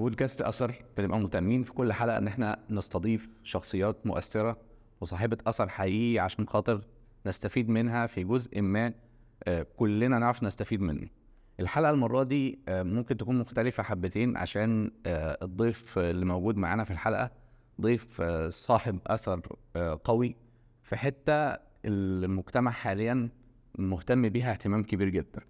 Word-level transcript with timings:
في 0.00 0.04
بودكاست 0.04 0.42
أثر 0.42 0.74
بنبقى 0.96 1.18
مهتمين 1.18 1.62
في 1.62 1.72
كل 1.72 1.92
حلقة 1.92 2.18
إن 2.18 2.26
إحنا 2.26 2.58
نستضيف 2.70 3.28
شخصيات 3.42 4.06
مؤثرة 4.06 4.56
وصاحبة 5.00 5.38
أثر 5.46 5.68
حقيقي 5.68 6.18
عشان 6.18 6.46
خاطر 6.46 6.84
نستفيد 7.26 7.68
منها 7.68 8.06
في 8.06 8.24
جزء 8.24 8.60
ما 8.60 8.92
آه، 9.44 9.66
كلنا 9.76 10.18
نعرف 10.18 10.42
نستفيد 10.42 10.80
منه. 10.80 11.08
الحلقة 11.60 11.90
المرة 11.90 12.22
دي 12.22 12.58
آه، 12.68 12.82
ممكن 12.82 13.16
تكون 13.16 13.38
مختلفة 13.38 13.82
حبتين 13.82 14.36
عشان 14.36 14.90
آه، 15.06 15.38
الضيف 15.42 15.98
اللي 15.98 16.24
موجود 16.24 16.56
معانا 16.56 16.84
في 16.84 16.90
الحلقة 16.90 17.30
ضيف 17.80 18.22
صاحب 18.48 18.98
أثر 19.06 19.40
قوي 20.04 20.36
في 20.82 20.96
حتة 20.96 21.56
المجتمع 21.84 22.70
حاليا 22.70 23.28
مهتم 23.78 24.28
بيها 24.28 24.52
اهتمام 24.52 24.82
كبير 24.82 25.08
جدا. 25.08 25.40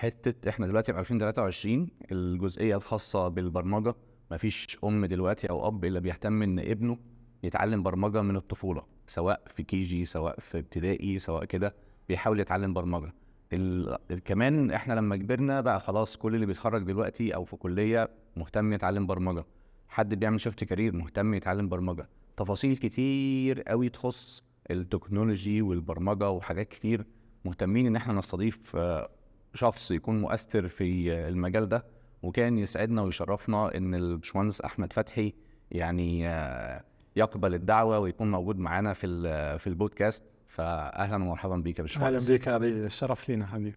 حتة 0.00 0.48
إحنا 0.48 0.66
دلوقتي 0.66 0.92
في 0.92 1.00
2023 1.00 1.88
الجزئية 2.12 2.76
الخاصة 2.76 3.28
بالبرمجة 3.28 3.94
مفيش 4.30 4.78
أم 4.84 5.06
دلوقتي 5.06 5.50
أو 5.50 5.68
أب 5.68 5.84
إلا 5.84 5.98
بيهتم 6.00 6.42
إن 6.42 6.58
ابنه 6.58 6.98
يتعلم 7.42 7.82
برمجة 7.82 8.22
من 8.22 8.36
الطفولة 8.36 8.82
سواء 9.06 9.42
في 9.46 9.62
KG 9.62 10.04
سواء 10.04 10.40
في 10.40 10.58
ابتدائي 10.58 11.18
سواء 11.18 11.44
كده 11.44 11.74
بيحاول 12.08 12.40
يتعلم 12.40 12.74
برمجة. 12.74 13.12
ال... 13.52 13.98
كمان 14.24 14.70
إحنا 14.70 14.94
لما 14.94 15.16
كبرنا 15.16 15.60
بقى 15.60 15.80
خلاص 15.80 16.16
كل 16.16 16.34
اللي 16.34 16.46
بيتخرج 16.46 16.82
دلوقتي 16.82 17.34
أو 17.34 17.44
في 17.44 17.56
كلية 17.56 18.10
مهتم 18.36 18.72
يتعلم 18.72 19.06
برمجة. 19.06 19.44
حد 19.88 20.14
بيعمل 20.14 20.40
shift 20.40 20.64
career 20.64 20.96
مهتم 20.96 21.34
يتعلم 21.34 21.68
برمجة. 21.68 22.08
تفاصيل 22.36 22.76
كتير 22.76 23.62
قوي 23.62 23.88
تخص 23.88 24.42
ال 24.70 24.78
technology 24.78 25.62
والبرمجة 25.62 26.30
وحاجات 26.30 26.68
كتير 26.68 27.06
مهتمين 27.44 27.86
إن 27.86 27.96
إحنا 27.96 28.12
نستضيف 28.12 28.76
شخص 29.54 29.90
يكون 29.90 30.20
مؤثر 30.20 30.68
في 30.68 31.12
المجال 31.28 31.68
ده 31.68 31.84
وكان 32.22 32.58
يسعدنا 32.58 33.02
ويشرفنا 33.02 33.76
إن 33.76 33.94
الباشمهندس 33.94 34.60
أحمد 34.60 34.92
فتحي 34.92 35.32
يعني 35.70 36.28
آه، 36.28 36.84
يقبل 37.16 37.54
الدعوة 37.54 37.98
ويكون 37.98 38.30
موجود 38.30 38.58
معانا 38.58 38.92
في 38.92 39.06
ال- 39.06 39.58
في 39.58 39.66
البودكاست. 39.66 40.24
فاهلا 40.48 41.16
ومرحبا 41.16 41.56
بيك 41.56 41.78
يا 41.78 41.84
أهلا 41.84 41.92
باشمهندس 41.94 42.30
بك 42.30 42.48
هذه 42.48 42.64
الشرف 42.86 43.28
لينا 43.28 43.46
حبيبي. 43.46 43.76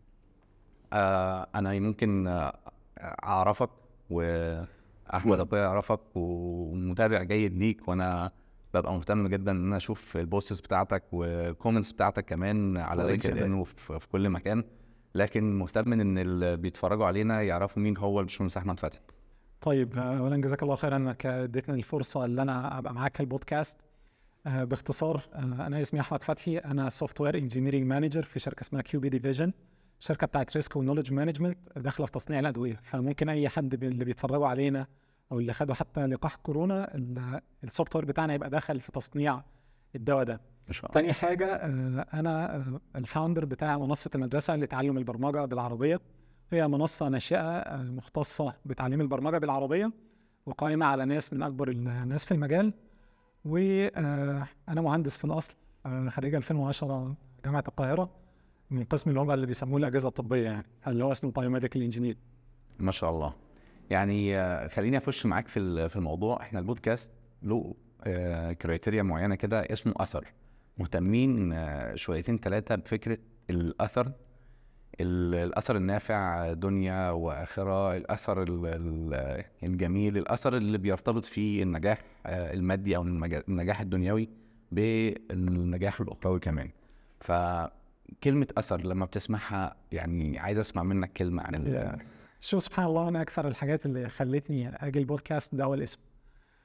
آه 0.94 1.48
أنا 1.56 1.80
ممكن 1.80 2.28
آه، 2.28 2.54
أعرفك 3.02 3.70
وأحمد 4.10 5.40
اخويا 5.40 5.62
يعرفك 5.62 6.00
ومتابع 6.16 7.24
جيد 7.24 7.58
ليك 7.58 7.88
وأنا 7.88 8.32
ببقى 8.74 8.94
مهتم 8.94 9.28
جدا 9.28 9.52
إن 9.52 9.66
أنا 9.68 9.78
أشوف 9.78 10.18
ال 10.18 10.25
posts 10.25 10.62
بتاعتك 10.62 11.04
وال 11.12 11.28
comments 11.28 11.92
بتاعتك 11.92 12.26
كمان 12.26 12.78
على 12.78 13.04
LinkedIn. 13.04 13.54
وفي 13.54 14.00
في 14.00 14.08
كل 14.08 14.30
مكان. 14.30 14.64
لكن 15.16 15.60
مهتم 15.60 15.94
إن 15.94 16.18
اللي 16.18 16.58
بيتفرجوا 16.58 17.06
علينا 17.06 17.42
يعرفوا 17.42 17.82
مين 17.84 17.98
هو 17.98 18.20
الباشمهندس 18.20 18.58
أحمد 18.58 18.80
فتحي. 18.80 19.02
طيب 19.62 19.98
اولا 19.98 20.38
جزاك 20.38 20.64
الله 20.64 20.76
خيرا 20.76 20.96
إنك 20.98 21.26
اديتني 21.26 21.76
الفرصة 21.76 22.26
إن 22.26 22.40
أنا 22.40 22.78
أبقى 22.78 22.94
معاك 22.94 23.20
البودكاست. 23.22 23.78
آه، 24.48 24.64
باختصار 24.64 25.22
آه، 25.34 25.38
أنا 25.40 25.82
اسمي 25.82 26.00
أحمد 26.00 26.24
فتحي. 26.24 26.58
أنا 26.58 26.90
software 26.90 27.38
engineering 27.38 27.84
manager 27.86 28.24
في 28.24 28.40
شركة 28.40 28.62
اسمها 28.62 28.82
QB 28.82 29.10
Division 29.10 29.54
شركة 30.00 30.28
بتاعت 30.28 30.56
risk 30.56 30.76
و 30.76 30.80
knowledge 30.80 31.14
management 31.14 31.58
داخلة 31.76 32.06
في 32.06 32.12
تصنيع 32.12 32.40
الأدوية. 32.40 32.80
فممكن 32.84 33.30
أي 33.30 33.50
حد 33.50 33.84
اللي 33.84 34.06
بيتفرجوا 34.06 34.48
علينا 34.48 34.88
أو 35.32 35.40
اللي 35.40 35.54
خدوا 35.54 35.76
حتى 35.76 36.06
لقاح 36.06 36.36
كورونا 36.36 36.96
ال- 36.96 37.42
ال 37.64 37.96
software 37.96 38.06
بتاعنا 38.06 38.34
يبقى 38.34 38.50
داخل 38.50 38.80
في 38.80 38.92
تصنيع 38.92 39.42
الدواء 39.96 40.24
ده. 40.24 40.42
شاء 40.72 40.86
الله. 40.86 41.02
تاني 41.02 41.14
حاجة 41.14 41.46
آه، 41.46 42.06
أنا 42.14 42.56
آه، 42.56 42.80
ال 42.96 43.02
founder 43.02 43.46
بتاع 43.46 43.78
منصة 43.78 44.12
المدرسة 44.16 44.56
لتعلم 44.56 44.98
البرمجة 44.98 45.46
بالعربية. 45.46 46.02
هي 46.52 46.68
منصة 46.68 47.10
ناشئة 47.10 47.40
آه، 47.40 47.84
مختصة 47.84 48.54
بتعليم 48.66 49.02
البرمجة 49.02 49.38
بالعربية 49.38 49.92
وقائمة 50.46 50.86
على 50.86 51.06
ناس 51.06 51.34
من 51.34 51.44
أكبر 51.44 51.70
الناس 51.70 52.26
في 52.26 52.34
المجال. 52.34 52.74
وأنا 53.46 54.48
مهندس 54.82 55.18
في 55.18 55.26
الأصل 55.26 55.56
آه، 55.86 56.10
خريج 56.10 56.36
2010 56.36 57.16
جامعة 57.46 57.64
القاهرة 57.68 58.10
من 58.70 58.84
قسم 58.84 59.10
اللغة 59.10 59.34
اللي 59.34 59.46
بيسموه 59.46 59.78
الأجهزة 59.80 60.08
الطبية 60.08 60.44
يعني 60.44 60.66
اللي 60.88 61.04
هو 61.04 61.12
اسمه 61.12 61.32
biomedical 61.32 61.82
engineer 61.82 62.18
ما 62.80 62.92
شاء 62.92 63.10
الله. 63.10 63.34
يعني 63.90 64.40
خليني 64.70 64.98
أخش 64.98 65.26
معاك 65.26 65.48
في 65.48 65.90
في 65.90 65.96
الموضوع. 65.96 66.42
إحنا 66.42 66.60
البودكاست 66.60 67.12
له 67.44 67.76
كريتيريا 68.62 69.04
معينة 69.04 69.36
كده 69.36 69.62
اسمه 69.62 69.94
أثر. 69.98 70.34
مهتمين 70.78 71.54
شويتين 71.96 72.38
ثلاثة 72.38 72.76
بفكرة 72.76 73.18
الأثر 73.50 74.12
ال- 75.02 75.36
الأثر 75.36 75.76
النافع 75.78 76.54
دنيا 76.54 77.10
وآخرة 77.12 77.98
الأثر 77.98 78.44
ال- 78.44 78.66
ال- 78.66 79.44
الجميل 79.64 80.18
الأثر 80.18 80.58
اللي 80.58 80.78
بيرتبط 80.78 81.26
فيه 81.26 81.64
النجاح 81.64 82.02
المادي 82.26 82.96
أو 82.96 83.02
النجاح 83.02 83.82
الدنيوي 83.82 84.30
بالنجاح 84.72 86.02
الأخروي 86.02 86.40
كمان. 86.40 86.70
فكلمة 87.20 88.48
أثر 88.58 88.82
لما 88.82 89.06
بتسمعها 89.06 89.76
يعني 89.92 90.40
عايز 90.40 90.60
أسمع 90.60 90.84
منك 90.84 91.14
كلمة 91.14 91.44
عن 91.44 91.98
شوف 92.42 92.64
سبحان 92.64 92.86
الله 92.86 93.08
أنا 93.08 93.22
أكثر 93.22 93.48
الحاجات 93.48 93.86
اللي 93.86 94.10
خلتني 94.10 94.70
أجي 94.76 95.00
البودكاست 95.00 95.56
ده 95.56 95.64
هو 95.64 95.74
الاسم. 95.74 96.00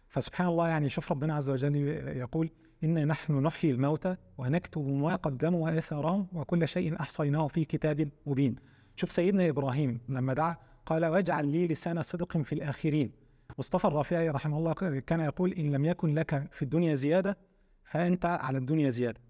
فسبحان 0.08 0.48
الله 0.48 0.68
يعني 0.68 0.88
شوف 0.88 1.12
ربنا 1.12 1.34
عز 1.34 1.50
وجل 1.50 1.76
يقول 2.16 2.50
إنا 2.84 3.04
نحن 3.04 3.32
نحيي 3.42 3.70
الموتى 3.70 4.16
ونكتب 4.38 4.88
ما 4.88 5.14
قدموا 5.14 5.64
وآثارهم 5.64 6.26
وكل 6.32 6.68
شيء 6.68 7.00
أحصيناه 7.00 7.46
في 7.48 7.64
كتاب 7.64 8.08
مبين. 8.26 8.56
شوف 8.96 9.12
سيدنا 9.12 9.48
إبراهيم 9.48 10.00
لما 10.08 10.34
دعا 10.34 10.56
قال 10.86 11.04
واجعل 11.04 11.48
لي 11.48 11.66
لسان 11.66 12.02
صدق 12.02 12.38
في 12.38 12.52
الآخرين. 12.52 13.12
مصطفى 13.58 13.84
الرافعي 13.84 14.30
رحمه 14.30 14.58
الله 14.58 14.72
كان 15.00 15.20
يقول 15.20 15.52
إن 15.52 15.72
لم 15.72 15.84
يكن 15.84 16.14
لك 16.14 16.48
في 16.52 16.62
الدنيا 16.62 16.94
زيادة 16.94 17.38
فأنت 17.84 18.24
على 18.24 18.58
الدنيا 18.58 18.90
زيادة. 18.90 19.20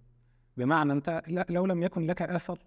بمعنى 0.57 0.93
أنت 0.93 1.23
لو 1.49 1.65
لم 1.65 1.83
يكن 1.83 2.07
لك 2.07 2.21
أثر 2.21 2.59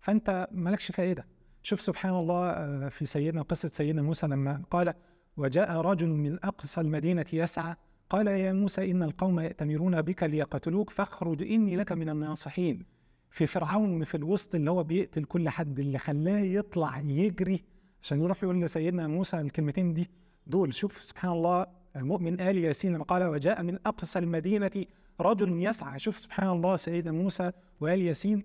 فأنت 0.00 0.48
مالكش 0.52 0.92
فائدة. 0.92 1.26
شوف 1.62 1.80
سبحان 1.80 2.14
الله 2.14 2.50
آه، 2.50 2.88
في 2.88 3.06
سيدنا 3.06 3.42
قصة 3.42 3.68
سيدنا 3.68 4.02
موسى 4.02 4.26
لما 4.26 4.62
قال 4.70 4.94
وجاء 5.36 5.80
رجل 5.80 6.08
من 6.08 6.44
أقصى 6.44 6.80
المدينة 6.80 7.26
يسعى 7.32 7.76
قال 8.10 8.26
يا 8.26 8.52
موسى 8.52 8.90
إن 8.90 9.02
القوم 9.02 9.40
يأتمرون 9.40 10.02
بك 10.02 10.22
ليقتلوك 10.22 10.90
فاخرج 10.90 11.42
إني 11.42 11.76
لك 11.76 11.92
من 11.92 12.08
الناصحين. 12.08 12.86
في 13.30 13.46
فرعون 13.46 14.04
في 14.04 14.16
الوسط 14.16 14.54
اللي 14.54 14.70
هو 14.70 14.82
بيقتل 14.84 15.24
كل 15.24 15.48
حد 15.48 15.78
اللي 15.78 15.98
خلاه 15.98 16.38
يطلع 16.38 16.98
يجري. 16.98 17.64
عشان 18.02 18.20
يروح 18.20 18.42
يقول 18.42 18.60
لسيدنا 18.60 19.08
موسى 19.08 19.40
الكلمتين 19.40 19.94
دي. 19.94 20.10
دول 20.46 20.74
شوف 20.74 21.04
سبحان 21.04 21.32
الله 21.32 21.66
المؤمن 21.96 22.40
آل 22.40 22.58
ياسين 22.58 22.94
لما 22.94 23.04
قال 23.04 23.22
وجاء 23.22 23.62
من 23.62 23.78
أقصى 23.86 24.18
المدينة 24.18 24.84
رجل 25.20 25.62
يسعى. 25.66 25.98
شوف 25.98 26.18
سبحان 26.18 26.48
الله 26.48 26.76
سيدنا 26.76 27.12
موسى 27.12 27.52
وآل 27.80 28.02
ياسين 28.02 28.44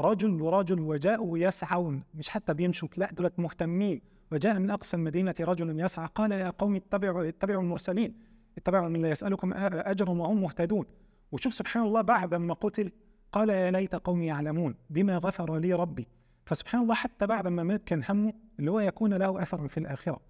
رجل 0.00 0.42
ورجل 0.42 0.80
وجاءوا 0.80 1.38
يسعون. 1.38 2.02
مش 2.14 2.28
حتى 2.28 2.54
بيمشوا 2.54 2.88
لا 2.96 3.12
دولت 3.12 3.38
مهتمين. 3.38 4.00
وجاء 4.32 4.58
من 4.58 4.70
أقصى 4.70 4.96
المدينة 4.96 5.34
رجل 5.40 5.80
يسعى. 5.80 6.08
قال 6.14 6.32
يا 6.32 6.50
قوم 6.50 6.74
اتبعوا 6.74 7.28
اتبعوا 7.28 7.62
المرسلين. 7.62 8.27
اتبعوا 8.58 8.88
من 8.88 9.02
لا 9.02 9.10
يسألكم 9.10 9.52
اجرا 9.54 10.10
وهم 10.10 10.42
مهتدون. 10.42 10.86
وشوف 11.32 11.54
سبحان 11.54 11.82
الله 11.82 12.00
بعد 12.00 12.34
ما 12.34 12.54
قتل 12.54 12.92
قال 13.32 13.48
يا 13.48 13.70
ليت 13.70 13.94
قومي 13.94 14.26
يعلمون 14.26 14.74
بما 14.90 15.16
غفر 15.18 15.56
لي 15.58 15.72
ربي. 15.72 16.08
فسبحان 16.46 16.82
الله 16.82 16.94
حتى 16.94 17.26
بعد 17.26 17.48
ما 17.48 17.62
مات 17.62 17.84
كان 17.84 18.02
همه 18.08 18.32
اللي 18.58 18.70
هو 18.70 18.80
يكون 18.80 19.14
له 19.14 19.42
أثر 19.42 19.68
في 19.68 19.78
الآخرة. 19.78 20.20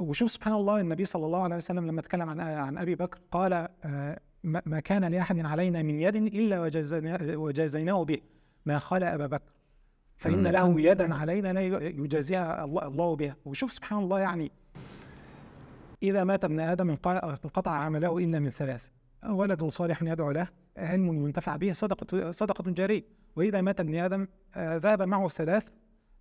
وشوف 0.00 0.30
سبحان 0.30 0.54
الله 0.54 0.80
النبي 0.80 1.04
صلى 1.04 1.26
الله 1.26 1.42
عليه 1.42 1.56
وسلم 1.56 1.86
لما 1.86 2.02
تكلم 2.02 2.28
عن 2.28 2.40
عن 2.40 2.78
أبي 2.78 2.94
بكر 2.94 3.18
قال 3.30 3.68
آه، 3.84 4.20
ما 4.42 4.80
كان 4.80 5.04
لأحد 5.04 5.38
علينا 5.46 5.82
من 5.82 6.00
يد 6.00 6.16
إلا 6.16 6.60
وجازينا- 6.60 7.36
وجازيناه 7.36 8.04
به 8.04 8.18
ما 8.66 8.78
خلا 8.78 9.14
أبا 9.14 9.26
بكر. 9.26 9.52
فإن 10.16 10.38
مم. 10.38 10.46
له 10.46 10.80
يدا 10.80 11.14
علينا 11.14 11.52
لا 11.52 11.60
يجازيها 11.86 12.64
الله 12.64 13.16
بها. 13.16 13.36
وشوف 13.44 13.72
سبحان 13.72 13.98
الله 13.98 14.20
يعني 14.20 14.50
إذا 16.02 16.24
مات 16.24 16.44
ابن 16.44 16.60
انق- 16.60 17.06
انقطع 17.44 17.70
عمله 17.70 18.18
الا 18.18 18.38
من 18.38 18.50
ثلاث. 18.50 18.88
ولد 19.28 19.64
صالح 19.64 20.02
يدعو 20.02 20.30
له 20.30 20.48
علم 20.76 21.26
ينتفع 21.26 21.56
به 21.56 21.72
صدقه 21.72 22.30
صدقة 22.30 22.70
جارية. 22.70 23.02
وإذا 23.36 23.60
مات 23.60 23.80
ابن 23.80 23.94
آدم 23.94 24.26
آه، 24.54 24.76
ذهب 24.76 25.02
معه 25.02 25.28
ثلاث 25.28 25.62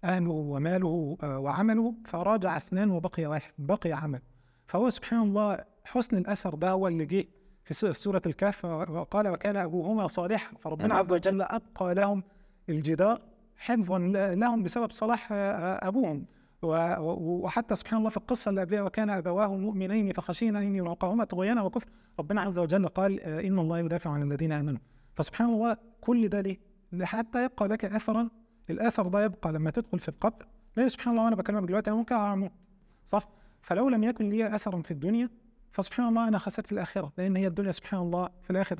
أهله 0.03 0.31
وماله 0.31 1.17
آه، 1.23 1.39
وعمله 1.39 1.93
فراجع 2.05 2.57
اثنان 2.57 2.91
وبقي 2.91 3.25
واحد 3.25 3.51
بقي 3.57 3.91
عمل. 3.91 4.21
فهو 4.67 4.89
سبحان 4.89 5.21
الله 5.21 5.59
حسن 5.83 6.17
الأثر 6.17 6.55
ده 6.55 6.71
هو 6.71 6.87
اللي 6.87 7.05
جه 7.05 7.25
في 7.63 7.73
س- 7.73 7.85
سورة 7.85 8.21
الكهف 8.25 8.65
وقال 8.65 9.27
وكان 9.27 9.55
ابوهما 9.57 10.07
صالحا. 10.07 10.57
فربنا 10.57 10.95
عز 10.95 11.11
وجل 11.11 11.41
أبقى 11.41 11.95
لهم 11.95 12.23
الجدار 12.69 13.21
حفظا 13.57 13.99
لهم 14.35 14.63
بسبب 14.63 14.91
صلاح 14.91 15.27
آه، 15.31 15.87
وحتى 16.65 17.75
سبحان 17.75 17.99
الله 17.99 18.09
في 18.09 18.17
القصة 18.17 18.49
اللي 18.49 18.81
وكان 18.81 19.09
أبواه 19.09 19.55
مؤمنين 19.57 20.13
فخشينا 20.13 20.59
أن 20.59 20.75
يلقاهما 20.75 21.23
طغيانا 21.23 21.61
وكفر. 21.61 21.87
ربنا 22.19 22.41
عز 22.41 22.57
وجل 22.59 22.87
قال 22.87 23.21
آه، 23.21 23.39
إن 23.39 23.59
الله 23.59 23.79
يدافع 23.79 24.09
عن 24.09 24.31
الذين 24.31 24.51
آمنوا. 24.51 24.79
فسبحان 25.15 25.49
الله 25.49 25.77
كل 26.01 26.27
ده 26.27 26.41
ليه؟ 26.41 26.57
حتى 27.01 27.45
يبقى 27.45 27.67
لك 27.67 27.85
اثرا. 27.85 28.29
الأثر 28.69 29.07
ده 29.07 29.25
يبقى 29.25 29.51
لما 29.51 29.69
تدخل 29.69 29.99
في 29.99 30.09
القبر. 30.09 30.45
لا 30.77 30.87
سبحان 30.87 31.13
الله 31.13 31.23
وأنا 31.25 31.35
بكلمك 31.35 31.67
دلوقتي 31.67 31.89
أنا 31.89 31.97
ممكن 31.97 32.15
أموت 32.15 32.51
صح؟ 33.05 33.27
فلو 33.61 33.89
لم 33.89 34.03
يكن 34.03 34.29
لي 34.29 34.55
اثر 34.55 34.81
في 34.81 34.91
الدنيا 34.91 35.29
فسبحان 35.71 36.07
الله 36.07 36.27
أنا 36.27 36.37
خسرت 36.37 36.71
الآخرة 36.71 37.11
لأن 37.17 37.35
هي 37.35 37.47
الدنيا 37.47 37.71
سبحان 37.71 37.99
الله 37.99 38.29
في 38.41 38.49
الآخر 38.49 38.79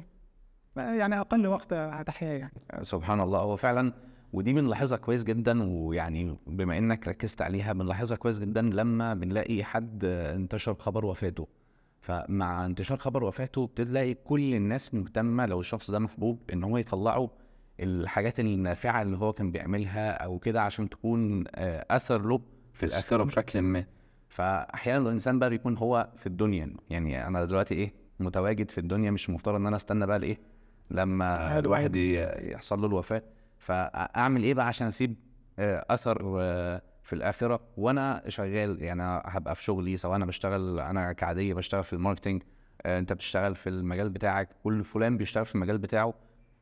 يعني 0.78 1.20
أقل 1.20 1.48
وقت 1.48 1.74
هتحيا 1.74 2.34
يعني. 2.34 2.54
سبحان 2.82 3.20
الله. 3.22 3.40
هو 3.40 3.56
فعلا 3.56 3.94
ودي 4.36 4.54
بنلاحظها 4.54 4.98
كويس 4.98 5.24
جدا 5.24 5.64
ويعني 5.64 6.38
بما 6.48 6.78
إنك 6.78 7.08
ركزت 7.08 7.42
عليها 7.42 7.74
بنلاحظها 7.74 8.18
كويس 8.18 8.40
جدا 8.40 8.62
لما 8.62 9.14
بنلاقي 9.14 9.64
حد 9.64 10.06
انتشر 10.06 10.74
خبر 10.74 11.06
وفاته. 11.06 11.48
فمع 12.02 12.66
انتشار 12.66 12.98
خبر 12.98 13.24
وفاته 13.24 13.68
بتلاقي 13.68 14.14
كل 14.14 14.54
الناس 14.54 14.94
مهتمة 14.94 15.46
لو 15.46 15.60
الشخص 15.60 15.92
ده 15.92 16.00
محبوب 16.00 16.40
إن 16.54 16.64
هو 16.64 16.78
يطلعوا 16.78 17.28
الحاجات 17.80 18.40
النافعة 18.40 19.02
اللي 19.02 19.18
هو 19.18 19.34
كان 19.34 19.52
بيعملها 19.52 20.12
أو 20.12 20.40
كده 20.40 20.62
عشان 20.62 20.90
تكون 20.90 21.44
آه، 21.56 21.86
أثر 21.96 22.22
له 22.28 22.42
في 22.74 22.86
الاخره 22.86 23.24
بشكل 23.24 23.62
ما. 23.62 23.86
فاحيانا 24.28 25.08
الإنسان 25.08 25.40
بقى 25.40 25.50
بيكون 25.50 25.78
هو 25.78 26.10
في 26.16 26.28
الدنيا. 26.28 26.74
يعني 26.90 27.28
أنا 27.28 27.46
دلوقتي 27.46 27.76
إيه 27.76 27.94
متواجد 28.20 28.72
في 28.72 28.78
الدنيا 28.78 29.12
مش 29.12 29.30
مفترض 29.30 29.56
إن 29.56 29.66
أنا 29.68 29.76
أستنى 29.76 30.06
بقى 30.08 30.20
لإيه 30.20 30.38
لما 30.92 31.60
الواحد 31.60 31.96
يحصل 31.96 32.82
له 32.82 32.88
الوفاة. 32.88 33.22
فأعمل 33.66 34.44
إيه 34.44 34.54
بقى 34.54 34.68
عشان 34.68 34.88
أسيب 34.88 35.16
آه، 35.60 35.86
أثر 35.90 36.38
آه، 36.40 36.82
في 37.04 37.14
الآخرة؟ 37.14 37.60
وأنا 37.78 38.24
شغال 38.28 38.82
يعني 38.82 39.04
هبقى 39.26 39.56
في 39.56 39.64
شغلي 39.64 39.98
سواء 39.98 40.16
أنا 40.16 40.26
بشتغل 40.26 40.80
أنا 40.80 41.14
كعادية 41.14 41.54
بشتغل 41.54 41.84
في 41.84 41.94
الماركتينج 41.94 42.44
آه، 42.86 43.00
أنت 43.00 43.14
بتشتغل 43.14 43.56
في 43.56 43.70
المجال 43.70 44.10
بتاعك 44.10 44.50
كل 44.64 44.84
فلان 44.84 45.18
بيشتغل 45.18 45.46
في 45.46 45.56
المجال 45.56 45.78
بتاعه. 45.78 46.14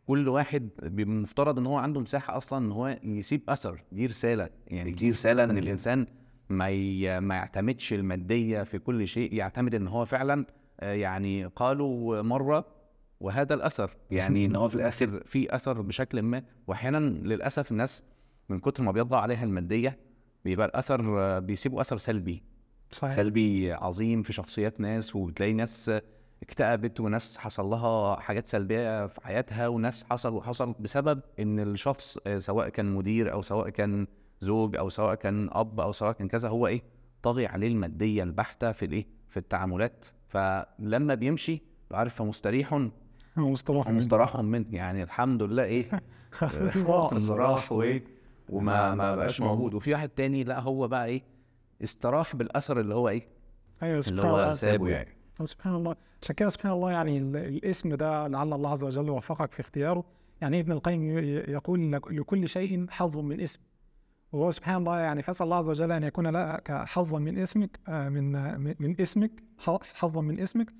كل 0.08 0.28
واحد 0.28 0.70
بيبقى 0.84 1.14
مفترض 1.14 1.60
إن 1.60 1.66
هو 1.66 1.78
عنده 1.78 2.00
مساحة 2.00 2.38
أصلا 2.38 2.66
إن 2.66 2.72
هو 2.72 2.98
يسيب 3.04 3.42
أثر 3.50 3.84
دي 3.92 4.06
رسالة. 4.06 4.50
يعني 4.68 4.92
دي 4.92 5.10
رسالة 5.10 5.44
إن 5.44 5.58
الإنسان 5.58 6.08
ما 6.50 6.70
ي... 6.70 7.20
ما 7.20 7.36
يعتمدش 7.36 7.94
المادية 7.94 8.64
في 8.64 8.80
كل 8.80 9.08
شيء 9.08 9.34
يعتمد 9.34 9.76
إن 9.76 9.88
هو 9.88 10.06
فعلا 10.06 10.46
يعني 10.80 11.46
قالوا 11.46 12.22
مرة 12.22 12.66
وهذا 13.24 13.54
الأثر. 13.54 13.96
يعني 14.12 14.46
إن 14.46 14.56
هو 14.56 14.68
في 14.68 14.76
الآخر 14.76 15.24
في 15.26 15.56
أثر 15.56 15.82
بشكل 15.82 16.22
ما. 16.22 16.44
وأحيانا 16.68 16.98
للأسف 16.98 17.72
الناس 17.72 18.04
من 18.50 18.60
كتر 18.60 18.84
ما 18.84 18.92
بيطغى 18.92 19.20
عليها 19.20 19.44
المادية 19.44 20.00
بيبقى 20.46 20.66
الأثر 20.66 21.40
بيسيبوا 21.40 21.82
أثر 21.82 21.98
سلبي. 21.98 22.44
صحيح. 22.92 23.16
سلبي 23.16 23.74
عظيم 23.74 24.22
في 24.22 24.34
شخصيات 24.34 24.80
ناس 24.80 25.16
وبتلاقي 25.16 25.54
ناس 25.54 25.92
اكتئبت 26.44 27.00
وناس 27.00 27.38
حصل 27.38 27.66
لها 27.66 28.20
حاجات 28.20 28.48
سلبية 28.48 29.08
في 29.08 29.22
حياتها 29.22 29.68
وناس 29.68 30.04
حصل 30.04 30.42
حصل 30.42 30.76
بسبب 30.80 31.22
إن 31.40 31.60
الشخص 31.60 32.18
سواء 32.38 32.70
كان 32.70 32.96
مدير 32.96 33.34
أو 33.34 33.42
سواء 33.42 33.70
كان 33.70 34.08
زوج 34.42 34.76
أو 34.76 34.90
سواء 34.90 35.16
كان 35.16 35.50
أب 35.52 35.80
أو 35.80 35.92
سواء 35.92 36.12
كان 36.12 36.28
كذا 36.28 36.50
هو 36.50 36.68
إيه؟ 36.68 36.82
طاغي 37.24 37.48
عليه 37.48 37.68
المادية 37.68 38.24
البحتة 38.24 38.72
في 38.72 38.86
الإيه؟ 38.86 39.06
في 39.30 39.38
التعاملات. 39.38 40.06
فلما 40.28 41.16
بيمشي 41.16 41.62
عارف 41.92 42.16
فمستريح 42.16 42.88
مصطلح 43.52 43.88
ومستراح 43.88 44.38
منه 44.38 44.66
يعني 44.72 45.04
الحمد 45.04 45.44
لله 45.44 45.64
إيه؟ 45.64 45.86
راح 47.30 47.72
وإيه؟ 47.72 48.04
وما 48.50 48.96
ما 48.96 49.16
بقاش 49.16 49.42
موجود. 49.42 49.74
وفي 49.74 49.92
واحد 49.92 50.10
تاني 50.10 50.44
لا 50.44 50.60
هو 50.60 50.88
بقى 50.88 51.06
إيه؟ 51.06 51.22
استراح 51.84 52.36
بالأثر 52.36 52.80
اللي 52.80 52.96
هو 52.96 53.10
إيه؟ 53.10 53.28
أيوه 53.84 53.92
اللي 53.92 54.02
سبحان 54.02 54.30
هو 54.32 54.40
الله. 54.40 54.54
سابه 54.54 54.90
يعني. 54.90 55.10
سبحان 55.44 55.76
الله. 55.76 55.96
عشان 56.22 56.36
كده 56.36 56.50
سبحان 56.50 56.72
الله. 56.72 56.92
يعني 56.92 57.18
ال- 57.18 57.36
الاسم 57.38 57.96
ده 57.96 58.28
لعل 58.28 58.54
الله 58.54 58.70
عز 58.70 58.84
وجل 58.84 59.10
وفقك 59.10 59.52
في 59.52 59.60
اختياره. 59.60 60.04
يعني 60.42 60.60
ابن 60.60 60.72
القيم 60.72 61.18
ي- 61.20 61.22
يقول 61.34 61.92
لك- 61.92 62.12
لكل 62.12 62.50
شيء 62.50 62.86
حظ 62.90 63.18
من 63.18 63.42
اسم. 63.42 63.60
وهو 64.32 64.52
سبحان 64.52 64.76
الله 64.76 65.00
يعني 65.00 65.22
فاسال 65.22 65.44
الله 65.46 65.58
عز 65.58 65.70
وجل 65.70 65.92
أن 65.92 66.04
يكون 66.04 66.28
لك 66.28 66.72
حظا 66.72 67.20
من 67.20 67.38
اسمك 67.38 67.80
آه، 67.88 68.10
من 68.10 68.36
آه، 68.36 68.58
من 68.58 68.76
من 68.80 69.02
اسمك 69.02 69.32
ح- 69.58 69.80
حظا 69.96 70.22
من 70.22 70.40
اسمك. 70.40 70.74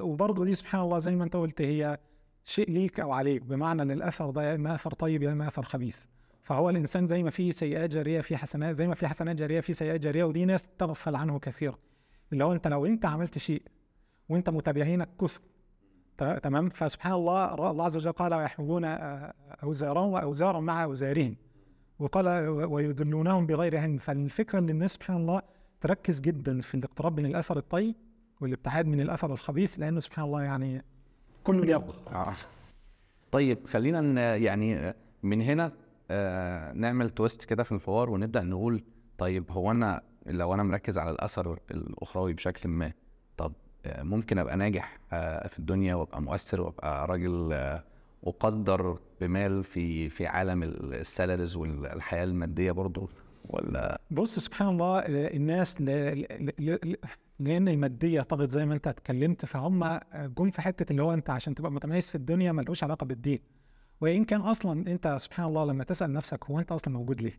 وبرضه 0.00 0.44
دي 0.44 0.54
سبحان 0.54 0.80
الله 0.80 0.98
زي 0.98 1.16
ما 1.16 1.24
انت 1.24 1.36
قلت 1.36 1.60
هي 1.60 1.98
شيء 2.44 2.70
ليك 2.70 3.00
أو 3.00 3.12
عليك 3.12 3.42
بمعنى 3.42 3.82
إن 3.82 3.90
الأثر 3.90 4.30
ده 4.30 4.42
يا 4.42 4.54
اما 4.54 4.74
أثر 4.74 4.92
طيب 4.92 5.22
يا 5.22 5.32
إما 5.32 5.48
أثر 5.48 5.62
خبيث. 5.62 5.98
فهو 6.42 6.70
الإنسان 6.70 7.06
زي 7.06 7.22
ما 7.22 7.30
فيه 7.30 7.50
سيئات 7.50 7.90
جارية 7.90 8.20
في 8.20 8.36
حسنات 8.36 8.76
زي 8.76 8.86
ما 8.86 8.94
في 8.94 9.06
حسنات 9.06 9.36
جارية 9.36 9.60
في 9.60 9.72
سيئات 9.72 10.00
جارية 10.00 10.24
ودي 10.24 10.44
ناس 10.44 10.68
تغفل 10.78 11.14
عنه 11.14 11.38
كثيرا 11.38 11.78
اللي 12.32 12.44
هو 12.44 12.52
أنت 12.52 12.68
لو 12.68 12.86
أنت 12.86 13.04
عملت 13.04 13.38
شيء 13.38 13.62
وأنت 14.28 14.50
متابعينك 14.50 15.08
كثر 15.20 15.40
تمام؟ 16.42 16.68
فسبحان 16.68 17.12
الله 17.12 17.70
الله 17.70 17.84
عز 17.84 17.96
وجل 17.96 18.12
قال 18.12 18.34
ويحملون 18.34 18.84
آه، 18.84 19.34
أوزارهم 19.62 20.12
وأوزارا 20.12 20.60
مع 20.60 20.84
أوزارهم. 20.84 21.36
وقال 21.98 22.48
ويدلونهم 22.48 23.46
بغير 23.46 23.76
علم. 23.76 23.98
فالفكرة 23.98 24.58
إن 24.58 24.70
الناس 24.70 24.94
سبحان 24.94 25.16
الله 25.16 25.42
تركز 25.80 26.20
جدا 26.20 26.60
في 26.60 26.74
الاقتراب 26.74 27.20
من 27.20 27.26
الأثر 27.26 27.56
الطيب 27.56 27.94
والابتعاد 28.42 28.86
من 28.86 29.00
الأثر 29.00 29.32
الخبيث 29.32 29.78
لأنه 29.78 30.00
سبحان 30.00 30.24
الله 30.24 30.42
يعني 30.42 30.84
كل 31.44 31.68
يبقى 31.68 31.92
آه. 32.12 32.34
طيب 33.32 33.66
خلينا 33.66 34.36
يعني 34.36 34.94
من 35.22 35.42
هنا 35.42 35.72
آه 36.10 36.72
نعمل 36.72 37.10
تويست 37.10 37.44
كده 37.44 37.62
في 37.62 37.72
الحوار 37.72 38.10
ونبدأ 38.10 38.42
نقول 38.42 38.84
طيب 39.18 39.50
هو 39.50 39.70
أنا 39.70 40.02
لو 40.26 40.54
أنا 40.54 40.62
مركز 40.62 40.98
على 40.98 41.10
الأثر 41.10 41.58
الأخروي 41.70 42.32
بشكل 42.32 42.68
ما 42.68 42.92
طب 43.36 43.52
آه 43.86 44.02
ممكن 44.02 44.38
أبقى 44.38 44.56
ناجح 44.56 44.98
آه 45.12 45.48
في 45.48 45.58
الدنيا 45.58 45.94
وأبقى 45.94 46.22
مؤثر 46.22 46.60
وأبقى 46.60 47.06
راجل 47.06 47.52
أقدر 48.24 48.98
بمال 49.20 49.64
في 49.64 50.08
في 50.08 50.26
عالم 50.26 50.62
ال- 50.62 50.94
السالاريز 50.94 51.56
والحياة 51.56 52.24
المادية 52.24 52.72
برضه 52.72 53.08
ولا؟ 53.44 54.00
بص 54.10 54.38
سبحان 54.38 54.68
الله 54.68 54.98
الناس 55.08 55.80
ل... 55.80 55.84
ل... 56.58 56.78
ل... 56.84 56.96
لأن 57.38 57.68
المادية 57.68 58.20
طغت 58.20 58.50
زي 58.50 58.66
ما 58.66 58.74
أنت 58.74 58.86
اتكلمت 58.86 59.44
فهم 59.44 60.00
جم 60.14 60.50
في 60.50 60.62
حتة 60.62 60.90
اللي 60.90 61.02
هو 61.02 61.14
أنت 61.14 61.30
عشان 61.30 61.54
تبقى 61.54 61.72
متميز 61.72 62.08
في 62.10 62.14
الدنيا 62.14 62.52
ملوش 62.52 62.84
علاقة 62.84 63.04
بالدين. 63.06 63.38
وإن 64.00 64.24
كان 64.24 64.40
أصلا 64.40 64.92
أنت 64.92 65.16
سبحان 65.20 65.46
الله 65.46 65.64
لما 65.64 65.84
تسأل 65.84 66.12
نفسك 66.12 66.44
هو 66.44 66.58
أنت 66.58 66.72
أصلا 66.72 66.94
موجود 66.94 67.20
ليه؟ 67.22 67.38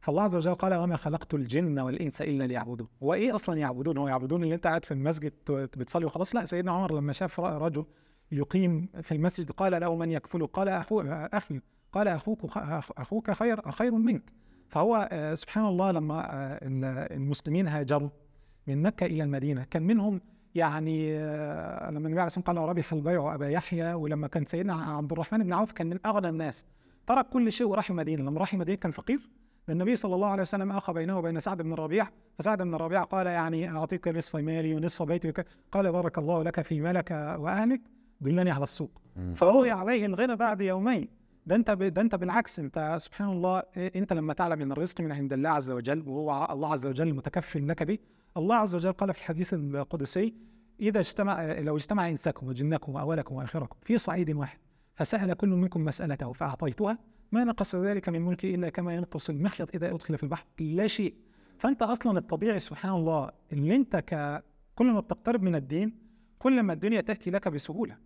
فالله 0.00 0.22
عز 0.22 0.36
وجل 0.36 0.54
قال 0.54 0.74
وما 0.74 0.96
خلقت 0.96 1.34
الجن 1.34 1.78
والإنس 1.78 2.22
إلا 2.22 2.44
ليعبدون. 2.44 2.88
هو 3.02 3.14
إيه 3.14 3.34
أصلا 3.34 3.58
يعبدون؟ 3.58 3.96
هو 3.98 4.08
يعبدون 4.08 4.42
اللي 4.42 4.54
أنت 4.54 4.66
قاعد 4.66 4.84
في 4.84 4.94
المسجد 4.94 5.32
بتصلي 5.50 6.04
وخلاص؟ 6.04 6.34
لا 6.34 6.44
سيدنا 6.44 6.72
عمر 6.72 6.94
لما 6.94 7.12
شاف 7.12 7.40
رجل 7.40 7.84
يقيم 8.32 8.88
في 9.02 9.12
المسجد 9.12 9.50
قال 9.50 9.80
له 9.80 9.96
من 9.96 10.10
يكفله 10.10 10.46
قال 10.46 10.68
أخو 10.68 11.00
أخي. 11.10 11.60
قال 11.92 12.08
أخوك 12.08 12.44
أخوك 12.98 13.30
خير 13.30 13.70
خير 13.70 13.92
منك. 13.92 14.22
فهو 14.68 15.08
آه، 15.12 15.34
سبحان 15.34 15.64
الله 15.66 15.90
لما 15.90 16.20
آه، 16.34 16.58
ال- 16.62 17.12
المسلمين 17.12 17.68
هاجروا 17.68 18.08
من 18.68 18.82
مكة 18.82 19.06
إلى 19.06 19.22
المدينة. 19.22 19.66
كان 19.70 19.82
منهم 19.82 20.20
يعني 20.54 21.18
آه، 21.18 21.90
لما 21.90 21.98
النبي 21.98 22.12
عليه 22.12 22.22
والسلام 22.22 22.44
قال 22.44 22.56
ربح 22.56 22.92
البيع 22.92 23.34
أبا 23.34 23.48
يحيى 23.48 23.94
ولما 23.94 24.26
كان 24.26 24.44
سيدنا 24.44 24.74
عبد 24.74 25.12
الرحمن 25.12 25.42
بن 25.42 25.52
عوف 25.52 25.72
كان 25.72 25.86
من 25.86 25.98
أغنى 26.06 26.28
الناس. 26.28 26.64
ترك 27.06 27.28
كل 27.28 27.52
شيء 27.52 27.66
وراح 27.66 27.90
المدينة 27.90 28.22
لما 28.22 28.40
راح 28.40 28.52
المدينة 28.52 28.78
كان 28.78 28.92
فقير. 28.92 29.30
النبي 29.68 29.96
صلى 29.96 30.14
الله 30.14 30.28
عليه 30.28 30.42
وسلم 30.42 30.72
اخى 30.72 30.92
بينه 30.92 31.18
وبين 31.18 31.40
سعد 31.40 31.62
بن 31.62 31.72
الربيع. 31.72 32.08
فسعد 32.38 32.62
بن 32.62 32.74
الربيع 32.74 33.02
قال 33.02 33.26
يعني 33.26 33.70
أعطيك 33.70 34.08
نصف 34.08 34.36
مالي 34.36 34.74
ونصف 34.74 35.02
بيتي 35.02 35.32
قال 35.72 35.92
بارك 35.92 36.18
الله 36.18 36.42
لك 36.42 36.60
في 36.60 36.80
مالك 36.80 37.10
وأهلك. 37.38 37.80
دلني 38.20 38.50
على 38.50 38.64
السوق. 38.64 39.00
فهو 39.34 39.64
عليه 39.64 40.06
الغنى 40.06 40.36
بعد 40.36 40.60
يومين. 40.60 41.08
ده 41.46 41.56
أنت 41.56 41.70
ب... 41.70 41.82
ده 41.82 42.02
أنت 42.02 42.14
بالعكس. 42.14 42.58
أنت 42.58 42.96
سبحان 43.00 43.28
الله 43.28 43.62
أنت 43.76 44.12
لما 44.12 44.32
تعلم 44.32 44.62
إن 44.62 44.72
الرزق 44.72 45.00
من 45.00 45.12
عند 45.12 45.32
الله 45.32 45.50
عز 45.50 45.70
وجل 45.70 46.08
وهو 46.08 46.48
الله 46.50 46.72
عز 46.72 46.86
وجل 46.86 47.14
متكفل 47.14 47.68
لك 47.68 47.82
به 47.82 47.98
الله 48.38 48.56
عز 48.56 48.74
وجل 48.74 48.92
قال 48.92 49.14
في 49.14 49.20
الحديث 49.20 49.54
القدسي 49.54 50.34
إذا 50.80 51.00
اجتمع 51.00 51.52
لو 51.52 51.76
اجتمع 51.76 52.08
انسكم 52.08 52.46
وجنكم 52.48 52.92
وأولكم 52.94 53.34
وآخركم 53.34 53.76
في 53.82 53.98
صعيد 53.98 54.30
واحد 54.30 54.58
فسأل 54.94 55.34
كل 55.34 55.48
منكم 55.48 55.84
مسألته 55.84 56.32
فأعطيتها 56.32 56.98
ما 57.32 57.44
نقص 57.44 57.74
ذلك 57.74 58.08
من 58.08 58.22
ملكي 58.22 58.54
إلا 58.54 58.68
كما 58.68 58.94
ينقص 58.94 59.30
المخيط 59.30 59.74
إذا 59.74 59.94
أدخل 59.94 60.16
في 60.16 60.22
البحر. 60.22 60.44
لا 60.60 60.86
شيء. 60.86 61.14
فأنت 61.58 61.82
أصلا 61.82 62.18
الطبيعي 62.18 62.58
سبحان 62.58 62.92
الله 62.92 63.30
اللي 63.52 63.76
أنت 63.76 63.96
ك 63.96 64.42
كل 64.74 64.86
ما 64.92 65.00
بتقترب 65.00 65.42
من 65.42 65.54
الدين 65.54 65.98
كل 66.38 66.62
ما 66.62 66.72
الدنيا 66.72 67.00
تأتي 67.00 67.30
لك 67.30 67.48
بسهولة. 67.48 67.96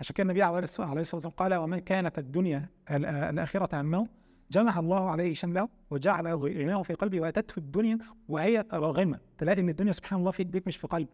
عشان 0.00 0.14
كده 0.14 0.22
النبي 0.22 0.42
عليه 0.42 0.58
الصلاة 0.58 0.94
والسلام 0.94 1.32
قال 1.36 1.54
ومن 1.54 1.78
كانت 1.78 2.18
الدنيا 2.18 2.68
ال- 2.90 3.04
الآخرة 3.06 3.80
همه 3.80 4.06
جمع 4.50 4.78
الله 4.78 5.10
عليه 5.10 5.34
شمله 5.34 5.68
وجعل 5.90 6.28
غناه 6.28 6.82
في 6.82 6.94
قلبه 6.94 7.20
وأتته 7.20 7.58
الدنيا 7.58 7.98
وهي 8.28 8.64
راغمة. 8.72 9.18
تلاقي 9.38 9.60
إن 9.60 9.68
الدنيا 9.68 9.92
سبحان 9.92 10.18
الله 10.20 10.30
في 10.30 10.38
إيديك 10.40 10.66
مش 10.66 10.76
في 10.76 10.86
قلبك. 10.86 11.08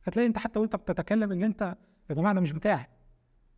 فتلاقي 0.00 0.26
أنت 0.26 0.38
حتى 0.38 0.58
وأنت 0.58 0.76
بتتكلم 0.76 1.32
إن 1.32 1.42
أنت 1.42 1.76
يا 2.10 2.14
جماعة 2.14 2.34
ده 2.34 2.40
مش 2.40 2.52
بتاعي. 2.52 2.86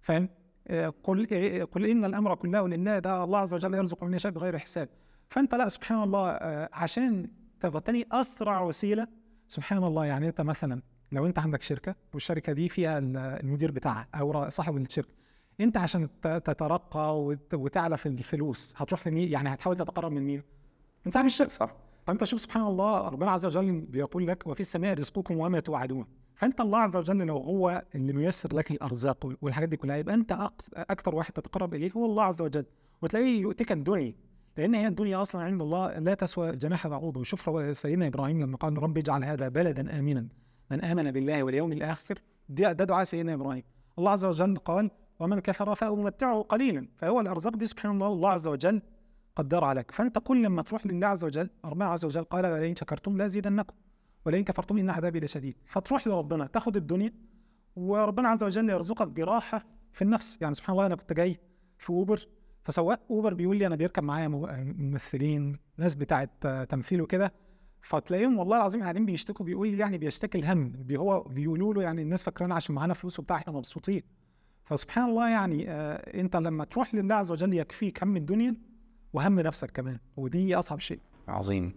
فاهم؟ 0.01 0.29
آه، 0.69 0.95
قل 1.03 1.27
آه، 1.33 1.65
قل 1.65 1.87
إن 1.87 2.05
الأمر 2.05 2.35
كله 2.35 2.69
لله 2.69 2.99
ده 2.99 3.25
الله 3.25 3.39
عز 3.39 3.55
وجل 3.55 3.75
يرزق 3.75 4.05
من 4.05 4.15
يشاء 4.15 4.33
بغير 4.33 4.59
حساب. 4.59 4.89
فأنت 5.31 5.55
لا 5.55 5.69
سبحان 5.69 6.03
الله 6.03 6.31
آه، 6.31 6.69
عشان 6.73 7.31
تغتني 7.61 8.07
أسرع 8.13 8.61
وسيلة 8.61 9.07
سبحان 9.49 9.85
الله 9.85 10.05
يعني 10.05 10.29
أنت 10.29 10.41
مثلا 10.41 10.83
لو 11.13 11.27
أنت 11.27 11.39
عندك 11.39 11.63
شركة 11.63 11.95
والشركة 12.15 12.53
دي 12.53 12.69
فيها 12.69 12.99
ال- 12.99 13.17
المدير 13.17 13.71
بتاعها 13.71 14.09
أو 14.15 14.49
صاحب 14.49 14.77
الشركة 14.77 15.15
انت 15.61 15.77
عشان 15.77 16.09
تترقى 16.23 17.21
وت- 17.21 17.55
وتعلى 17.55 17.97
في 17.99 18.07
الفلوس 18.07 18.75
هتروح 18.77 19.09
لمين؟ 19.09 19.33
يعني 19.33 19.55
هتحاول 19.55 19.77
تتقرب 19.77 20.13
من 20.13 20.23
مين؟ 20.23 20.43
من 21.07 21.13
صاحب 21.13 21.27
الشركة. 21.27 21.51
صح. 21.51 21.75
فانت 22.07 22.25
شوف 22.25 22.41
سبحان 22.41 22.67
الله 22.67 23.09
ربنا 23.09 23.31
عز 23.31 23.47
وجل 23.47 23.81
بيقول 23.81 24.27
لك 24.27 24.47
وفي 24.47 24.61
السماء 24.61 24.95
رزقكم 24.95 25.37
وما 25.39 25.61
توعدون. 25.61 26.07
فانت 26.35 26.61
الله 26.61 26.79
عز 26.79 26.97
وجل 26.97 27.17
لو 27.17 27.37
هو 27.37 27.85
اللي 27.95 28.13
ميسر 28.13 28.55
لك 28.57 28.71
الأرزاق 28.71 29.37
والحاجات 29.43 29.69
دي 29.69 29.77
كلها 29.77 29.97
يبقى 29.97 30.15
انت 30.15 30.49
أكثر 30.77 31.15
واحد 31.15 31.33
تتقرب 31.33 31.75
إليه 31.75 31.93
هو 31.93 32.05
الله 32.07 32.23
عز 32.23 32.43
وجل. 32.43 32.65
وتلاقيه 33.03 33.41
يؤتيك 33.41 33.73
الدنيا 33.73 34.15
لأن 34.57 34.75
هي 34.75 34.87
الدنيا 34.87 35.21
أصلا 35.23 35.43
عند 35.43 35.63
الله 35.63 35.99
لا 35.99 36.15
تسوى 36.15 36.57
جناح 36.57 36.87
بعوضه. 36.87 37.21
وشوف 37.21 37.77
سيدنا 37.77 38.07
إبراهيم 38.07 38.41
لما 38.43 38.57
قال 38.57 38.83
رب 38.83 38.99
اجعل 38.99 39.25
هذا 39.25 39.49
بلدا 39.49 39.99
امنا. 39.99 40.27
من 40.71 40.85
آمن 40.85 41.11
بالله 41.11 41.43
واليوم 41.43 41.73
الآخر. 41.73 42.19
ده, 42.49 42.73
ده 42.73 42.85
دعاء 42.85 43.05
سيدنا 43.05 43.35
إبراهيم. 43.35 43.63
الله 43.99 44.11
عز 44.11 44.25
وجل 44.25 44.57
قال 44.57 44.91
ومن 45.21 45.41
كفر 45.41 45.75
فامتعه 45.75 46.43
قليلا 46.43 46.89
فهو 46.97 47.21
الأرزاق 47.21 47.57
دي 47.57 47.67
سبحان 47.67 47.93
الله 47.93 48.07
الله 48.07 48.29
عز 48.31 48.49
وجل 48.49 48.83
قدرها 49.37 49.75
لك. 49.75 49.91
فأنت 49.91 50.19
كل 50.19 50.49
ما 50.49 50.63
تروح 50.63 50.87
لله 50.87 51.07
عز 51.07 51.25
وجل 51.25 51.51
ربنا 51.65 51.85
عز 51.85 52.05
وجل 52.05 52.25
قال 52.25 52.45
لئن 52.45 52.77
شكرتم 52.77 53.17
لأزيدنكم 53.17 53.75
ولئن 54.27 54.45
كفرتم 54.45 54.79
إن 54.79 54.91
عذابي 54.91 55.21
لشديد. 55.21 55.57
فتروح 55.67 56.07
لربنا 56.07 56.47
تاخد 56.47 56.77
الدنيا 56.77 57.13
وربنا 57.77 58.29
عز 58.29 58.43
وجل 58.43 58.71
يرزقك 58.71 59.09
براحه 59.09 59.65
في 59.93 60.03
النفس. 60.03 60.39
يعني 60.43 60.55
سبحان 60.55 60.73
الله 60.73 60.87
أنا 60.87 60.97
كنت 60.97 61.13
جاي 61.13 61.41
في 61.79 61.91
أوبر 61.91 62.29
فسواق 62.63 63.01
أوبر 63.11 63.35
بيقول 63.35 63.57
لي 63.57 63.67
أنا 63.67 63.77
بيركب 63.77 64.03
معايا 64.03 64.29
ممثلين 64.29 65.59
ناس 65.79 65.95
بتاعه 65.95 66.29
آه، 66.45 66.65
تمثيل 66.65 67.03
وكده. 67.03 67.33
فتلاقيهم 67.83 68.39
والله 68.39 68.57
العظيم 68.57 68.83
قاعدين 68.83 69.07
بيشتكوا 69.07 69.47
بيقول 69.47 69.69
لي 69.69 69.79
يعني 69.79 69.99
بيشتكي 69.99 70.39
الهم 70.39 70.87
هو 70.91 71.21
بيقولوا 71.21 71.75
له 71.75 71.83
يعني 71.83 72.03
الناس 72.03 72.25
فاكرانا 72.25 72.55
عشان 72.55 72.75
معانا 72.75 72.95
فلوس 72.95 73.19
وبتاع 73.19 73.37
إحنا 73.37 73.53
مبسوطين. 73.53 74.03
فسبحان 74.65 75.05
الله 75.11 75.29
يعني 75.29 75.71
آه 75.71 76.21
انت 76.21 76.37
لما 76.37 76.65
تروح 76.65 76.95
لله 76.95 77.15
عز 77.15 77.31
وجل 77.33 77.55
يكفيك 77.55 78.03
هم 78.03 78.17
الدنيا 78.17 78.55
وهم 79.13 79.41
نفسك 79.41 79.71
كمان. 79.71 79.99
ودي 80.17 80.55
أصعب 80.55 80.81
شيء. 80.81 81.01
عظيم. 81.29 81.73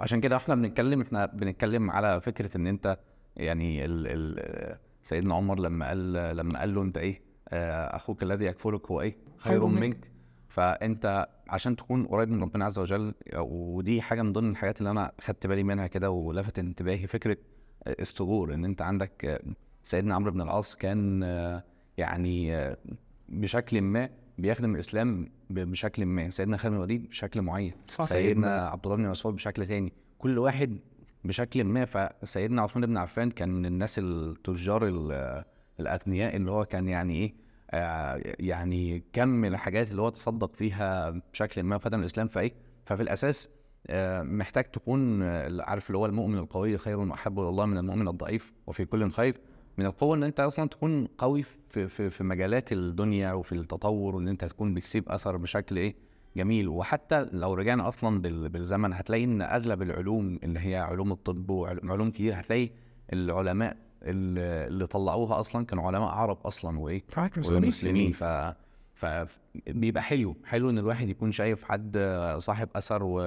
عشان 0.00 0.20
كده 0.20 0.36
إحنا 0.36 0.54
بنتكلم 0.54 1.00
إحنا 1.00 1.26
بنتكلم 1.26 1.90
على 1.90 2.20
فكرة 2.20 2.56
إن 2.56 2.66
أنت 2.66 2.98
يعني 3.36 3.84
ال 3.84 4.06
ال 4.06 4.78
سيدنا 5.02 5.34
عمر 5.34 5.60
لما 5.60 5.86
قال 5.88 6.12
لما 6.36 6.58
قال 6.58 6.74
له 6.74 6.82
أنت 6.82 6.98
إيه 6.98 7.20
آه، 7.48 7.96
أخوك 7.96 8.22
الذي 8.22 8.44
يكفلك 8.46 8.90
هو 8.90 9.00
إيه؟ 9.00 9.16
خير 9.38 9.66
منك. 9.66 9.80
منك. 9.80 10.10
فأنت 10.48 11.28
عشان 11.48 11.76
تكون 11.76 12.06
قريب 12.06 12.28
من 12.30 12.42
ربنا 12.42 12.64
عز 12.64 12.78
وجل 12.78 13.14
ودي 13.38 14.02
حاجة 14.02 14.22
من 14.22 14.32
ضمن 14.32 14.50
الحاجات 14.50 14.78
اللي 14.78 14.90
أنا 14.90 15.12
خدت 15.20 15.46
بالي 15.46 15.62
منها 15.62 15.86
كده 15.86 16.10
ولفت 16.10 16.58
انتباهي. 16.58 17.06
فكرة 17.06 17.36
الثغور 17.86 18.54
إن 18.54 18.64
أنت 18.64 18.82
عندك 18.82 19.24
آه، 19.24 19.40
سيدنا 19.82 20.14
عمرو 20.14 20.30
بن 20.32 20.40
العاص 20.40 20.76
كان 20.76 21.22
آه، 21.22 21.64
يعني 21.98 22.66
بشكل 23.28 23.80
ما 23.80 24.08
بيخدم 24.38 24.74
الإسلام 24.74 25.28
بشكل 25.50 26.06
ما. 26.06 26.30
سيدنا 26.30 26.56
خالد 26.56 26.72
بن 26.72 26.76
الوليد 26.78 27.08
بشكل 27.08 27.42
معين. 27.42 27.72
صح. 27.88 28.04
سيدنا 28.04 28.60
عبد 28.68 28.84
الله 28.86 28.96
بن 28.96 29.08
مسعود 29.08 29.34
بشكل 29.34 29.66
تاني 29.66 29.92
كل 30.18 30.38
واحد 30.38 30.78
بشكل 31.24 31.64
ما. 31.64 31.84
فسيدنا 31.84 32.62
عثمان 32.62 32.86
بن 32.86 32.96
عفان 32.96 33.30
كان 33.30 33.48
من 33.48 33.66
الناس 33.66 33.98
التجار 33.98 34.86
ال- 34.88 35.44
الأغنياء 35.80 36.36
اللي 36.36 36.50
هو 36.50 36.64
كان 36.64 36.88
يعني 36.88 37.14
إيه 37.14 37.34
آه، 37.70 38.20
يعني 38.38 39.02
كم 39.12 39.44
الحاجات 39.44 39.90
اللي 39.90 40.02
هو 40.02 40.08
تصدق 40.08 40.54
فيها 40.54 41.10
بشكل 41.32 41.62
ما 41.62 41.78
خدم 41.78 42.00
الإسلام. 42.00 42.26
فإيه؟ 42.28 42.52
ففي 42.84 43.02
الأساس 43.02 43.50
آه، 43.86 44.22
محتاج 44.22 44.64
تكون 44.64 45.22
آه، 45.22 45.62
عارف 45.62 45.86
اللي 45.86 45.98
هو 45.98 46.06
المؤمن 46.06 46.38
القوي 46.38 46.78
خير 46.78 46.98
وأحب 46.98 47.40
إلى 47.40 47.48
الله 47.48 47.66
من 47.66 47.78
المؤمن 47.78 48.08
الضعيف 48.08 48.52
وفي 48.66 48.84
كل 48.84 49.10
خير. 49.10 49.36
من 49.80 49.86
القوة 49.86 50.16
إن 50.16 50.22
أنت 50.22 50.40
أصلا 50.40 50.68
تكون 50.68 51.06
قوي 51.18 51.42
في 51.68 51.88
في 51.88 52.10
في 52.10 52.24
مجالات 52.24 52.72
الدنيا 52.72 53.32
وفي 53.32 53.52
التطور 53.52 54.16
وإن 54.16 54.28
أنت 54.28 54.44
تكون 54.44 54.74
بتسيب 54.74 55.08
أثر 55.08 55.36
بشكل 55.36 55.76
إيه؟ 55.76 55.94
جميل. 56.36 56.68
وحتى 56.68 57.26
لو 57.32 57.54
رجعنا 57.54 57.88
أصلا 57.88 58.22
بال- 58.22 58.48
بالزمن 58.48 58.92
هتلاقي 58.92 59.24
إن 59.24 59.42
أغلب 59.42 59.82
العلوم 59.82 60.38
اللي 60.42 60.60
هي 60.60 60.76
علوم 60.76 61.12
الطب 61.12 61.50
وعلوم 61.50 62.10
كتير 62.10 62.40
هتلاقي 62.40 62.70
العلماء 63.12 63.76
اللي 64.02 64.86
طلعوها 64.86 65.40
أصلا 65.40 65.66
كانوا 65.66 65.84
علماء 65.86 66.08
عرب 66.08 66.38
أصلا 66.46 66.78
وإيه؟ 66.78 67.02
ومسلمين 67.66 68.12
ف 68.12 68.54
فبيبقى 68.94 70.02
حلو 70.02 70.36
حلو 70.44 70.70
إن 70.70 70.78
الواحد 70.78 71.08
يكون 71.08 71.32
شايف 71.32 71.64
حد 71.64 71.98
صاحب 72.38 72.68
أثر 72.76 73.02
و... 73.02 73.20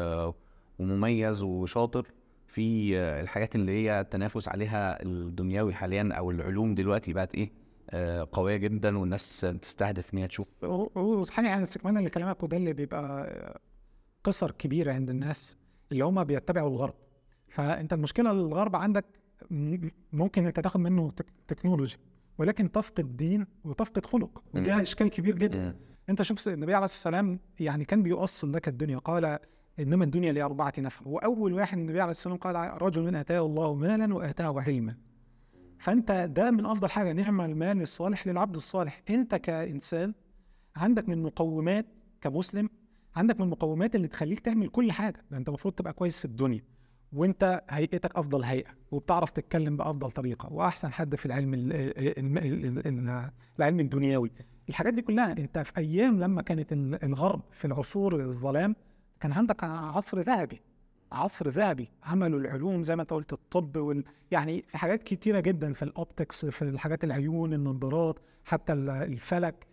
ومميز 0.79 1.43
وشاطر. 1.43 2.07
في 2.53 2.97
الحاجات 2.99 3.55
اللي 3.55 3.71
هي 3.71 3.99
التنافس 4.01 4.47
عليها 4.47 5.03
الدنيوي 5.03 5.73
حاليا 5.73 6.09
أو 6.13 6.31
العلوم 6.31 6.75
دلوقتي 6.75 7.13
بقت 7.13 7.35
إيه؟ 7.35 7.51
آه، 7.89 8.27
قوية 8.31 8.57
جدا 8.57 8.97
والناس 8.97 9.45
بتستهدف 9.45 10.13
إن 10.13 10.19
هي 10.19 10.27
تشوف. 10.27 10.47
وصحيح 10.97 11.45
يعني 11.45 11.63
استكمالا 11.63 11.99
لكلامك 11.99 12.43
وده 12.43 12.57
اللي 12.57 12.73
بيبقى 12.73 13.61
قصر 14.23 14.51
كبيره 14.51 14.93
عند 14.93 15.09
الناس 15.09 15.57
اللي 15.91 16.05
هم 16.05 16.23
بيتبعوا 16.23 16.69
الغرب. 16.69 16.93
فأنت 17.47 17.93
المشكلة 17.93 18.31
الغرب 18.31 18.75
عندك 18.75 19.05
ممكن 20.13 20.45
أنت 20.45 20.59
تاخد 20.59 20.79
منه 20.79 21.11
تك- 21.11 21.33
تكنولوجي 21.47 21.97
ولكن 22.37 22.71
تفقد 22.71 23.17
دين 23.17 23.47
وتفقد 23.63 24.05
خلق 24.05 24.43
وده. 24.53 24.81
إشكال 24.81 25.07
كبير 25.07 25.35
جدا. 25.37 25.75
أنت 26.09 26.21
شوف 26.21 26.47
النبي 26.47 26.73
عليه 26.73 26.85
الصلاة 26.85 27.17
والسلام 27.19 27.39
يعني 27.59 27.85
كان 27.85 28.03
بيؤصل 28.03 28.53
لك 28.53 28.67
الدنيا 28.67 28.97
قال 28.97 29.39
إنما 29.79 30.03
الدنيا 30.03 30.31
لأربعة 30.33 30.73
نفر 30.77 31.07
وأول 31.07 31.53
واحد 31.53 31.77
النبي 31.77 32.01
عليه 32.01 32.11
الصلاة 32.11 32.33
والسلام 32.33 32.55
قال 32.71 32.81
رجل 32.81 33.15
آتاه 33.15 33.45
الله 33.45 33.73
مالا 33.73 34.15
وآتاه 34.15 34.61
علما 34.61 34.95
فأنت 35.79 36.11
ده 36.35 36.51
من 36.51 36.65
أفضل 36.65 36.89
حاجة 36.89 37.11
نعم 37.13 37.41
المال 37.41 37.81
الصالح 37.81 38.27
للعبد 38.27 38.55
الصالح. 38.55 39.01
أنت 39.09 39.35
كإنسان 39.35 40.13
عندك 40.75 41.09
من 41.09 41.23
مقومات 41.23 41.85
كمسلم 42.21 42.69
عندك 43.15 43.35
من 43.39 43.45
المقومات 43.45 43.95
اللي 43.95 44.07
تخليك 44.07 44.39
تعمل 44.39 44.67
كل 44.69 44.91
حاجة. 44.91 45.25
ده 45.31 45.37
أنت 45.37 45.47
المفروض 45.47 45.73
تبقى 45.73 45.93
كويس 45.93 46.19
في 46.19 46.25
الدنيا. 46.25 46.63
وأنت 47.13 47.61
هيئتك 47.69 48.15
أفضل 48.15 48.43
هيئة 48.43 48.69
وبتعرف 48.91 49.29
تتكلم 49.29 49.77
بأفضل 49.77 50.11
طريقة. 50.11 50.53
وأحسن 50.53 50.93
حد 50.93 51.15
في 51.15 51.25
العلم 51.25 51.53
ال- 51.53 51.73
ال- 51.73 52.37
ال- 52.37 52.87
ال- 52.87 53.29
العلم 53.59 53.79
الدنيوي 53.79 54.31
الحاجات 54.69 54.93
دي 54.93 55.01
كلها 55.01 55.31
أنت 55.31 55.59
في 55.59 55.71
أيام 55.77 56.19
لما 56.19 56.41
كانت 56.41 56.73
ال- 56.73 57.03
الغرب 57.03 57.41
في 57.51 57.65
العصور 57.65 58.19
الظلام 58.21 58.75
كان 59.23 59.31
عندك 59.31 59.63
عصر 59.63 60.19
ذهبي 60.19 60.61
عصر 61.11 61.49
ذهبي 61.49 61.89
عملوا 62.03 62.39
العلوم 62.39 62.83
زي 62.83 62.95
ما 62.95 63.01
انت 63.01 63.13
قلت 63.13 63.33
الطب 63.33 63.77
وال... 63.77 64.03
يعني 64.31 64.61
في 64.67 64.77
حاجات 64.77 65.03
كتيرة 65.03 65.39
جدا 65.39 65.73
في 65.73 65.83
الأوبتكس 65.83 66.45
في 66.45 66.61
الحاجات 66.61 67.03
العيون 67.03 67.53
النظارات 67.53 68.19
حتى 68.45 68.73
ال- 68.73 68.89
الفلك. 68.89 69.67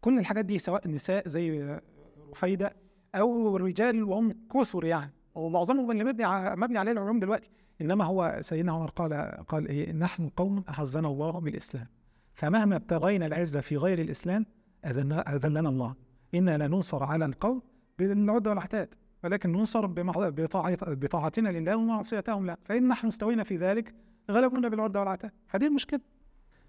كل 0.00 0.18
الحاجات 0.18 0.44
دي 0.44 0.58
سواء 0.58 0.88
نساء 0.88 1.28
زي 1.28 1.78
رفيدة 2.30 2.76
أو 3.14 3.56
رجال 3.56 4.02
وهم 4.04 4.34
كثر 4.54 4.84
يعني. 4.84 5.12
ومعظمهم 5.34 5.90
اللي 5.90 6.04
مبني 6.04 6.56
مبني 6.56 6.78
عليه 6.78 6.92
العلوم 6.92 7.20
دلوقتي 7.20 7.50
إنما 7.80 8.04
هو 8.04 8.38
سيدنا 8.40 8.72
عمر 8.72 8.90
قال 8.90 9.12
قال 9.48 9.68
إيه؟ 9.68 9.92
نحن 9.92 10.28
قوم 10.28 10.64
أعزنا 10.68 11.08
الله 11.08 11.30
بالإسلام. 11.30 11.86
فمهما 12.34 12.76
ابتغينا 12.76 13.26
العزة 13.26 13.60
في 13.60 13.76
غير 13.76 13.98
الإسلام 13.98 14.46
اذلنا 14.84 15.68
الله. 15.68 15.94
إنا 16.34 16.66
لننصر 16.66 17.02
على 17.04 17.24
القوم 17.24 17.62
بالعده 18.08 18.50
والاحتاد 18.50 18.94
ولكن 19.24 19.52
ننصر 19.52 19.86
بطاعتنا 20.86 21.48
لله 21.48 21.76
ومعصيتهم 21.76 22.46
لا 22.46 22.58
فإن 22.64 22.88
نحن 22.88 23.06
استوينا 23.06 23.44
في 23.44 23.56
ذلك 23.56 23.94
غلبونا 24.30 24.68
بالعده 24.68 25.00
والعتاد 25.00 25.30
فدي 25.48 25.66
المشكلة 25.66 26.00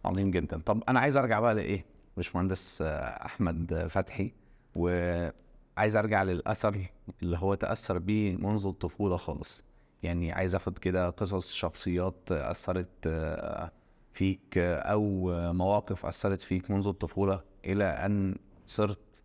عظيم 0.05 0.31
جدا. 0.31 0.61
طب 0.65 0.83
أنا 0.89 0.99
عايز 0.99 1.17
أرجع 1.17 1.39
بقى 1.39 1.55
لإيه؟ 1.55 1.85
باشمهندس 2.17 2.81
أحمد 3.25 3.87
فتحي 3.89 4.31
وعايز 4.75 5.95
أرجع 5.95 6.23
للأثر 6.23 6.77
اللي 7.23 7.37
هو 7.37 7.53
تأثر 7.53 7.97
بيه 7.97 8.37
منذ 8.37 8.65
الطفولة 8.65 9.17
خالص. 9.17 9.63
يعني 10.03 10.31
عايز 10.31 10.55
أخد 10.55 10.77
كده 10.77 11.09
قصص 11.09 11.53
شخصيات 11.53 12.31
أثرت 12.31 12.89
آه، 13.07 13.71
فيك 14.13 14.57
آه، 14.57 15.51
مواقف 15.51 16.05
أثرت 16.05 16.41
فيك 16.41 16.71
منذ 16.71 16.87
الطفولة 16.87 17.41
إلى 17.65 17.83
أن 17.83 18.35
صرت 18.65 19.21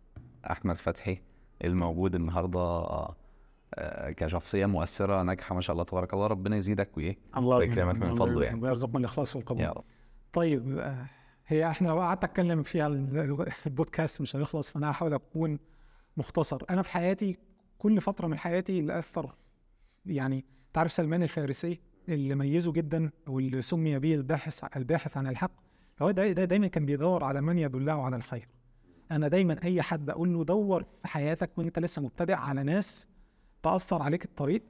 أحمد 0.51 0.77
فتحي. 0.77 1.21
الموجود 1.63 2.15
النهارده 2.15 2.59
آه، 2.59 3.15
آه، 3.75 4.11
كشخصية 4.11 4.65
مؤثرة 4.65 5.21
ناجحة 5.23 5.55
ما 5.55 5.61
شاء 5.61 5.73
الله 5.73 5.83
تبارك 5.83 6.13
الله. 6.13 6.27
ربنا 6.27 6.55
يزيدك 6.57 6.97
وإيه؟ 6.97 7.17
الله 7.37 7.57
ويكرمك 7.57 7.95
من 7.95 8.15
فضله 8.15 8.43
يعني. 8.43 8.61
ويرزقنا 8.61 8.97
الإخلاص 8.99 9.35
والقبول. 9.35 9.61
يا 9.61 9.71
رب. 9.71 9.83
طيب 10.33 10.77
آه، 10.79 11.05
هي 11.47 11.67
إحنا 11.69 11.87
لو 11.87 11.99
قعدت 11.99 12.23
أتكلم 12.23 12.63
فيها 12.63 12.87
ال- 12.87 13.47
البودكاست 13.65 14.21
مش 14.21 14.35
هيخلص 14.35 14.69
فأنا 14.69 14.91
هحاول 14.91 15.13
أكون 15.13 15.59
مختصر. 16.17 16.61
أنا 16.69 16.81
في 16.81 16.89
حياتي 16.91 17.37
كل 17.77 18.01
فترة 18.01 18.27
من 18.27 18.37
حياتي 18.37 18.79
اللي 18.79 18.99
أثر 18.99 19.35
يعني 20.05 20.45
تعرف 20.73 20.91
سلمان 20.91 21.23
الفارسي 21.23 21.79
اللي 22.09 22.35
ميزه 22.35 22.71
جدا 22.71 23.11
واللي 23.27 23.61
سمي 23.61 23.99
به 23.99 24.15
الباحث 24.15 24.63
الباحث 24.77 25.17
عن 25.17 25.27
الحق 25.27 25.51
هو 26.01 26.11
ده, 26.11 26.31
ده 26.31 26.45
دايما 26.45 26.67
كان 26.67 26.85
بيدور 26.85 27.23
على 27.23 27.41
من 27.41 27.57
يدله 27.57 28.03
على 28.05 28.15
الخير. 28.15 28.47
أنا 29.11 29.27
دايما 29.27 29.55
أي 29.63 29.81
حد 29.81 30.09
أقول 30.09 30.33
له 30.33 30.43
دور 30.43 30.83
في 31.01 31.07
حياتك 31.07 31.57
وأنت 31.57 31.79
لسه 31.79 32.01
مبتدئ 32.01 32.33
على 32.33 32.63
ناس 32.63 33.07
تأثر 33.63 34.01
عليك 34.01 34.25
الطريق 34.25 34.63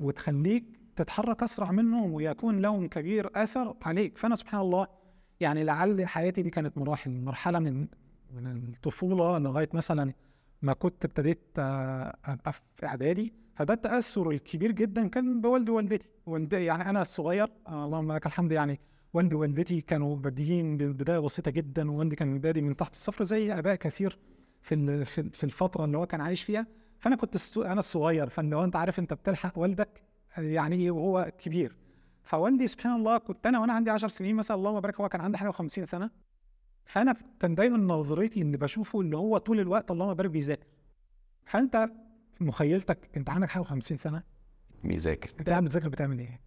وتخليك 0.00 0.64
تتحرك 0.96 1.42
أسرع 1.42 1.70
منهم 1.70 2.12
ويكون 2.12 2.60
لهم 2.60 2.88
كبير 2.88 3.30
أثر 3.34 3.76
عليك. 3.82 4.18
فأنا 4.18 4.36
سبحان 4.36 4.60
الله 4.60 4.86
يعني 5.40 5.64
لعل 5.64 6.06
حياتي 6.06 6.42
دي 6.42 6.50
كانت 6.50 6.78
مراحل 6.78 7.10
مرحلة 7.10 7.58
من 7.58 7.86
من 8.34 8.72
الطفولة 8.74 9.38
لغاية 9.38 9.68
مثلا 9.72 10.12
ما 10.62 10.72
كنت 10.72 11.04
ابتديت 11.04 11.40
آه، 11.58 12.16
أبقى 12.24 12.52
في 12.52 12.86
إعدادي. 12.86 13.32
فده 13.54 13.74
التأثر 13.74 14.30
الكبير 14.30 14.72
جدا 14.72 15.08
كان 15.08 15.40
بوالدي 15.40 15.70
ووالدتي. 15.70 16.64
يعني 16.64 16.90
أنا 16.90 17.02
الصغير 17.02 17.52
آه 17.68 17.84
اللهم 17.84 18.12
لك 18.12 18.26
الحمد 18.26 18.52
يعني 18.52 18.80
والدي 19.12 19.34
ووالدتي 19.34 19.80
كانوا 19.80 20.16
بادئين 20.16 20.76
بدايه 20.76 21.18
بسيطة 21.18 21.50
جدا 21.50 21.90
ووالدي 21.90 22.16
كان 22.16 22.38
بادئ 22.38 22.60
من 22.60 22.76
تحت 22.76 22.94
الصفر 22.94 23.24
زي 23.24 23.52
أباء 23.58 23.74
كثير 23.74 24.18
في 24.62 25.04
في 25.04 25.44
الفترة 25.44 25.84
اللي 25.84 25.98
هو 25.98 26.06
كان 26.06 26.20
عايش 26.20 26.42
فيها. 26.42 26.66
فأنا 26.98 27.16
كنت 27.16 27.36
أنا 27.56 27.78
الصغير 27.78 28.28
فلو 28.28 28.64
أنت 28.64 28.76
عارف 28.76 28.98
أنت 28.98 29.14
بتلحق 29.14 29.58
والدك 29.58 30.02
يعني 30.38 30.76
إيه 30.76 30.90
وهو 30.90 31.32
كبير. 31.38 31.76
فوالدي 32.22 32.66
سبحان 32.66 32.92
الله 32.96 33.18
كنت 33.18 33.46
أنا 33.46 33.60
وأنا 33.60 33.72
عندي 33.72 33.90
10 33.90 34.08
سنين 34.08 34.36
مثلا 34.36 34.56
اللهم 34.56 34.80
بارك 34.80 35.00
هو 35.00 35.08
كان 35.08 35.20
عنده 35.20 35.38
حاجة 35.38 35.50
و50 35.50 35.66
سنة. 35.66 36.10
فأنا 36.84 37.16
كان 37.40 37.54
دايما 37.54 37.76
نظرتي 37.94 38.42
اللي 38.42 38.56
بشوفه 38.56 39.00
اللي 39.00 39.16
هو 39.16 39.38
طول 39.38 39.60
الوقت 39.60 39.90
اللهم 39.90 40.14
بارك 40.14 40.30
بيذاكر. 40.30 40.66
فأنت 41.44 41.90
مخيلتك 42.40 42.98
أنت 43.16 43.30
عندك 43.30 43.48
حاجة 43.48 43.62
و50 43.62 43.78
سنة؟ 43.78 44.22
بيذاكر. 44.84 45.30
انت 45.40 45.48
قاعد 45.48 45.64
بتذاكر 45.64 45.88
بتعمل 45.88 46.18
إيه؟ 46.18 46.40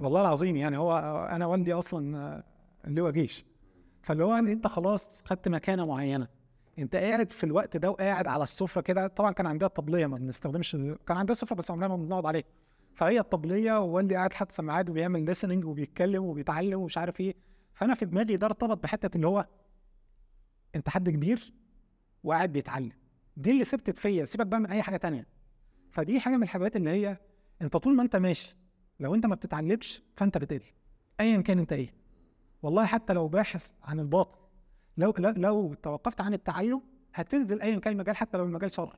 والله 0.00 0.20
العظيم 0.20 0.56
يعني 0.56 0.76
هو 0.76 0.98
أنا 1.30 1.46
والدي 1.46 1.72
أصلا 1.72 2.42
هو 2.98 3.10
جيش. 3.10 3.44
فاللي 4.02 4.24
هو 4.24 4.34
أنت 4.34 4.66
خلاص 4.66 5.22
خدت 5.24 5.48
مكانة 5.48 5.86
معينة. 5.86 6.28
أنت 6.78 6.96
قاعد 6.96 7.30
في 7.32 7.44
الوقت 7.44 7.76
ده 7.76 7.90
وقاعد 7.90 8.26
على 8.26 8.44
السفرة 8.44 8.80
كده 8.80 9.06
طبعا 9.06 9.32
كان 9.32 9.46
عندها 9.46 9.68
الطبلية 9.68 10.06
ما 10.06 10.18
بنستخدمش 10.18 10.72
كان 11.06 11.16
عندها 11.16 11.34
سفرة 11.34 11.56
بس 11.56 11.70
عمرنا 11.70 11.88
ما 11.88 11.96
بنقعد 11.96 12.26
عليها. 12.26 12.44
فهي 12.94 13.18
الطبلية 13.18 13.78
ووالدي 13.80 14.14
قاعد 14.14 14.32
حاطط 14.32 14.52
سماعات 14.52 14.90
وبيعمل 14.90 15.24
ليسننج 15.24 15.64
وبيتكلم 15.64 16.24
وبيتعلم 16.24 16.80
ومش 16.80 16.98
عارف 16.98 17.20
إيه. 17.20 17.34
فأنا 17.74 17.94
في 17.94 18.04
دماغي 18.04 18.36
ده 18.36 18.46
ارتبط 18.46 18.82
بحتة 18.82 19.16
اللي 19.16 19.26
هو 19.26 19.46
أنت 20.74 20.88
حد 20.88 21.10
كبير 21.10 21.52
وقاعد 22.24 22.52
بيتعلم. 22.52 22.92
دي 23.36 23.50
اللي 23.50 23.64
ثبتت 23.64 23.98
فيا 23.98 24.24
سيبك 24.24 24.46
بقى 24.46 24.60
من 24.60 24.66
أي 24.66 24.82
حاجة 24.82 24.96
تانية. 24.96 25.26
فدي 25.90 26.20
حاجة 26.20 26.36
من 26.36 26.42
الحاجات 26.42 26.76
اللي 26.76 26.90
هي 26.90 27.16
أنت 27.62 27.76
طول 27.76 27.96
ما 27.96 28.02
أنت 28.02 28.16
ماشي 28.16 28.56
لو 29.00 29.14
انت 29.14 29.26
ما 29.26 29.34
بتتعلمش 29.34 30.02
فانت 30.16 30.38
بتقل. 30.38 30.62
ايا 31.20 31.40
كان 31.40 31.58
انت 31.58 31.72
إيه. 31.72 31.92
والله 32.62 32.84
حتى 32.84 33.12
لو 33.12 33.28
باحث 33.28 33.70
عن 33.84 34.00
الباطل 34.00 34.38
لو 34.96 35.12
لو, 35.18 35.74
توقفت 35.74 36.20
عن 36.20 36.34
التعلم 36.34 36.80
هتنزل 37.14 37.60
ايا 37.62 37.78
كان 37.78 37.92
المجال 37.92 38.16
حتى 38.16 38.38
لو 38.38 38.44
المجال 38.44 38.70
شر. 38.70 38.96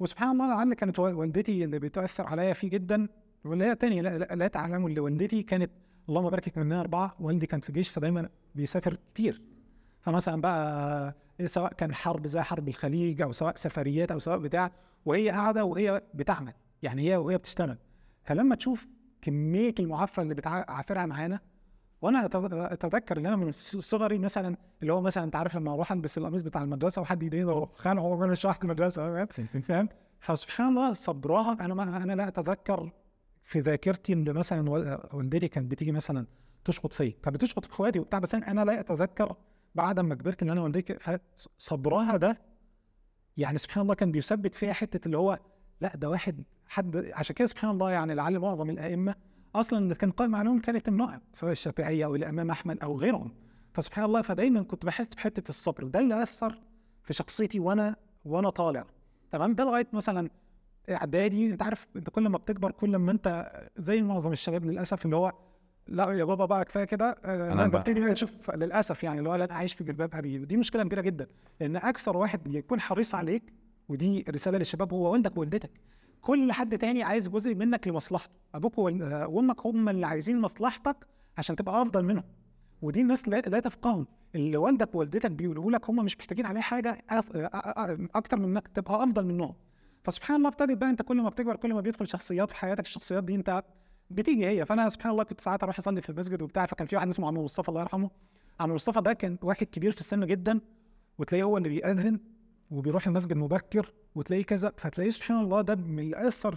وسبحان 0.00 0.30
الله 0.30 0.46
لعل 0.48 0.74
كانت 0.74 0.98
وال- 0.98 1.14
والدتي 1.14 1.64
اللي 1.64 1.78
بتأثر 1.78 2.26
عليا 2.26 2.52
فيه 2.52 2.68
جدا 2.70 3.08
واللي 3.44 3.64
هي 3.64 3.74
تاني 3.74 4.00
لا, 4.02 4.18
لا, 4.18 4.34
لا 4.34 4.48
تعلموا 4.48 4.88
اللي 4.88 5.00
والدتي 5.00 5.42
كانت 5.42 5.70
اللهم 6.08 6.30
بارك 6.30 6.58
منها 6.58 6.80
أربعة 6.80 7.16
والدي 7.20 7.46
كان 7.46 7.60
في 7.60 7.72
جيش 7.72 7.88
فدايما 7.88 8.28
بيسافر 8.54 8.98
كتير. 9.14 9.42
فمثلا 10.00 10.40
بقى 10.40 11.14
إيه 11.40 11.46
سواء 11.46 11.72
كان 11.72 11.94
حرب 11.94 12.26
زي 12.26 12.40
حرب 12.40 12.68
الخليج 12.68 13.22
أو 13.22 13.32
سواء 13.32 13.56
سفريات 13.56 14.10
أو 14.12 14.18
سواء 14.18 14.38
بتاع 14.38 14.72
وهي 15.04 15.30
قاعدة 15.30 15.64
وهي 15.64 16.02
بتعمل. 16.14 16.52
يعني 16.82 17.02
هي 17.10 17.16
وهي 17.16 17.38
بتشتغل. 17.38 17.78
فلما 18.24 18.54
تشوف 18.54 18.86
كمية 19.22 19.74
المعافره 19.80 20.22
اللي 20.22 20.34
بتعافرها 20.34 21.06
معانا. 21.06 21.40
وأنا 22.02 22.24
أتذكر 22.72 23.18
إن 23.18 23.26
أنا 23.26 23.36
من 23.36 23.50
صغري 23.50 24.18
مثلا 24.18 24.56
اللي 24.82 24.92
هو 24.92 25.00
مثلا 25.00 25.24
أنت 25.24 25.36
عارف 25.36 25.56
لما 25.56 25.72
أروح 25.74 25.92
ألبس 25.92 26.18
القميص 26.18 26.42
بتاع 26.42 26.62
المدرسة 26.62 27.02
وحد 27.02 27.22
يديني 27.22 27.66
خانه 27.74 28.00
هو 28.00 28.20
وأنا 28.20 28.34
شرح 28.34 28.58
المدرسة 28.62 29.24
فاهم؟ 29.26 29.88
فسبحان 30.20 30.68
الله 30.68 30.92
صبرها. 30.92 31.52
أنا 31.60 31.74
ما 31.74 31.82
أنا 31.96 32.12
لا 32.12 32.28
أتذكر 32.28 32.92
في 33.44 33.60
ذاكرتي 33.60 34.12
إن 34.12 34.32
مثلا 34.32 34.70
وال- 34.70 35.00
والدتي 35.12 35.48
كانت 35.48 35.70
بتيجي 35.70 35.92
مثلا 35.92 36.26
تشخط 36.64 36.92
فيا. 36.92 37.12
كانت 37.22 37.36
بتشخط 37.36 37.64
في 37.64 37.70
إخواتي 37.72 37.98
وبتاع 37.98 38.18
بس 38.18 38.34
أنا 38.34 38.64
لا 38.64 38.80
أتذكر 38.80 39.36
بعد 39.74 40.00
ما 40.00 40.14
كبرت 40.14 40.42
إن 40.42 40.50
أنا 40.50 40.60
والدتي 40.60 40.96
فصبرها 41.58 42.16
ده 42.16 42.38
يعني 43.36 43.58
سبحان 43.58 43.82
الله 43.82 43.94
كان 43.94 44.12
بيثبت 44.12 44.54
فيها 44.54 44.72
حتة 44.72 45.06
اللي 45.06 45.18
هو 45.18 45.38
لا 45.80 45.96
ده 45.96 46.10
واحد 46.10 46.42
حد 46.68 47.10
عشان 47.14 47.34
كده 47.34 47.48
سبحان 47.48 47.70
الله 47.70 47.90
يعني 47.90 48.14
لعل 48.14 48.38
معظم 48.38 48.70
الأئمة 48.70 49.14
أصلا 49.54 49.78
اللي 49.78 49.94
كان 49.94 50.10
قائم 50.10 50.36
عليهم 50.36 50.60
كانت 50.60 50.88
امرأة 50.88 51.20
سواء 51.32 51.52
الشافعية 51.52 52.04
أو 52.04 52.14
الإمام 52.14 52.50
أحمد 52.50 52.78
أو 52.82 52.98
غيرهم. 52.98 53.32
فسبحان 53.74 54.04
الله 54.04 54.22
فدايما 54.22 54.62
كنت 54.62 54.86
بحس 54.86 55.08
بحتة 55.14 55.48
الصبر 55.48 55.84
ده 55.84 55.98
اللي 56.00 56.22
أثر 56.22 56.58
في 57.04 57.12
شخصيتي 57.12 57.60
وأنا 57.60 57.96
وأنا 58.24 58.50
طالع. 58.50 58.84
تمام؟ 59.30 59.54
ده 59.54 59.64
لغاية 59.64 59.86
مثلا 59.92 60.30
إعدادي 60.90 61.46
أنت 61.50 61.62
عارف 61.62 61.86
أنت 61.96 62.10
كل 62.10 62.28
ما 62.28 62.38
بتكبر 62.38 62.70
كل 62.70 62.96
ما 62.96 63.12
أنت 63.12 63.52
زي 63.76 64.02
معظم 64.02 64.32
الشباب 64.32 64.64
للأسف 64.64 65.04
اللي 65.04 65.16
هو 65.16 65.32
لا 65.86 66.12
يا 66.12 66.24
بابا 66.24 66.44
بقى 66.44 66.64
كفاية 66.64 66.84
كده 66.84 67.18
آه، 67.24 67.52
أنا 67.52 67.66
ببتدي 67.68 68.12
أشوف 68.12 68.50
للأسف 68.50 69.04
يعني 69.04 69.18
اللي 69.18 69.28
هو 69.30 69.34
لا 69.34 69.44
أنا 69.44 69.54
عايش 69.54 69.74
في 69.74 69.84
جلباب 69.84 70.14
أبي 70.14 70.38
ودي 70.38 70.56
مشكلة 70.56 70.82
كبيرة 70.82 71.00
جدا. 71.00 71.26
لأن 71.60 71.76
أكثر 71.76 72.16
واحد 72.16 72.54
يكون 72.54 72.80
حريص 72.80 73.14
عليك 73.14 73.42
ودي 73.90 74.24
رسالة 74.28 74.58
للشباب 74.58 74.92
هو 74.92 75.12
والدك 75.12 75.36
ووالدتك. 75.36 75.70
كل 76.20 76.52
حد 76.52 76.78
تاني 76.78 77.02
عايز 77.02 77.28
جزء 77.28 77.54
منك 77.54 77.88
لمصلحته 77.88 78.30
أبوك 78.54 78.78
آه، 78.78 79.26
وأمك 79.28 79.66
هم 79.66 79.88
اللي 79.88 80.06
عايزين 80.06 80.40
مصلحتك 80.40 80.96
عشان 81.38 81.56
تبقى 81.56 81.82
أفضل 81.82 82.04
منهم. 82.04 82.24
ودي 82.82 83.00
الناس 83.00 83.28
لا, 83.28 83.36
لا 83.40 83.60
تفقههم. 83.60 84.06
اللي 84.34 84.56
والدك 84.56 84.94
ووالدتك 84.94 85.30
بيقولوا 85.30 85.70
لك 85.70 85.90
هم 85.90 86.04
مش 86.04 86.18
محتاجين 86.18 86.46
عليه 86.46 86.60
حاجة 86.60 87.04
أكتر 88.14 88.38
من 88.38 88.44
إنك 88.44 88.68
تبقى 88.68 89.04
أفضل 89.04 89.24
منهم. 89.26 89.54
فسبحان 90.04 90.36
الله 90.36 90.48
ابتدت 90.48 90.76
بقى 90.76 90.90
أنت 90.90 91.02
كل 91.02 91.20
ما 91.20 91.28
بتكبر 91.28 91.56
كل 91.56 91.74
ما 91.74 91.80
بيدخل 91.80 92.06
شخصيات 92.06 92.50
في 92.50 92.56
حياتك 92.56 92.84
الشخصيات 92.86 93.24
دي 93.24 93.34
أنت 93.34 93.62
بتيجي 94.10 94.46
هي. 94.46 94.66
فأنا 94.66 94.88
سبحان 94.88 95.12
الله 95.12 95.24
كنت 95.24 95.40
ساعات 95.40 95.62
أروح 95.62 95.78
أصلي 95.78 96.02
في 96.02 96.10
المسجد 96.10 96.42
وبتاع 96.42 96.66
فكان 96.66 96.86
في 96.86 96.96
واحد 96.96 97.08
اسمه 97.08 97.26
عم 97.28 97.34
مصطفى 97.38 97.68
الله 97.68 97.80
يرحمه. 97.80 98.10
عم 98.60 98.70
مصطفى 98.70 99.00
ده 99.00 99.12
كان 99.12 99.38
واحد 99.42 99.66
كبير 99.66 99.92
في 99.92 100.00
السن 100.00 100.26
جدا 100.26 100.60
وتلاقيه 101.18 101.44
هو 101.44 101.56
اللي 101.56 101.68
بيأذن. 101.68 102.20
وبيروح 102.70 103.06
المسجد 103.06 103.36
مبكر 103.36 103.92
وتلاقيه 104.14 104.44
كذا 104.44 104.72
فتلاقيه 104.76 105.10
سبحان 105.10 105.40
الله 105.40 105.60
ده 105.60 105.74
من 105.74 105.98
اللي 105.98 106.28
اثر 106.28 106.54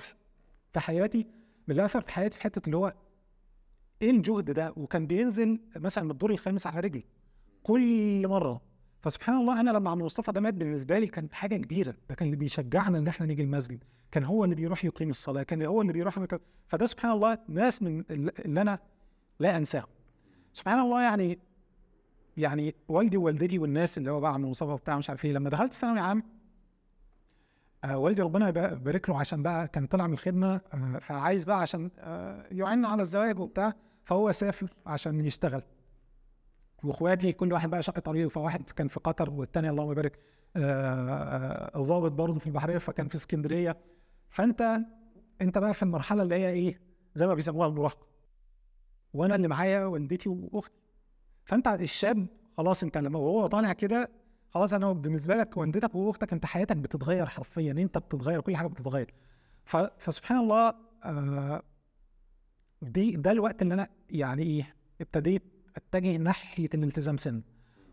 في 0.73 0.79
حياتي 0.79 1.17
من 1.67 1.71
اللي 1.71 1.85
اثر 1.85 2.01
في 2.01 2.11
حياتي 2.11 2.37
في 2.37 2.43
حتة 2.43 2.61
اللي 2.65 2.77
هو 2.77 2.93
إيه 4.01 4.11
الجهد 4.11 4.51
ده؟ 4.51 4.73
وكان 4.77 5.07
بينزل 5.07 5.59
مثلا 5.75 6.03
من 6.03 6.11
الدور 6.11 6.31
الخامس 6.31 6.67
على 6.67 6.79
رجلي 6.79 7.05
كل 7.63 8.27
مرة. 8.27 8.61
فسبحان 9.01 9.37
الله 9.37 9.59
أنا 9.59 9.71
لما 9.71 9.89
عم 9.89 10.01
مصطفى 10.01 10.31
ده 10.31 10.41
مات 10.41 10.53
بالنسبة 10.53 10.99
لي 10.99 11.07
كان 11.07 11.27
حاجة 11.31 11.55
كبيرة. 11.57 11.95
ده 12.09 12.15
كان 12.15 12.25
اللي 12.25 12.37
بيشجعنا 12.37 12.97
إن 12.97 13.07
إحنا 13.07 13.25
نيجي 13.25 13.41
المسجد. 13.41 13.83
كان 14.11 14.23
هو 14.23 14.43
اللي 14.43 14.55
بيروح 14.55 14.85
يقيم 14.85 15.09
الصلاة 15.09 15.43
كان 15.43 15.61
هو 15.61 15.81
اللي 15.81 15.93
بيروح 15.93 16.19
فده 16.67 16.85
سبحان 16.85 17.11
الله 17.11 17.37
ناس 17.47 17.83
من 17.83 18.03
اللي 18.09 18.61
أنا 18.61 18.79
لا 19.39 19.57
انساهم 19.57 19.87
سبحان 20.53 20.79
الله 20.79 21.01
يعني 21.01 21.39
يعني 22.37 22.75
والدي 22.87 23.17
ووالدتي 23.17 23.59
والناس 23.59 23.97
اللي 23.97 24.11
هو 24.11 24.19
بقى 24.19 24.33
عم 24.33 24.45
مصطفى 24.45 24.75
بتاع 24.75 24.97
مش 24.97 25.09
عارف 25.09 25.25
إيه 25.25 25.31
لما 25.33 25.49
دخلت 25.49 25.73
ثانوي 25.73 25.99
عام 25.99 26.23
آه 27.83 27.97
والدي 27.97 28.21
ربنا 28.21 28.47
يبا- 28.49 28.71
يبارك 28.73 29.09
له 29.09 29.19
عشان 29.19 29.43
بقى 29.43 29.67
كان 29.67 29.87
طلع 29.87 30.07
من 30.07 30.13
الخدمة 30.13 30.61
آه 30.73 30.99
فعايز 30.99 31.43
بقى 31.43 31.61
عشان 31.61 31.91
آه 31.99 32.45
يعين 32.51 32.85
على 32.85 33.01
الزواج 33.01 33.39
وبتاع 33.39 33.73
فهو 34.03 34.31
سافر 34.31 34.73
عشان 34.85 35.25
يشتغل. 35.25 35.61
واخواتي 36.83 37.31
كل 37.33 37.53
واحد 37.53 37.69
بقى 37.69 37.83
شق 37.83 37.99
طريقه 37.99 38.29
فواحد 38.29 38.71
كان 38.71 38.87
في 38.87 38.99
قطر 38.99 39.29
والتاني 39.29 39.69
اللهم 39.69 39.91
يبارك 39.91 40.19
آه، 40.55 40.59
آه، 41.75 41.81
ضابط 41.81 42.11
برضه 42.11 42.39
في 42.39 42.47
البحرية 42.47 42.77
فكان 42.77 43.07
في 43.07 43.15
اسكندرية. 43.15 43.77
فأنت 44.29 44.77
أنت 45.41 45.57
بقى 45.57 45.73
في 45.73 45.83
المرحلة 45.83 46.23
اللي 46.23 46.35
هي 46.35 46.49
إيه؟ 46.49 46.79
زي 47.15 47.27
ما 47.27 47.33
بيسموها 47.33 47.67
المراهقة. 47.67 48.07
وأنا 49.13 49.35
اللي 49.35 49.47
معايا 49.47 49.85
والدتي 49.85 50.29
وأختي. 50.29 50.73
فانت 51.43 51.67
الشاب 51.67 52.27
خلاص 52.57 52.83
انت 52.83 52.97
لما 52.97 53.19
وهو 53.19 53.47
طالع 53.47 53.73
كده 53.73 54.11
خلاص 54.49 54.73
أنا 54.73 54.91
بالنسبة 54.93 55.35
لك 55.35 55.57
والدتك 55.57 55.95
واختك 55.95 56.33
انت 56.33 56.45
حياتك 56.45 56.77
بتتغير 56.77 57.25
حرفيا 57.25 57.71
انت 57.71 57.97
بتتغير 57.97 58.41
كل 58.41 58.55
حاجة 58.55 58.67
بتتغير. 58.67 59.13
فسبحان 59.97 60.37
الله 60.37 60.73
آه 61.03 61.63
دي 62.81 63.11
ده 63.11 63.31
الوقت 63.31 63.61
اللي 63.61 63.73
أنا 63.73 63.87
يعني 64.09 64.43
إيه 64.43 64.75
ابتديت 65.01 65.43
اتجه 65.75 66.17
ناحية 66.17 66.69
الالتزام 66.73 67.17
سن. 67.17 67.41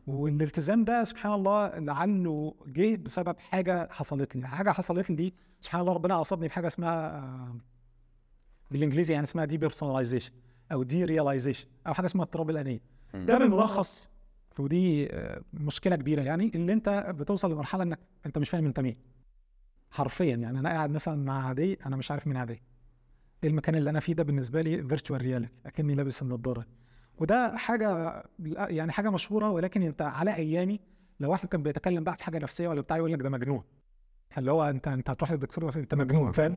والالتزام 0.06 0.84
ده 0.84 1.04
سبحان 1.04 1.32
الله 1.32 1.78
لعله 1.78 2.54
جه 2.66 2.96
بسبب 2.96 3.38
حاجة 3.38 3.88
حصلت 3.92 4.36
لي 4.36 4.48
حاجة 4.48 4.70
حصلت 4.70 5.10
لي 5.10 5.32
سبحان 5.60 5.80
الله 5.80 5.92
ربنا 5.92 6.14
عصبني 6.14 6.48
بحاجة 6.48 6.66
اسمها 6.66 7.18
آه، 7.18 7.56
بالإنجليزي 8.70 9.12
يعني 9.12 9.24
اسمها 9.24 9.44
depersonalization 9.44 10.32
أو 10.72 10.82
derealization 10.82 11.68
أو 11.86 11.94
حاجة 11.94 12.06
اسمها 12.06 12.24
اضطراب 12.24 12.50
الانيه 12.50 12.80
ده 13.14 13.38
بالملخص 13.38 14.10
ودي 14.58 15.12
آه، 15.12 15.42
مشكلة 15.54 15.96
كبيرة 15.96 16.22
يعني 16.22 16.52
اللي 16.54 16.72
أنت 16.72 17.14
بتوصل 17.18 17.52
لمرحلة 17.52 17.82
إنك 17.82 17.98
أنت 18.26 18.38
مش 18.38 18.50
فاهم 18.50 18.66
أنت 18.66 18.80
مين. 18.80 18.96
حرفيا 19.90 20.36
يعني 20.36 20.58
أنا 20.58 20.68
قاعد 20.68 20.90
مثلا 20.90 21.24
مع 21.24 21.46
عادي 21.46 21.78
أنا 21.86 21.96
مش 21.96 22.10
عارف 22.10 22.26
مين 22.26 22.36
عادي 22.36 22.62
إيه 23.44 23.50
المكان 23.50 23.74
اللي 23.74 23.90
أنا 23.90 24.00
فيه 24.00 24.12
ده 24.14 24.22
بالنسبة 24.22 24.62
لي 24.62 24.82
virtual 24.88 25.22
reality 25.22 25.52
أكني 25.66 25.94
لابس 25.94 26.22
النضارة. 26.22 26.66
وده 27.18 27.56
حاجة 27.56 28.22
يعني 28.48 28.92
حاجة 28.92 29.10
مشهورة 29.10 29.50
ولكن 29.50 29.82
أنت 29.82 30.02
على 30.02 30.34
أيامي 30.34 30.80
لو 31.20 31.30
واحد 31.30 31.48
كان 31.48 31.62
بيتكلم 31.62 32.04
بقى 32.04 32.16
في 32.16 32.24
حاجة 32.24 32.38
نفسية 32.38 32.68
ولا 32.68 32.80
بتاع 32.80 32.96
يقول 32.96 33.12
لك 33.12 33.22
ده 33.22 33.30
مجنون. 33.30 33.62
اللي 34.38 34.50
هو 34.50 34.64
أنت 34.64 34.88
أنت 34.88 35.10
هتروح 35.10 35.32
للدكتور 35.32 35.76
أنت 35.76 35.94
مجنون 35.94 36.32
فاهم؟ 36.32 36.56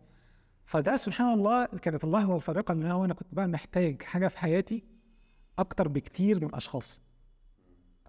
فده 0.65 0.95
سبحان 0.95 1.33
الله 1.33 1.65
كانت 1.65 2.03
اللحظة 2.03 2.35
الفارقة 2.35 2.71
اللي 2.71 2.85
أنا 2.85 2.93
وأنا 2.95 3.13
كنت 3.13 3.27
بقى 3.35 3.47
محتاج 3.47 4.03
حاجة 4.03 4.27
في 4.27 4.37
حياتي 4.39 4.83
أكتر 5.59 5.87
بكتير 5.87 6.45
من 6.45 6.55
اشخاص 6.55 7.01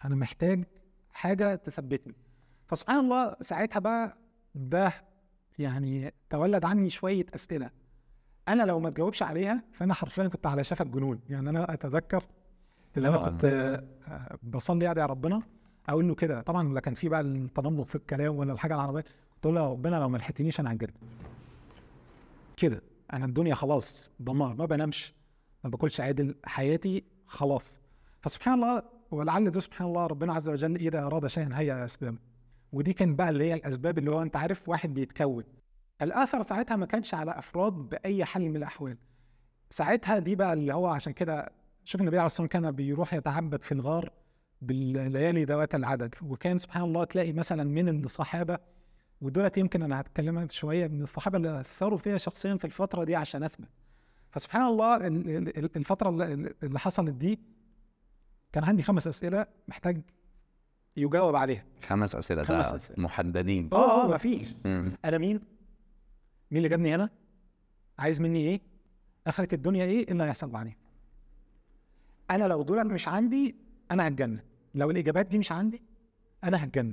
أنا 0.05 0.15
محتاج 0.15 0.65
حاجة 1.13 1.55
تثبتني. 1.55 2.15
فسبحان 2.67 2.99
الله 3.01 3.37
ساعتها 3.41 3.79
بقى 3.81 4.17
ده 4.55 4.93
يعني 5.59 6.15
تولد 6.31 6.65
عني 6.65 6.91
شوية 6.91 7.27
أسئلة. 7.35 7.71
أنا 8.49 8.63
لو 8.63 8.81
ما 8.81 8.91
تجاوبش 8.91 9.23
عليها 9.23 9.63
فأنا 9.73 9.95
حرفيا 9.95 10.29
كنت 10.29 10.47
على 10.47 10.65
شفا 10.65 10.85
الجنون 10.85 11.21
يعني 11.29 11.51
أنا 11.51 11.75
أتذكر 11.75 12.25
اللي 12.97 13.09
أنا 13.09 13.17
طبعاً. 13.17 13.31
كنت 13.31 13.45
آه، 14.09 14.39
بصلي 14.43 14.91
ادعي 14.91 15.07
ربنا 15.07 15.43
أقول 15.89 16.09
له 16.09 16.15
كده. 16.15 16.41
طبعا 16.43 16.75
لا 16.75 16.81
كان 16.81 16.95
في 16.95 17.09
بقى 17.09 17.21
التنمق 17.21 17.87
في 17.87 17.95
الكلام 17.95 18.37
ولا 18.37 18.53
الحاجة 18.53 18.75
العربية. 18.75 19.01
كنت 19.35 19.45
أقول 19.47 19.55
له 19.55 19.63
يا 19.63 19.69
ربنا 19.69 19.97
لو 19.97 20.09
ما 20.09 20.19
لحقتنيش 20.19 20.61
أنا 20.61 20.73
هنجن 20.73 20.89
كده. 22.57 22.83
أنا 23.13 23.25
الدنيا 23.25 23.55
خلاص 23.55 24.11
دمار 24.21 24.55
ما 24.55 24.67
بنامش 24.67 25.15
ما 25.65 25.71
باكلش 25.71 26.01
عادل. 26.01 26.35
حياتي 26.45 27.05
خلاص. 27.27 27.81
فسبحان 28.21 28.55
الله 28.55 28.83
ولعل 29.11 29.51
ده 29.51 29.61
سبحان 29.61 29.89
الله 29.89 30.07
ربنا 30.07 30.35
عز 30.35 30.49
وجل 30.49 30.77
إذا 30.77 31.07
أراد 31.07 31.27
شيئا 31.27 31.51
هيا 31.53 31.85
اسبابه 31.85 32.19
ودي 32.73 32.93
كان 32.93 33.17
بقى 33.17 33.31
اللي 33.31 33.45
هي 33.45 33.55
الأسباب 33.55 33.99
اللي 33.99 34.11
هو 34.11 34.23
أنت 34.23 34.37
عارف 34.37 34.69
واحد 34.69 34.95
بيتكون. 34.95 35.45
الآثر 36.03 36.43
ساعتها 36.43 36.77
ما 36.77 36.87
كانش 36.87 37.15
على 37.15 37.39
أفراد 37.39 37.73
بأي 37.73 38.25
حال 38.25 38.43
من 38.51 38.57
الأحوال. 38.57 38.97
ساعتها 39.71 40.19
دي 40.19 40.35
بقى 40.37 40.53
اللي 40.53 40.75
هو 40.75 40.87
عشان 40.87 41.13
كده 41.13 41.53
شوف 41.85 42.01
النبي 42.01 42.17
عليه 42.19 42.27
الصلاة 42.27 42.45
والسلام 42.45 42.63
كان 42.65 42.73
بيروح 42.77 43.15
يتعبد 43.15 43.63
في 43.63 43.73
الغار 43.73 44.11
بالليالي 44.63 45.45
ذوات 45.45 45.75
العدد. 45.75 46.15
وكان 46.23 46.59
سبحان 46.59 46.83
الله 46.85 47.05
تلاقي 47.05 47.33
مثلا 47.33 47.65
من 47.65 48.05
الصحابة 48.05 48.59
ودولت 49.21 49.59
يمكن 49.59 49.83
أنا 49.83 50.01
هتكلم 50.01 50.49
شوية 50.51 50.87
من 50.89 51.03
الصحابة 51.03 51.37
اللي 51.37 51.61
أثروا 51.61 51.99
فيها 51.99 52.17
شخصيا 52.17 52.57
في 52.57 52.65
الفترة 52.65 53.05
دي 53.05 53.17
عشان 53.17 53.43
أثبت. 53.43 53.69
فسبحان 54.35 54.63
الله 54.67 54.97
ال- 54.97 55.07
ال- 55.31 55.59
ال- 55.59 55.77
الفترة 55.77 56.09
اللي 56.63 56.79
حصلت 56.79 57.11
دي 57.15 57.39
كان 58.53 58.65
عندي 58.65 58.83
خمس 58.83 59.07
أسئلة 59.07 59.47
محتاج 59.69 60.01
يجاوب 60.97 61.37
عليها 61.37 61.65
خمس 61.83 62.17
أسئلة 62.17 62.43
خمس 62.43 62.73
أسئلة. 62.73 63.03
محددين 63.03 63.69
آه 63.73 64.05
آه 64.05 64.15
مفيش 64.15 64.55
مم. 64.65 64.93
أنا 65.05 65.19
مين؟ 65.19 65.41
مين 66.51 66.57
اللي 66.57 66.69
جابني 66.69 66.95
هنا؟ 66.95 67.11
عايز 67.99 68.21
مني 68.21 68.39
إيه؟ 68.49 68.61
أخرة 69.27 69.55
الدنيا 69.55 69.85
إيه؟ 69.85 69.99
إيه 70.07 70.11
اللي 70.13 70.25
هيحصل 70.25 70.49
بعدين؟ 70.51 70.75
أنا 72.31 72.45
لو 72.45 72.63
دول 72.63 72.87
مش 72.93 73.09
عندي 73.09 73.55
أنا 73.91 74.09
هتجنن 74.09 74.39
لو 74.75 74.91
الإجابات 74.91 75.27
دي 75.27 75.39
مش 75.39 75.53
عندي 75.53 75.83
أنا 76.45 76.65
هتجنن 76.65 76.93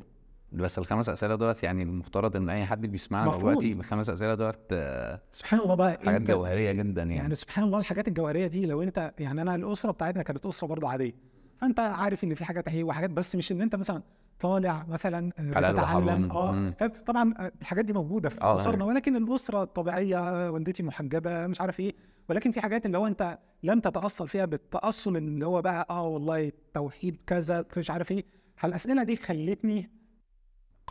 بس 0.51 0.79
الخمس 0.79 1.09
أسئلة 1.09 1.35
دولت 1.35 1.63
يعني 1.63 1.83
المفترض 1.83 2.35
إن 2.35 2.49
أي 2.49 2.65
حد 2.65 2.85
بيسمعنا. 2.85 3.37
دلوقتي 3.37 3.71
الخمس 3.71 4.09
أسئلة 4.09 4.35
دولت 4.35 4.59
آه، 4.71 5.21
سبحان 5.31 5.59
الله 5.59 5.75
بقى 5.75 5.99
حاجات 6.05 6.21
جوهرية 6.21 6.71
جدا 6.71 7.01
يعني, 7.01 7.15
يعني 7.15 7.35
سبحان 7.35 7.65
الله 7.65 7.79
الحاجات 7.79 8.07
الجوهرية 8.07 8.47
دي 8.47 8.65
لو 8.65 8.81
أنت 8.81 9.13
يعني 9.19 9.41
أنا 9.41 9.55
الأسرة 9.55 9.91
بتاعتنا 9.91 10.23
كانت 10.23 10.45
أسرة 10.45 10.67
برضه 10.67 10.89
عادية 10.89 11.13
فأنت 11.57 11.79
عارف 11.79 12.23
إن 12.23 12.33
في 12.33 12.45
حاجات 12.45 12.67
إيه 12.67 12.83
وحاجات 12.83 13.09
بس 13.09 13.35
مش 13.35 13.51
إن 13.51 13.61
أنت 13.61 13.75
مثلا 13.75 14.01
طالع 14.39 14.85
مثلا 14.89 15.31
آه، 15.39 15.71
بتتعلم. 15.71 16.31
آه 16.31 16.73
طبعا 17.05 17.33
الحاجات 17.61 17.85
دي 17.85 17.93
موجودة 17.93 18.29
في 18.29 18.41
آه، 18.41 18.55
أسرنا 18.55 18.85
ولكن 18.85 19.15
الأسرة 19.15 19.63
الطبيعية 19.63 20.49
والدتي 20.51 20.83
محجبة 20.83 21.47
مش 21.47 21.61
عارف 21.61 21.79
إيه 21.79 21.95
ولكن 22.29 22.51
في 22.51 22.61
حاجات 22.61 22.85
اللي 22.85 22.97
هو 22.97 23.07
أنت 23.07 23.37
لم 23.63 23.79
تتأصل 23.79 24.27
فيها 24.27 24.45
بالتأصل 24.45 25.17
اللي 25.17 25.45
هو 25.45 25.61
بقى 25.61 25.87
آه 25.89 26.07
والله 26.07 26.47
التوحيد 26.47 27.17
كذا 27.27 27.65
مش 27.77 27.91
عارف 27.91 28.11
إيه. 28.11 28.25
فالأسئلة 28.55 29.03
دي 29.03 29.15
خلتني 29.15 29.89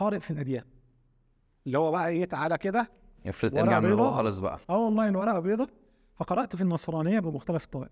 قارئ 0.01 0.19
في 0.19 0.31
الأديان. 0.31 0.63
اللي 1.67 1.77
هو 1.77 1.91
بقى 1.91 2.07
إيه 2.09 2.25
تعالى 2.25 2.57
كده 2.57 2.91
افرض 3.27 3.57
ارجع 3.57 3.79
من. 3.79 3.85
الأول 3.85 4.13
خالص 4.13 4.37
بقى. 4.37 4.59
آه 4.69 4.77
والله 4.85 5.09
الورقه 5.09 5.39
بيضة. 5.39 5.67
فقرأت 6.15 6.55
في 6.55 6.61
النصرانية 6.61 7.19
بمختلف 7.19 7.63
الطوائف 7.65 7.91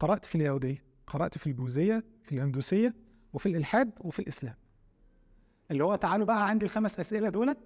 قرأت 0.00 0.24
في 0.24 0.34
اليهودية 0.34 0.84
قرأت 1.06 1.38
في 1.38 1.46
البوذية 1.46 2.04
في 2.22 2.32
الهندوسية 2.34 2.94
وفي 3.32 3.48
الإلحاد 3.48 3.90
وفي 4.00 4.18
الإسلام. 4.18 4.54
اللي 5.70 5.84
هو 5.84 5.94
تعالوا 5.94 6.26
بقى 6.26 6.48
عندي 6.48 6.64
الخمس 6.64 7.00
أسئلة 7.00 7.28
دولت. 7.28 7.58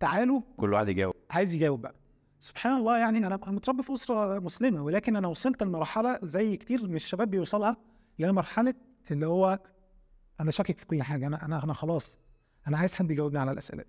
تعالوا. 0.00 0.40
كل 0.56 0.72
واحد 0.72 0.88
يجاوب. 0.88 1.14
عايز 1.30 1.54
يجاوب 1.54 1.80
بقى. 1.80 1.94
سبحان 2.40 2.76
الله 2.76 2.98
يعني 2.98 3.26
أنا 3.26 3.36
متربي 3.46 3.82
في 3.82 3.92
أسرة 3.92 4.38
مسلمة 4.38 4.82
ولكن 4.82 5.16
أنا 5.16 5.28
وصلت 5.28 5.62
لمرحلة 5.62 6.18
زي 6.22 6.56
كتير 6.56 6.88
من 6.88 6.94
الشباب 6.94 7.30
بيوصلها 7.30 7.76
اللي 8.16 8.28
هي 8.28 8.32
مرحلة 8.32 8.74
اللي 9.10 9.26
هو 9.26 9.58
أنا 10.40 10.50
شاكك 10.50 10.78
في 10.78 10.86
كل 10.86 11.02
حاجة. 11.02 11.26
أنا 11.26 11.44
أنا 11.44 11.64
أنا 11.64 11.72
خلاص 11.72 12.18
أنا 12.68 12.78
عايز 12.78 12.94
حد 12.94 13.10
يجاوبني 13.10 13.38
على 13.38 13.50
الأسئلة. 13.52 13.82
دي. 13.82 13.88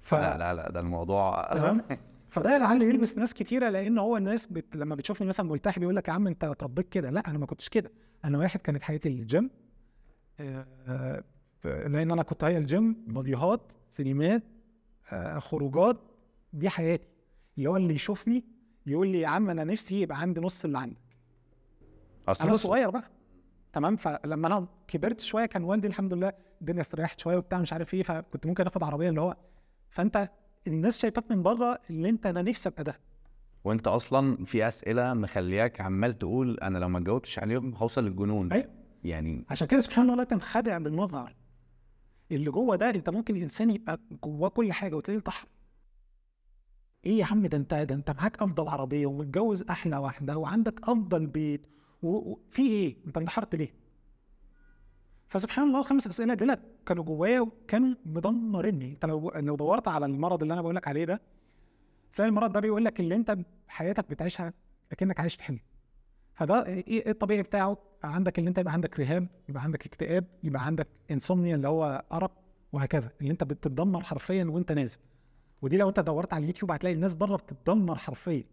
ف... 0.00 0.14
لا 0.14 0.38
لا 0.38 0.54
لا 0.54 0.70
ده 0.70 0.80
الموضوع 0.80 1.52
تمام؟ 1.52 1.82
فده 2.28 2.58
لعل 2.58 2.82
يلبس 2.82 3.18
ناس 3.18 3.34
كتيرة 3.34 3.68
لأن 3.68 3.98
هو 3.98 4.16
الناس 4.16 4.46
بت... 4.46 4.76
لما 4.76 4.94
بتشوفني 4.94 5.26
مثلا 5.26 5.46
ملتحي 5.46 5.80
بيقول 5.80 5.96
لك 5.96 6.08
يا 6.08 6.12
عم 6.12 6.26
أنت 6.26 6.44
اتربيت 6.44 6.88
كده. 6.88 7.10
لا 7.10 7.30
أنا 7.30 7.38
ما 7.38 7.46
كنتش 7.46 7.68
كده. 7.68 7.90
أنا 8.24 8.38
واحد 8.38 8.60
كانت 8.60 8.82
حياتي 8.82 9.08
الجيم 9.08 9.50
آه، 10.40 10.66
آه، 10.88 11.24
لأن 11.64 12.10
أنا 12.10 12.22
كنت 12.22 12.44
هي 12.44 12.58
الجيم 12.58 13.04
باديهات 13.06 13.72
سينمات 13.88 14.42
آه، 15.12 15.38
خروجات. 15.38 15.96
دي 16.52 16.68
حياتي. 16.68 17.08
اللي 17.58 17.70
هو 17.70 17.76
اللي 17.76 17.94
يشوفني 17.94 18.44
يقول 18.86 19.08
لي 19.08 19.20
يا 19.20 19.28
عم 19.28 19.50
أنا 19.50 19.64
نفسي 19.64 20.00
يبقى 20.00 20.20
عندي 20.20 20.40
نص 20.40 20.64
اللي 20.64 20.78
عندك 20.78 20.96
أنا 22.40 22.52
صغير 22.52 22.90
بقى. 22.90 23.10
تمام؟ 23.72 23.96
فلما 23.96 24.46
أنا 24.46 24.66
كبرت 24.88 25.20
شوية 25.20 25.46
كان 25.46 25.64
والدي 25.64 25.86
الحمد 25.86 26.12
لله 26.12 26.32
الدنيا 26.60 26.80
استريحت 26.80 27.20
شوية 27.20 27.36
وبتاع 27.36 27.58
مش 27.60 27.72
عارف 27.72 27.94
إيه 27.94 28.02
فكنت 28.02 28.46
ممكن 28.46 28.66
آخد 28.66 28.82
عربية 28.82 29.08
اللي 29.08 29.20
هو 29.20 29.36
فأنت 29.90 30.30
الناس 30.66 30.98
شايفاك 30.98 31.30
من 31.30 31.42
بره 31.42 31.78
اللي 31.90 32.08
أنت 32.08 32.26
أنا 32.26 32.42
نفسي 32.42 32.68
أبقى 32.68 32.84
ده. 32.84 33.00
وأنت 33.64 33.88
أصلا 33.88 34.44
في 34.44 34.68
أسئلة 34.68 35.14
مخلياك 35.14 35.80
عمال 35.80 36.12
تقول 36.14 36.58
أنا 36.58 36.78
لو 36.78 36.88
ما 36.88 37.00
جاوبتش 37.00 37.38
عليهم 37.38 37.74
هوصل 37.74 38.04
للجنون. 38.04 38.52
أيوة. 38.52 38.68
يعني 39.04 39.44
عشان 39.50 39.66
كده 39.66 39.80
سبحان 39.80 40.10
الله 40.10 40.24
تنخدع 40.24 40.78
بالمظهر 40.78 41.36
اللي 42.32 42.50
جوه 42.50 42.76
ده 42.76 42.90
أنت 42.90 43.10
ممكن 43.10 43.36
الإنسان 43.36 43.70
يبقى 43.70 44.00
جواه 44.24 44.48
كل 44.48 44.72
حاجة 44.72 44.94
وتلاقيه 44.96 45.20
طحن 45.20 45.46
إيه 47.06 47.18
يا 47.18 47.24
عم 47.24 47.46
ده 47.46 47.58
أنت 47.58 47.74
ده 47.74 47.94
أنت 47.94 48.10
معاك 48.10 48.42
أفضل 48.42 48.68
عربية 48.68 49.06
ومتجوز 49.06 49.62
أحلى 49.62 49.96
واحدة 49.96 50.36
وعندك 50.38 50.80
أفضل 50.88 51.26
بيت 51.26 51.66
وفي 52.02 52.62
إيه؟ 52.62 52.96
أنت 53.06 53.16
انتحرت 53.16 53.54
ليه؟ 53.54 53.74
فسبحان 55.28 55.66
الله 55.66 55.80
الخمس 55.80 56.06
أسئلة 56.06 56.34
دول 56.34 56.56
كانوا 56.86 57.04
جوايا 57.04 57.40
وكانوا 57.40 57.94
مدمريني. 58.06 58.92
انت 58.92 59.04
لو 59.04 59.30
لو 59.36 59.56
دورت 59.56 59.88
على 59.88 60.06
المرض 60.06 60.42
اللي 60.42 60.54
أنا 60.54 60.62
بقول 60.62 60.76
لك 60.76 60.88
عليه 60.88 61.04
ده 61.04 61.20
تلاقي 62.14 62.28
المرض 62.28 62.52
ده 62.52 62.60
بيقول 62.60 62.84
لك 62.84 63.00
اللي 63.00 63.14
أنت 63.14 63.38
حياتك 63.68 64.10
بتعيشها 64.10 64.52
أكنك 64.92 65.20
عايش 65.20 65.34
في 65.34 65.42
حلم. 65.42 65.58
فده 66.34 66.66
إيه 66.66 66.86
إيه 66.86 67.10
الطبيعي 67.10 67.42
بتاعه؟ 67.42 67.78
عندك 68.04 68.38
اللي 68.38 68.48
أنت 68.48 68.58
يبقى 68.58 68.72
عندك 68.72 69.00
رهاب 69.00 69.28
يبقى 69.48 69.62
عندك 69.62 69.86
اكتئاب 69.86 70.24
يبقى 70.42 70.66
عندك 70.66 70.88
انسومنيا 71.10 71.54
اللي 71.56 71.68
هو 71.68 72.04
أرق 72.12 72.32
وهكذا. 72.72 73.10
اللي 73.20 73.32
أنت 73.32 73.44
بتتدمر 73.44 74.02
حرفيا 74.04 74.44
وأنت 74.44 74.72
نازل. 74.72 74.98
ودي 75.62 75.76
لو 75.76 75.88
أنت 75.88 76.00
دورت 76.00 76.32
على 76.32 76.42
اليوتيوب 76.42 76.70
هتلاقي 76.70 76.94
الناس 76.94 77.14
بره 77.14 77.36
بتتدمر 77.36 77.96
حرفيا. 77.98 78.44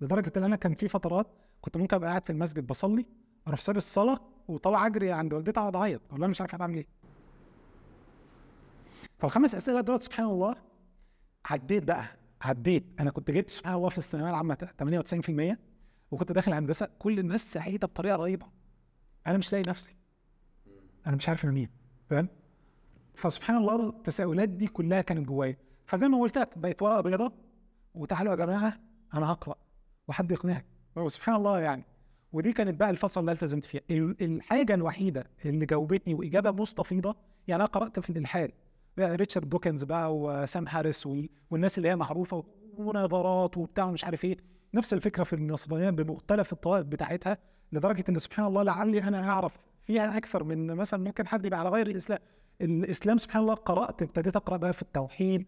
لدرجة 0.00 0.32
إن 0.36 0.44
أنا 0.44 0.56
كان 0.56 0.74
في 0.74 0.88
فترات 0.88 1.26
كنت 1.60 1.76
ممكن 1.76 1.96
أبقى 1.96 2.08
قاعد 2.10 2.24
في 2.24 2.30
المسجد 2.32 2.66
بصلي 2.66 3.06
أروح 3.48 3.60
ساب 3.60 3.76
الصلاة 3.76 4.20
وطالع 4.48 4.86
أجري 4.86 5.12
عند 5.12 5.32
والدتي 5.32 5.60
أقعد 5.60 5.76
أعيط 5.76 6.00
أقول 6.10 6.28
مش 6.28 6.40
عارف 6.40 6.54
اعمل 6.54 6.76
إيه. 6.76 6.86
فالخمس 9.18 9.54
أسئلة 9.54 9.80
دول 9.80 10.02
سبحان 10.02 10.26
الله 10.26 10.54
عديت 11.46 11.84
بقى 11.84 12.04
عديت. 12.42 12.84
أنا 13.00 13.10
كنت 13.10 13.30
جبت 13.30 13.50
سبحان 13.50 13.74
الله 13.74 13.88
في 13.88 13.98
الثانوية 13.98 14.30
العامة 14.30 14.68
98% 15.54 15.56
وكنت 16.10 16.32
داخل 16.32 16.52
هندسة 16.52 16.88
كل 16.98 17.18
الناس 17.18 17.52
سعيدة 17.52 17.86
بطريقة 17.86 18.16
رهيبة. 18.16 18.46
أنا 19.26 19.38
مش 19.38 19.52
لاقي 19.52 19.64
نفسي. 19.64 19.96
أنا 21.06 21.16
مش 21.16 21.28
عارف 21.28 21.44
أنا 21.44 21.52
مين 21.52 21.68
فاهم؟ 22.10 22.28
فسبحان 23.14 23.56
الله 23.56 23.88
التساؤلات 23.88 24.48
دي 24.48 24.66
كلها 24.66 25.00
كانت 25.00 25.28
جوايا. 25.28 25.56
فزي 25.86 26.08
ما 26.08 26.20
قلت 26.20 26.38
لك 26.38 26.58
بقت 26.58 26.82
ورقة 26.82 27.00
بيضاء 27.00 27.32
وتعالوا 27.94 28.30
يا 28.32 28.36
جماعة 28.36 28.80
أنا 29.14 29.32
هقرأ 29.32 29.54
وحد 30.08 30.30
يقنعك. 30.30 30.64
وسبحان 30.96 31.34
الله 31.34 31.60
يعني 31.60 31.84
ودي 32.32 32.52
كانت 32.52 32.80
بقى 32.80 32.90
الفترة 32.90 33.20
اللي 33.20 33.32
التزمت 33.32 33.64
فيها. 33.64 33.80
ال- 33.90 34.16
الحاجة 34.22 34.74
الوحيدة 34.74 35.24
اللي 35.44 35.66
جاوبتني 35.66 36.14
وإجابة 36.14 36.50
مستفيضه 36.50 37.16
يعني 37.48 37.62
أنا 37.62 37.70
قرأت 37.70 38.00
في 38.00 38.10
الإلحاد. 38.10 38.52
ريتشارد 38.98 39.48
دوكنز 39.48 39.84
بقى 39.84 40.16
وسام 40.16 40.68
هاريس 40.68 41.06
وال- 41.06 41.28
والناس 41.50 41.78
اللي 41.78 41.88
هي 41.88 41.96
معروفة 41.96 42.44
ونظرات 42.76 43.56
وبتاع 43.56 43.84
ومش 43.84 44.04
عارف 44.04 44.24
إيه. 44.24 44.36
نفس 44.74 44.92
الفكرة 44.94 45.24
في 45.24 45.32
النصرانيه 45.32 45.90
بمختلف 45.90 46.52
الطوائف 46.52 46.86
بتاعتها 46.86 47.38
لدرجة 47.72 48.04
إن 48.08 48.18
سبحان 48.18 48.46
الله 48.46 48.62
لعلي 48.62 49.02
أنا 49.02 49.28
أعرف 49.30 49.58
فيها 49.84 50.16
أكثر 50.16 50.44
من 50.44 50.66
مثلا 50.66 51.04
ممكن 51.04 51.26
حد 51.26 51.44
يبقى 51.46 51.60
على 51.60 51.68
غير 51.68 51.86
الإسلام. 51.86 52.18
الإسلام 52.60 53.18
سبحان 53.18 53.42
الله 53.42 53.54
قرأت 53.54 54.02
ابتديت 54.02 54.36
أقرأ 54.36 54.56
بقى 54.56 54.72
في 54.72 54.82
التوحيد. 54.82 55.46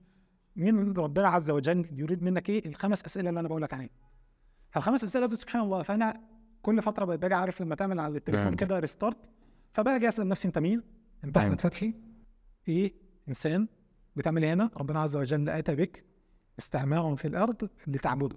مين 0.57 0.93
ربنا 0.93 1.29
عز 1.29 1.51
وجل 1.51 1.87
يريد 1.93 2.23
منك 2.23 2.51
إيه؟ 2.51 2.67
الخمس 2.67 3.05
أسئلة 3.05 3.29
اللي 3.29 3.41
أنا 3.41 3.49
بقول 3.49 3.63
لك 3.63 3.75
عليها. 3.75 3.91
فالخمس 4.71 5.05
أسئلة 5.05 5.27
دول 5.27 5.39
سبحان 5.39 5.63
الله. 5.63 5.83
فأنا 5.83 6.21
كل 6.63 6.83
فترة 6.83 7.05
بقيت 7.05 7.21
باجي 7.21 7.35
عارف 7.35 7.61
لما 7.63 7.75
تعمل 7.75 8.01
على 8.01 8.17
التليفون. 8.17 8.55
كده 8.57 8.79
ريستارت 8.79 9.17
فباجي 9.73 10.09
اسال 10.09 10.29
نفسي 10.29 10.49
انت 10.49 10.59
مين؟ 10.59 10.83
انت. 11.25 11.37
أحمد 11.37 11.61
فتحي 11.61 11.95
إيه 12.69 12.93
إنسان 13.29 13.69
بتعمل 14.17 14.45
إيه 14.45 14.53
هنا؟ 14.53 14.71
ربنا 14.77 15.01
عز 15.01 15.17
وجل 15.17 15.49
آتى 15.49 15.75
بك 15.77 16.05
استعمارا 16.59 17.15
في 17.15 17.29
الأرض 17.29 17.69
لتعبده 17.87 18.37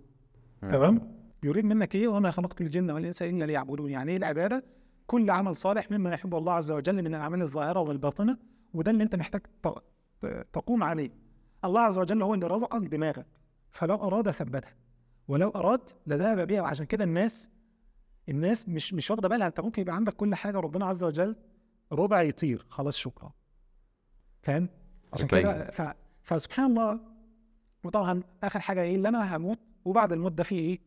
تمام؟ 0.62 1.16
يريد 1.44 1.66
منك 1.66 1.96
إيه؟ 1.96 2.08
وما 2.08 2.32
خلقت 2.32 2.62
الجن 2.62 2.92
والإنس 2.92 3.22
إلا 3.22 3.46
ليعبدون 3.46 3.90
يعني 3.92 4.12
إيه 4.12 4.18
العبادة؟ 4.18 4.64
كل 5.08 5.30
عمل 5.30 5.56
صالح 5.56 5.92
مما 5.92 6.14
يحب 6.14 6.36
الله 6.36 6.54
عز 6.54 6.72
وجل 6.72 6.96
من 6.96 7.16
الأعمال 7.16 7.42
الظاهرة 7.42 7.80
والباطنة 7.80 8.38
وده 8.74 8.92
اللي 8.92 9.04
أنت 9.04 9.16
محتاج 9.16 9.42
تقوم 10.54 10.84
عليه 10.84 11.10
الله 11.66 11.82
عز 11.82 11.98
وجل 11.98 12.22
هو 12.22 12.34
اللي 12.34 12.48
رزقك 12.48 12.82
دماغك 12.88 13.26
فلو 13.72 13.96
أراد 13.96 14.32
ثبتها 14.32 14.74
ولو 15.28 15.50
أراد 15.50 15.82
لذهب 16.08 16.48
بها 16.48 16.62
وعشان 16.62 16.86
كده 16.86 17.04
الناس 17.04 17.50
الناس 18.30 18.70
مش 18.70 18.94
مش 18.94 19.12
واخدة 19.12 19.30
بالها 19.30 19.48
أنت 19.48 19.60
ممكن 19.60 19.82
يبقى 19.82 19.96
عندك 19.96 20.14
كل 20.14 20.36
حاجة 20.36 20.60
ربنا 20.60 20.86
عز 20.86 21.04
وجل 21.04 21.36
ربع 21.92 22.22
يطير 22.22 22.66
خلاص 22.70 22.98
شكرا. 22.98 23.32
فاهم؟ 24.42 24.70
عشان. 25.14 25.28
كده 25.28 25.72
ف... 25.72 25.82
فسبحان 26.22 26.66
الله. 26.66 27.00
وطبعا 27.84 28.24
آخر 28.44 28.60
حاجة 28.60 28.82
إيه؟ 28.82 28.96
اللي 28.96 29.08
أنا 29.08 29.36
هموت 29.38 29.60
وبعد 29.86 30.12
الموت 30.12 30.32
ده 30.32 30.44
في 30.44 30.56
إيه؟ 30.56 30.80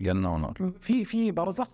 جنة 0.00 0.34
ونار. 0.34 0.72
في 0.80 1.04
في 1.04 1.30
برزخ 1.30 1.68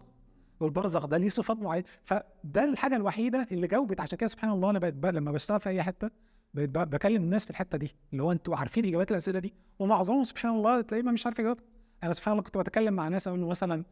والبرزخ 0.61 1.07
ده 1.07 1.17
ليه 1.19 1.29
صفات 1.29 1.57
معينة. 1.57 1.85
فده 2.05 2.65
الحاجة 2.65 2.97
الوحيدة 2.97 3.47
اللي 3.53 3.67
جاوبت 3.67 4.01
عشان 4.01 4.19
كده 4.19 4.27
سبحان 4.29 4.51
الله 4.51 4.71
أنا 4.71 4.79
بقيت 4.79 4.95
بقى 4.95 5.13
لما 5.13 5.33
بشتغل 5.33 5.61
في 5.61 5.69
أي 5.69 5.83
حتة 5.83 6.11
بقيت 6.55 6.71
بقى 6.71 6.87
بكلم 6.87 7.23
الناس 7.23 7.45
في 7.45 7.51
الحتة 7.51 7.79
دي 7.79 7.95
اللي 8.13 8.23
هو 8.23 8.33
أنتوا 8.33 8.57
عارفين 8.57 8.85
إجابات 8.87 9.11
الأسئلة 9.11 9.39
دي؟ 9.39 9.55
ومعظمهم 9.79 10.25
سبحان 10.25 10.55
الله 10.55 10.81
تلاقيه 10.81 11.03
ما 11.05 11.13
مش 11.13 11.27
عارف 11.27 11.39
يجاوب 11.39 11.59
أنا 12.03 12.13
سبحان 12.13 12.33
الله 12.33 12.43
كنت 12.45 12.59
بتكلم 12.59 12.95
مع 12.95 13.09
ناس 13.09 13.29
أقول 13.29 13.41
مثلا 13.41 13.85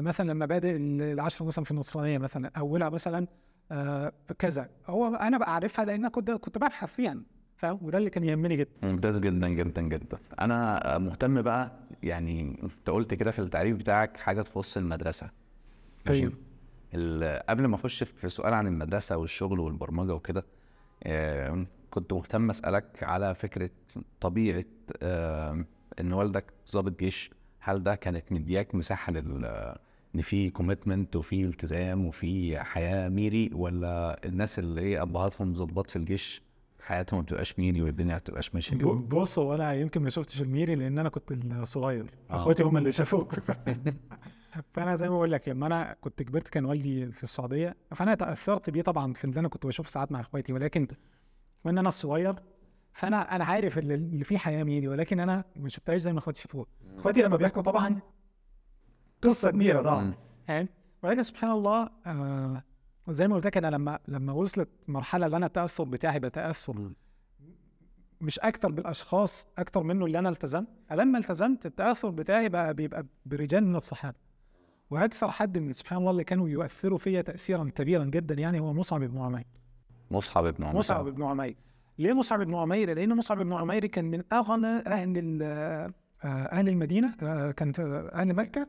مثلا 0.00 0.34
مبادئ 0.34 0.76
ال- 0.76 1.02
العشر 1.02 1.44
مثلا 1.44 1.64
في 1.64 1.70
النصرانية 1.70 2.18
مثلا 2.18 2.50
أولها 2.56 2.88
مثلا 2.88 3.26
آه 3.72 4.12
كذا. 4.38 4.68
هو 4.86 5.14
أنا 5.14 5.38
بقى 5.38 5.54
عارفها 5.54 5.84
لأن 5.84 6.08
كنت 6.08 6.30
كنت 6.30 6.58
ببحث 6.58 6.94
فيها 6.94 7.16
فاهم؟ 7.56 7.78
وده 7.82 7.98
اللي 7.98 8.10
كان 8.10 8.24
يهمني 8.24 8.56
جدا. 8.56 8.70
ممتاز 8.82 9.20
جدا 9.20 9.48
جدا 9.48 9.82
جدا. 9.82 10.18
أنا 10.40 10.98
مهتم 10.98 11.42
بقى 11.42 11.72
يعني 12.02 12.58
أنت 12.62 12.90
قلت 12.90 13.14
كده 13.14 13.30
في 13.30 13.38
التعريف 13.38 13.76
بتاعك 13.76 14.16
حاجة 14.16 14.42
تخص 14.42 14.76
المدرسة؟ 14.76 15.30
طيب. 16.06 16.32
قبل 17.48 17.66
ما 17.66 17.74
أخش 17.74 18.02
في 18.02 18.28
سؤال 18.28 18.54
عن 18.54 18.66
المدرسة 18.66 19.16
والشغل 19.16 19.60
والبرمجة 19.60 20.14
وكده 20.14 20.44
آه، 21.04 21.66
كنت 21.90 22.12
مهتم 22.12 22.50
أسألك 22.50 23.02
على 23.02 23.34
فكرة 23.34 23.70
طبيعة 24.20 24.64
آه، 25.02 25.64
إن 26.00 26.12
والدك 26.12 26.44
ضابط 26.72 26.98
جيش. 26.98 27.30
هل 27.64 27.82
ده 27.82 27.94
كانت 27.94 28.32
مدياك 28.32 28.74
مساحة 28.74 29.12
لل 29.12 29.44
إن 30.14 30.20
في 30.20 30.50
commitment 30.50 31.16
وفي 31.16 31.44
التزام 31.44 32.06
وفي 32.06 32.58
حياة 32.60 33.08
ميري 33.08 33.50
ولا 33.54 34.20
الناس 34.24 34.58
اللي 34.58 34.80
إيه 34.80 35.02
أبهاتهم 35.02 35.52
ضباط 35.52 35.90
في 35.90 35.96
الجيش 35.96 36.42
حياتهم 36.80 37.20
ما 37.20 37.24
بتبقاش 37.24 37.58
ميري 37.58 37.82
والدنيا 37.82 38.12
ما 38.12 38.18
بتبقاش 38.18 38.54
ماشية؟ 38.54 38.76
بص 38.84 39.38
هو 39.38 39.54
أنا 39.54 39.72
يمكن 39.74 40.02
ما 40.02 40.10
شفتش 40.10 40.42
الميري 40.42 40.74
لأن 40.74 40.98
أنا 40.98 41.08
كنت 41.08 41.32
الصغير. 41.32 42.06
آه. 42.30 42.36
أخواتي 42.36 42.62
هم 42.62 42.76
اللي 42.76 42.92
شافوك 42.98 43.34
فأنا 44.74 44.96
زي 44.96 45.08
ما 45.08 45.14
بقول 45.16 45.32
لك 45.32 45.48
لما 45.48 45.66
أنا 45.66 45.96
كنت 46.00 46.22
كبرت 46.22 46.48
كان 46.48 46.64
والدي 46.64 47.12
في 47.12 47.22
السعودية 47.22 47.76
فأنا 47.94 48.14
تأثرت 48.14 48.70
بيه 48.70 48.82
طبعا 48.82 49.12
في 49.12 49.24
اللي 49.24 49.40
أنا 49.40 49.48
كنت 49.48 49.66
بشوف 49.66 49.88
ساعات 49.88 50.12
مع 50.12 50.20
أخواتي 50.20 50.52
ولكن 50.52 50.88
من 51.64 51.78
أنا 51.78 51.88
الصغير 51.88 52.34
فأنا 52.92 53.36
أنا 53.36 53.44
عارف 53.44 53.78
اللي- 53.78 54.24
فيه 54.24 54.38
حياة 54.38 54.64
ميري 54.64 54.88
ولكن 54.88 55.20
أنا 55.20 55.44
ما 55.56 55.68
شفتهاش 55.68 56.00
زي 56.00 56.12
ما 56.12 56.18
أخواتي 56.18 56.40
شافوها. 56.40 56.66
أخواتي 56.98 57.22
لما 57.22 57.36
بيحكوا 57.36 57.62
طبعا 57.62 58.00
قصة 59.22 59.50
كبيرة. 59.50 59.82
طبعا. 59.82 60.14
فاهم 60.48 60.68
ولكن 61.02 61.22
سبحان 61.22 61.50
الله 61.50 61.90
آه 62.06 62.62
زي 63.08 63.28
ما 63.28 63.34
قلت 63.34 63.46
لك 63.46 63.56
أنا 63.56 63.66
لما 63.70 63.98
لما 64.08 64.32
وصلت 64.32 64.68
مرحلة 64.88 65.26
اللي 65.26 65.36
أنا 65.36 65.46
التأثر 65.46 65.84
بتاعي 65.84 66.18
بتاثر 66.20 66.90
مش 68.20 68.38
أكتر 68.40 68.70
بالأشخاص 68.72 69.46
أكتر 69.58 69.82
منه 69.82 70.06
اللي 70.06 70.18
أنا 70.18 70.28
التزمت. 70.28 70.68
فلما 70.90 71.18
التزمت 71.18 71.66
التأثر 71.66 72.10
بتاعي 72.10 72.48
بقى 72.48 72.74
بيبقى 72.74 73.06
برجال 73.26 73.64
من 73.64 73.76
الصحابة. 73.76 74.16
وأكثر 74.90 75.30
حد 75.30 75.58
من 75.58 75.72
سبحان 75.72 75.98
الله 75.98 76.10
اللي 76.10 76.24
كانوا 76.24 76.48
يؤثروا 76.48 76.98
فيا 76.98 77.20
تاثيرا 77.22 77.70
كبيرا 77.74 78.04
جدا 78.04 78.34
يعني 78.34 78.60
هو 78.60 78.72
مصعب 78.72 79.00
بن 79.04 79.18
عمير. 79.18 79.46
مصعب 80.10 80.46
ابن 80.46 80.64
عمر 80.64 80.76
مصعب 80.78 81.08
بن 81.08 81.22
عمير. 81.22 81.56
ليه 81.98 82.12
مصعب 82.12 82.40
بن 82.42 82.54
عمير؟ 82.54 82.94
لأن 82.94 83.16
مصعب 83.16 83.38
بن 83.38 83.52
عمير 83.52 83.86
كان 83.86 84.04
من 84.04 84.22
أغنى 84.32 84.66
أهل 84.66 85.38
آه، 85.42 85.92
أهل 86.24 86.68
المدينة 86.68 87.14
آه، 87.22 87.50
كانت 87.50 87.80
آه، 87.80 88.10
أهل 88.14 88.34
مكة. 88.34 88.66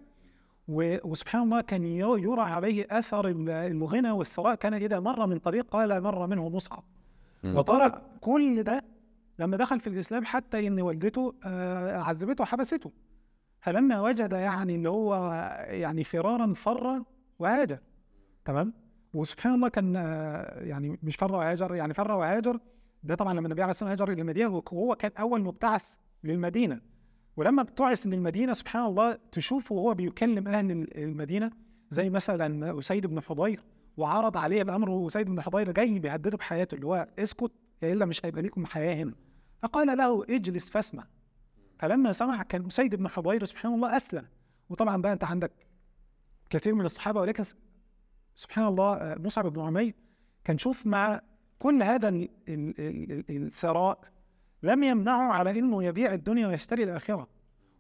وسبحان 0.68 1.42
الله 1.44 1.62
كان 1.62 1.84
يرى 1.86 2.42
عليه 2.42 2.88
أثر 2.92 3.28
ال- 3.28 3.50
الغنى 3.50 4.12
والثراء. 4.12 4.56
كان 4.56 4.74
إذا 4.74 5.00
مر 5.00 5.28
من 5.28 5.38
طريق 5.40 5.68
قال 5.72 6.04
مر 6.04 6.28
منه 6.28 6.50
مصعب. 6.50 6.84
وترك 7.44 8.02
كل 8.22 8.64
ده 8.64 8.84
لما 9.40 9.58
دخل 9.58 9.80
في 9.80 9.88
الإسلام 9.88 10.26
حتى 10.26 10.68
إن 10.68 10.82
والدته 10.82 11.34
آه، 11.46 11.98
عذبته 12.02 12.42
وحبسته. 12.42 12.92
فلما 13.62 14.02
وجد 14.02 14.32
يعني 14.34 14.76
اللي 14.76 14.90
هو 14.90 15.16
يعني 15.68 16.04
فرارا 16.04 16.54
فر 16.54 17.04
وهاجر. 17.40 17.78
تمام؟ 18.46 18.74
وسبحان 19.14 19.54
الله 19.54 19.70
كان 19.70 19.96
يعني 20.62 21.00
مش 21.04 21.16
فر 21.16 21.36
وهاجر 21.36 21.76
يعني 21.76 21.94
فر 21.94 22.12
وهاجر. 22.12 22.60
ده 23.04 23.16
طبعا 23.16 23.34
لما 23.34 23.48
النبي 23.48 23.62
عليه 23.62 23.72
الصلاة 23.72 23.90
والسلام 23.90 24.08
هاجر 24.10 24.14
إلى 24.14 24.22
المدينة 24.22 24.64
وهو 24.72 24.96
كان 24.96 25.12
أول 25.20 25.42
مبتعث 25.42 25.94
للمدينة. 26.24 26.82
ولما 27.38 27.62
ابتعث 27.62 28.08
للمدينة 28.08 28.54
سبحان 28.54 28.86
الله 28.86 29.18
تشوفه 29.32 29.76
وهو 29.76 29.94
بيكلم 29.94 30.48
أهل 30.48 30.72
المدينة 30.98 31.52
زي 31.90 32.10
مثلا 32.10 32.80
أسيد 32.80 33.06
بن 33.06 33.22
حضير 33.22 33.64
وعرض 33.98 34.38
عليه 34.38 34.62
الأمر 34.62 34.90
وأسيد 34.90 35.28
بن 35.30 35.42
حضير 35.42 35.72
جاي 35.72 36.00
بيهدده 36.00 36.38
بحياته 36.38 36.76
اللي 36.76 36.88
هو 36.88 37.08
اسكت 37.20 37.52
إلا 37.84 38.06
مش 38.06 38.26
هيبقى 38.26 38.42
ليكم 38.42 38.66
حياة 38.66 38.96
هنا. 38.96 39.14
فقال 39.62 39.98
له 39.98 40.24
اجلس 40.30 40.70
فاسمع. 40.70 41.08
فلما 41.80 42.12
سمع 42.12 42.44
كان 42.44 42.66
أسيد 42.66 42.96
بن 42.96 43.08
حضير 43.08 43.46
سبحان 43.46 43.74
الله 43.74 43.98
أسلم. 43.98 44.26
وطبعا 44.70 45.02
بقى 45.02 45.14
أنت 45.14 45.24
عندك 45.24 45.52
كثير 46.50 46.76
من 46.76 46.86
الصحابة 46.86 47.22
ولكن 47.22 47.44
سبحان 48.36 48.66
الله 48.68 48.94
آه، 48.94 49.16
مصعب 49.20 49.48
بن 49.48 49.62
عمير 49.62 49.96
كان 50.44 50.58
شوف 50.58 50.86
مع 50.88 51.22
كل 51.64 51.84
هذا 51.84 52.10
ال- 52.10 52.30
ال- 52.50 52.80
ال- 52.80 53.12
ال- 53.30 53.46
الثراء 53.46 54.00
لم 54.64 54.84
يمنعه 54.84 55.34
على 55.34 55.60
إنه 55.60 55.84
يبيع 55.84 56.14
الدنيا 56.14 56.48
ويشتري 56.48 56.84
الآخرة 56.84 57.28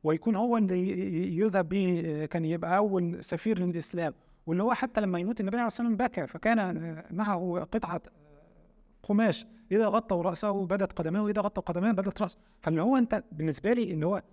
ويكون 0.03 0.35
هو 0.35 0.57
اللي 0.57 1.37
يذهب 1.37 1.69
به 1.69 2.01
آه، 2.05 2.25
كان 2.25 2.45
يبقى 2.45 2.77
أول 2.77 3.23
سفير 3.23 3.59
للإسلام. 3.59 4.13
واللي 4.45 4.63
هو 4.63 4.73
حتى 4.73 5.01
لما 5.01 5.19
يموت 5.19 5.39
النبي 5.39 5.57
عليه 5.57 5.67
الصلاة 5.67 5.87
والسلام 5.89 6.07
بكى 6.07 6.27
فكان 6.27 6.59
آه، 6.59 7.05
معه 7.11 7.67
قطعة 7.71 8.01
قماش. 9.03 9.45
إذا 9.71 9.87
غطوا 9.87 10.23
رأسه 10.23 10.65
بدت 10.65 10.93
قدماه 10.93 11.23
واذا 11.23 11.41
غطوا 11.41 11.63
قدماه 11.63 11.91
بدت 11.91 12.21
رأسه. 12.21 12.37
فاللي 12.61 12.81
هو 12.81 12.97
أنت 12.97 13.23
بالنسبة 13.31 13.73
لي 13.73 13.91
اللي 13.93 14.05
هو 14.05 14.23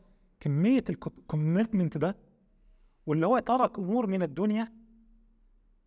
كمية 0.41 0.85
الكوميتمنت 0.91 1.99
ده 1.99 2.17
واللي 3.07 3.27
هو 3.27 3.39
ترك 3.39 3.79
أمور 3.79 4.07
من 4.07 4.23
الدنيا 4.23 4.73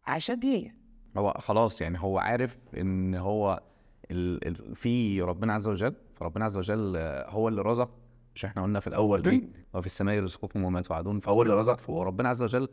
عشان 0.06 0.40
إيه؟ 0.40 0.76
هو 1.18 1.34
خلاص 1.40 1.82
يعني 1.82 2.00
هو 2.00 2.18
عارف 2.18 2.58
إن 2.78 3.16
هو 3.16 3.64
ال... 4.12 4.48
ال... 4.48 4.76
في 4.76 5.22
ربنا 5.22 5.54
عز 5.54 5.68
وجل 5.68 5.96
فربنا 6.16 6.46
عز 6.46 6.58
وجل 6.58 6.94
هو 7.28 7.48
اللي 7.48 7.62
رزق 7.62 7.92
مش 8.36 8.46
إحنا 8.46 8.64
قلنا 8.64 8.80
في 8.80 8.88
الأول 8.88 9.22
دي. 9.22 9.50
وفي 9.74 9.86
السماء 9.86 10.16
يرزقكم 10.16 10.64
وما 10.64 10.82
توعدون 10.82 11.20
فهو 11.20 11.42
اللي 11.42 11.54
رزق 11.54 11.80
فربنا 11.80 12.30
عز 12.30 12.44
وجل 12.44 12.70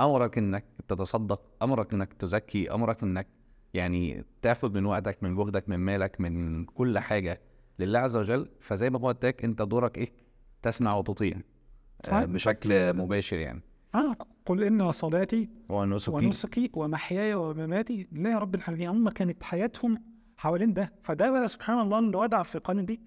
أمرك 0.00 0.38
إنك 0.38 0.64
تتصدق 0.88 1.40
أمرك 1.62 1.92
إنك 1.94 2.12
تزكي 2.12 2.70
أمرك 2.74 3.02
إنك 3.02 3.26
يعني 3.74 4.24
تاخد 4.42 4.74
من 4.74 4.86
وقتك 4.86 5.22
من 5.22 5.36
جهدك 5.36 5.68
من 5.68 5.76
مالك 5.76 6.20
من 6.20 6.64
كل 6.64 6.98
حاجة 6.98 7.40
لله 7.78 7.98
عز 7.98 8.16
وجل. 8.16 8.48
فزي 8.60 8.90
ما 8.90 9.00
هو 9.00 9.10
اداك 9.10 9.44
أنت 9.44 9.62
دورك 9.62 9.98
إيه؟ 9.98 10.12
تسمع 10.62 10.96
وتطيع 10.96 11.36
آه، 11.36 12.06
صحيح. 12.06 12.24
بشكل 12.24 12.92
مباشر 12.96 13.36
يعني. 13.36 13.62
آه 13.96 14.16
قل 14.46 14.64
إن 14.64 14.90
صلاتي 14.92 15.48
ونسكي. 15.68 16.10
ونسكي 16.14 16.70
ومحياي 16.74 17.34
ومماتي 17.34 18.08
لله 18.12 18.30
يا 18.30 18.38
رب 18.38 18.54
العالمين. 18.54 18.88
هم 18.88 19.08
كانت 19.08 19.42
حياتهم 19.42 20.02
حوالين 20.36 20.72
ده 20.74 20.92
فده 21.02 21.30
بقى 21.30 21.48
سبحان 21.48 21.80
الله 21.80 21.98
اللي 21.98 22.16
وضع 22.16 22.42
في 22.42 22.58
قلبي 22.58 23.00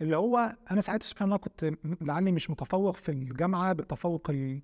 اللي 0.00 0.16
هو 0.16 0.56
أنا 0.70 0.80
ساعتها 0.80 1.06
سبحان 1.06 1.26
الله 1.28 1.36
كنت 1.36 1.72
لعلي 2.00 2.32
مش 2.32 2.50
متفوق 2.50 2.96
في 2.96 3.08
الجامعة 3.08 3.72
بالتفوق 3.72 4.30
ال- 4.30 4.62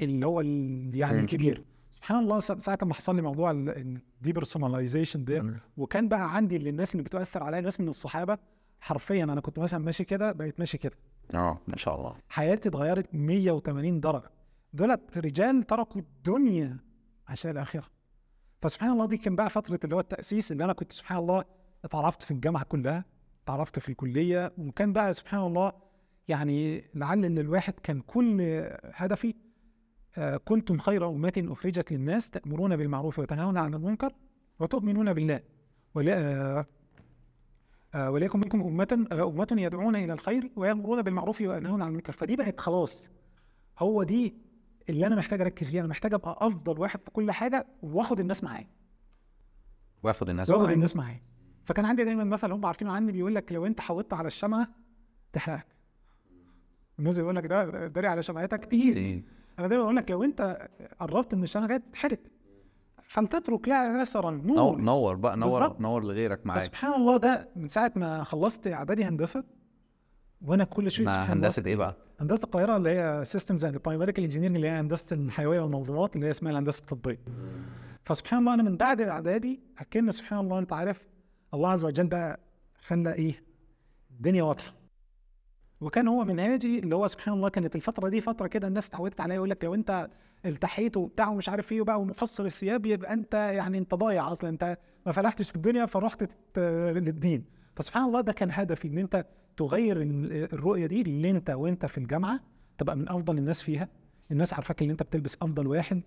اللي 0.00 0.26
هو 0.26 0.40
يعني. 0.40 1.20
الكبير. 1.20 1.64
سبحان 1.96 2.18
الله 2.18 2.38
سا- 2.38 2.58
ساعة 2.58 2.78
ما 2.82 2.94
حصل 2.94 3.16
لي 3.16 3.22
موضوع 3.22 3.50
ال 4.22 4.28
depersonalization 4.28 5.24
ده 5.24 5.54
وكان 5.76 6.08
بقى 6.08 6.36
عندي 6.36 6.56
اللي 6.56 6.70
الناس 6.70 6.92
اللي 6.94 7.02
بتؤثر 7.02 7.42
عليا 7.42 7.60
ناس 7.60 7.80
من 7.80 7.88
الصحابة 7.88 8.38
حرفيا 8.80 9.24
أنا 9.24 9.40
كنت 9.40 9.58
مثلا 9.58 9.84
ماشي 9.84 10.04
كده 10.04 10.32
بقيت 10.32 10.58
ماشي 10.58 10.78
كده. 10.78 10.96
آه 11.34 11.58
ما 11.68 11.76
شاء 11.76 11.94
الله. 11.96 12.14
حياتي 12.28 12.68
اتغيرت 12.68 13.06
180 13.14 14.00
درجة. 14.00 14.30
دولت 14.72 15.18
رجال 15.18 15.62
تركوا 15.66 16.00
الدنيا 16.00 16.78
عشان 17.28 17.50
الآخرة. 17.50 17.84
فسبحان 18.62 18.90
الله 18.90 19.06
دي 19.06 19.16
كان 19.16 19.36
بقى 19.36 19.50
فترة 19.50 19.80
اللي 19.84 19.94
هو 19.94 20.00
التأسيس 20.00 20.52
اللي 20.52 20.64
أنا 20.64 20.72
كنت 20.72 20.92
سبحان 20.92 21.18
الله 21.18 21.44
اتعرفت 21.84 22.22
في 22.22 22.30
الجامعة 22.30 22.64
كلها 22.64 23.04
اتعرفت 23.44 23.78
في 23.78 23.88
الكلية 23.88 24.52
وكان 24.58 24.92
بقى 24.92 25.14
سبحان 25.14 25.40
الله 25.40 25.72
يعني 26.28 26.84
لعل 26.94 27.24
إن 27.24 27.38
الواحد 27.38 27.72
كان 27.82 28.00
كل 28.00 28.40
هدفي 28.94 29.34
آه، 30.16 30.36
كنتم 30.36 30.78
خير 30.78 31.08
أمة 31.08 31.32
أخرجت 31.50 31.92
للناس 31.92 32.30
تأمرون 32.30 32.76
بالمعروف 32.76 33.18
وتنهون 33.18 33.56
عن 33.56 33.74
المنكر 33.74 34.12
وتؤمنون 34.60 35.12
بالله. 35.12 35.40
ولا 35.94 36.14
آه، 36.58 36.66
آه، 37.94 38.10
وليكن 38.10 38.38
منكم 38.38 38.60
أمة 38.60 39.06
آه، 39.12 39.28
أمة 39.28 39.46
يدعون 39.58 39.96
إلى 39.96 40.12
الخير 40.12 40.50
ويأمرون 40.56 41.02
بالمعروف 41.02 41.40
وينهون 41.40 41.82
عن 41.82 41.88
المنكر. 41.88 42.12
فدي 42.12 42.36
بقت 42.36 42.60
خلاص. 42.60 43.10
هو 43.78 44.02
دي 44.02 44.34
اللي 44.88 45.06
أنا 45.06 45.16
محتاج 45.16 45.40
أركز 45.40 45.70
فيها 45.70 45.80
أنا 45.80 45.88
محتاج 45.88 46.14
أبقى 46.14 46.38
أفضل 46.40 46.80
واحد 46.80 47.00
في 47.04 47.10
كل 47.10 47.30
حاجة 47.30 47.66
وآخد 47.82 48.20
الناس 48.20 48.44
معايا. 48.44 48.66
وآخد 50.02 50.28
الناس 50.28 50.50
معاك. 50.50 50.72
الناس 50.72 50.96
معايا. 50.96 51.22
فكان 51.64 51.84
عندي 51.84 52.04
دايما 52.04 52.24
مثل 52.24 52.52
هم 52.52 52.66
عارفينه 52.66 52.92
عني 52.92 53.12
بيقول 53.12 53.34
لك 53.34 53.52
لو 53.52 53.66
أنت 53.66 53.80
حوطت 53.80 54.12
على 54.12 54.26
الشمعة 54.26 54.68
تحرقك. 55.32 55.66
الناس 56.98 57.18
يقول 57.18 57.36
لك 57.36 57.46
ده 57.46 57.86
داري 57.86 58.06
على 58.06 58.22
شمعتك 58.22 58.64
تقيل. 58.64 59.24
أنا 59.58 59.66
دايما 59.68 59.84
بقول 59.84 59.96
لك 59.96 60.10
لو 60.10 60.24
أنت 60.24 60.68
قربت 61.00 61.34
من 61.34 61.42
الشمعة 61.42 61.66
جاية 61.66 61.78
تتحرق 61.78 62.18
فلتترك 63.02 63.68
لها 63.68 64.02
اثرا 64.02 64.30
نور. 64.30 64.80
نور 64.80 65.14
بقى 65.16 65.36
نور 65.36 65.60
بالظبط. 65.60 65.80
نور 65.80 66.04
لغيرك 66.04 66.46
معاك. 66.46 66.60
سبحان 66.60 66.92
الله 66.94 67.16
ده 67.16 67.48
من 67.56 67.68
ساعة 67.68 67.92
ما 67.96 68.24
خلصت 68.24 68.66
إعدادي 68.66 69.04
هندسة 69.04 69.44
وأنا 70.44 70.64
كل 70.64 70.90
شوية 70.90 71.06
مع 71.06 71.12
هندسة 71.24 71.62
إيه 71.66 71.76
بقى؟ 71.76 71.96
هندسة 72.20 72.44
القاهرة 72.44 72.76
اللي 72.76 72.90
هي 72.90 73.24
systems 73.24 73.64
and 73.64 73.78
biomedical 73.78 74.24
engineering 74.24 74.56
اللي 74.56 74.68
هي 74.68 74.72
هندسة 74.80 75.16
الحيوية 75.16 75.60
والمنظومات 75.60 76.16
اللي 76.16 76.26
هي 76.26 76.30
اسمها 76.30 76.52
الهندسة 76.52 76.80
الطبية. 76.80 77.18
فسبحان 78.04 78.40
الله 78.40 78.54
أنا 78.54 78.62
من 78.62 78.76
بعد 78.76 79.00
الاعدادي 79.00 79.60
أكن 79.78 80.10
سبحان 80.10 80.38
الله 80.40 80.58
أنت 80.58 80.72
عارف 80.72 81.08
الله 81.54 81.68
عز 81.68 81.84
وجل 81.84 82.06
بقى 82.06 82.40
خلى 82.82 83.12
إيه؟ 83.12 83.42
الدنيا 84.10 84.42
واضحة. 84.42 84.72
وكان 85.80 86.08
هو 86.08 86.24
منهاجي 86.24 86.78
اللي 86.78 86.94
هو 86.94 87.06
سبحان 87.06 87.34
الله 87.34 87.48
كانت 87.48 87.76
الفترة 87.76 88.08
دي 88.08 88.20
فترة 88.20 88.46
كده 88.46 88.68
الناس 88.68 88.88
اتعودت 88.88 89.20
عليها 89.20 89.36
يقول 89.36 89.50
لك 89.50 89.64
لو 89.64 89.74
أنت 89.74 90.08
التحيت 90.46 90.96
وبتاع 90.96 91.28
ومش 91.28 91.48
عارف 91.48 91.72
إيه 91.72 91.80
وبقى 91.80 92.00
ومفصل 92.00 92.46
الثياب 92.46 92.86
يبقى 92.86 93.12
أنت 93.12 93.34
يعني 93.34 93.78
أنت 93.78 93.94
ضايع 93.94 94.32
أصلا 94.32 94.50
أنت 94.50 94.78
ما 95.06 95.12
فلحتش 95.12 95.50
في 95.50 95.56
الدنيا 95.56 95.86
فرحت 95.86 96.28
للدين. 96.58 97.44
فسبحان 97.76 98.04
الله 98.04 98.20
ده 98.20 98.32
كان 98.32 98.48
هدفي 98.52 98.88
إن 98.88 98.98
أنت 98.98 99.26
تغير 99.56 100.02
ال- 100.02 100.52
الرؤية 100.52 100.86
دي 100.86 101.02
اللي 101.02 101.30
انت 101.30 101.50
وانت 101.50 101.86
في 101.86 101.98
الجامعة 101.98 102.40
تبقى 102.78 102.96
من 102.96 103.08
أفضل 103.08 103.38
الناس 103.38 103.62
فيها. 103.62 103.88
الناس 104.30 104.54
عارفاك 104.54 104.82
ان 104.82 104.90
انت 104.90 105.02
بتلبس 105.02 105.36
أفضل 105.42 105.66
واحد. 105.66 106.02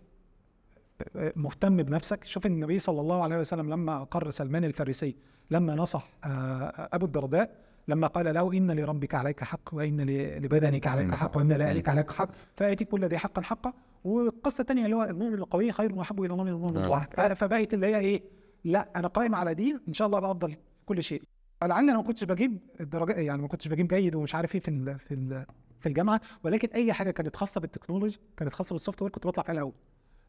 مهتم 1.36 1.78
بنفسك. 1.78 2.24
شوف 2.24 2.46
النبي 2.46 2.78
صلى 2.78 3.02
الله 3.02 3.24
عليه 3.24 3.38
وسلم 3.38 3.70
لما 3.70 4.02
أقر 4.02 4.30
سلمان 4.30 4.64
الفارسي 4.64 5.16
لما 5.52 5.76
نصح 5.76 6.10
آه، 6.24 6.90
أبو 6.94 7.06
الدرداء 7.06 7.56
لما 7.88 8.08
قال 8.08 8.34
له 8.34 8.54
إن 8.54 8.72
لربك 8.72 9.16
عليك 9.16 9.44
حق 9.44 9.70
وإن 9.74 10.02
لبدنك 10.42 10.88
عليك 10.88 11.12
حق 11.12 11.38
وإن 11.38 11.52
لأهلك 11.52 11.90
عليك 11.90 12.12
حق 12.12 12.30
فآتي 12.56 12.86
كل 12.86 13.06
ذي 13.06 13.18
حق 13.18 13.40
حقه. 13.40 13.74
والقصة 14.04 14.62
الثانية 14.62 14.86
اللي 14.86 14.96
هو 14.96 15.04
المؤمن 15.04 15.34
القوي 15.34 15.72
خير 15.72 15.94
وأحب 15.96 16.24
إلى 16.24 16.34
الله 16.34 16.44
من 16.44 16.50
المؤمن 16.52 16.78
الضعيف 16.78 17.08
ف- 17.10 17.22
فبقت 17.44 17.74
اللي 17.74 17.88
هي 17.88 18.00
إيه؟ 18.00 18.24
لا 18.64 18.90
أنا 18.96 19.08
قائم 19.08 19.36
على 19.36 19.54
دين 19.54 19.80
إن 19.88 19.94
شاء 19.94 20.06
الله 20.08 20.18
أبقى 20.18 20.32
أفضل. 20.32 20.56
كل 20.86 21.04
شيء. 21.04 21.22
لعل 21.68 21.84
أنا 21.90 21.98
ما 21.98 22.04
كنتش 22.04 22.24
بجيب 22.24 22.58
الدرجات 22.80 23.18
يعني 23.18 23.42
ما 23.42 23.48
كنتش 23.48 23.68
بجيب 23.68 23.88
جيد 23.88 24.16
ومش 24.16 24.36
عارف 24.36 24.56
إيه 24.56 24.62
في 24.62 24.68
ال 24.68 25.00
في 25.00 25.14
ال 25.14 25.46
في 25.80 25.90
الجامعة 25.90 26.22
ولكن 26.44 26.68
أي 26.76 26.94
حاجة 26.94 27.12
كانت 27.12 27.36
خاصة 27.36 27.62
بال 27.62 27.72
technology 27.72 28.20
كانت 28.38 28.54
خاصة 28.54 28.74
بال 28.74 29.02
software 29.02 29.12
كنت 29.12 29.28
بطلع 29.28 29.44
فيها 29.44 29.54
الأول 29.54 29.74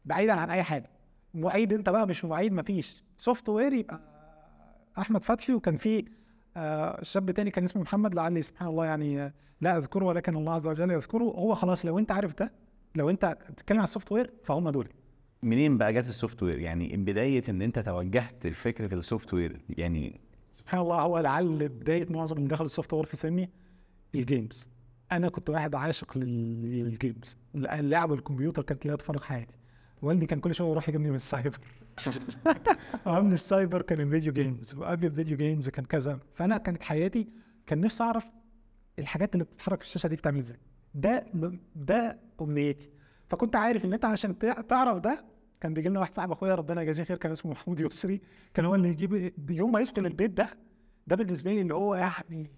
بعيدا 0.05 0.33
عن 0.33 0.49
أي 0.49 0.63
حاجة. 0.63 0.89
معيد 1.33 1.73
أنت 1.73 1.89
بقى 1.89 2.07
مش 2.07 2.25
معيد 2.25 2.53
مفيش 2.53 3.03
software 3.17 3.73
يبقى 3.73 3.99
أحمد 4.97 5.23
فتحي 5.23 5.53
وكان 5.53 5.77
في 5.77 6.05
آه، 6.57 6.99
شاب 7.03 7.31
تاني 7.31 7.51
كان 7.51 7.63
اسمه 7.63 7.81
محمد 7.81 8.15
لعلي 8.15 8.41
سبحان 8.41 8.67
الله 8.69 8.85
يعني 8.85 9.33
لا 9.61 9.77
أذكره 9.77 10.05
ولكن 10.05 10.35
الله 10.35 10.53
عز 10.53 10.67
وجل 10.67 10.91
يذكره. 10.91 11.23
هو 11.23 11.55
خلاص 11.55 11.85
لو 11.85 11.99
أنت 11.99 12.11
عارف 12.11 12.33
ده 12.39 12.51
لو 12.95 13.09
أنت 13.09 13.37
بتتكلم 13.49 13.77
عن 13.77 13.83
ال 13.83 14.11
software 14.11 14.33
فهم 14.43 14.69
دول. 14.69 14.89
منين 15.43 15.77
بقى 15.77 15.93
جت 15.93 16.07
ال 16.09 16.43
software؟ 16.43 16.59
يعني 16.59 16.97
بداية 16.97 17.43
إن 17.49 17.61
أنت 17.61 17.79
توجهت 17.79 18.47
لفكرة 18.47 18.93
ال 18.93 19.33
software 19.33 19.61
يعني 19.69 20.21
سبحان 20.67 20.81
الله 20.81 21.01
هو 21.01 21.19
لعل 21.19 21.69
بدايه 21.69 22.07
معظم 22.09 22.37
اللي 22.37 22.47
دخل 22.47 22.65
ال 22.65 22.93
software 22.93 23.05
في 23.05 23.17
سني 23.17 23.49
ال 24.15 24.24
games 24.24 24.69
أنا 25.11 25.29
كنت 25.29 25.49
واحد 25.49 25.75
عاشق 25.75 26.17
لل- 26.17 26.61
لل 26.85 27.00
games 27.00 27.37
لعب 27.55 28.13
الكمبيوتر 28.13 28.61
كانت 28.61 28.85
لا 28.85 28.95
تفرق 28.95 29.23
حياتي. 29.23 29.55
والدي 30.01 30.25
كان 30.25 30.39
كل 30.39 30.53
شوية 30.55 30.69
يروح 30.71 30.89
يجيبني 30.89 31.09
من 31.09 31.15
السايبر. 31.15 31.57
ومن 33.07 33.33
السايبر 33.33 33.81
كان 33.81 34.01
ال 34.01 34.06
video 34.06 34.33
games 34.33 34.75
وقبل 34.75 35.05
ال 35.05 35.10
video 35.10 35.37
games 35.37 35.69
كان 35.69 35.85
كذا. 35.85 36.19
فأنا 36.33 36.57
كانت 36.57 36.83
حياتي 36.83 37.27
كان 37.65 37.81
نفسي 37.81 38.03
أعرف 38.03 38.27
الحاجات 38.99 39.33
اللي 39.33 39.43
بتتحرك 39.45 39.81
في 39.81 39.87
الشاشة 39.87 40.07
دي 40.07 40.15
بتعمل 40.15 40.39
إزاي. 40.39 40.59
ده 40.93 41.25
ده 41.75 42.19
أمنيتي. 42.41 42.89
فكنت 43.27 43.55
عارف 43.55 43.85
إن 43.85 43.93
أنت 43.93 44.05
عشان 44.05 44.39
تع- 44.39 44.61
تعرف 44.61 44.97
ده 44.97 45.25
كان 45.61 45.73
بيجي 45.73 45.89
لنا 45.89 45.99
واحد 45.99 46.13
صاحب 46.13 46.31
أخويا 46.31 46.55
ربنا 46.55 46.81
يجازيه 46.81 47.03
خير 47.03 47.17
كان 47.17 47.31
اسمه 47.31 47.51
محمود 47.51 47.79
يسري. 47.79 48.21
كان 48.53 48.65
هو 48.65 48.75
اللي 48.75 48.89
يجيب 48.89 49.33
يوم 49.49 49.71
ما 49.71 49.79
يدخل 49.79 50.05
البيت 50.05 50.31
ده 50.31 50.49
ده 51.07 51.15
بالنسبة 51.15 51.53
لي 51.53 51.61
اللي 51.61 51.73
هو 51.73 51.95
يعني 51.95 52.51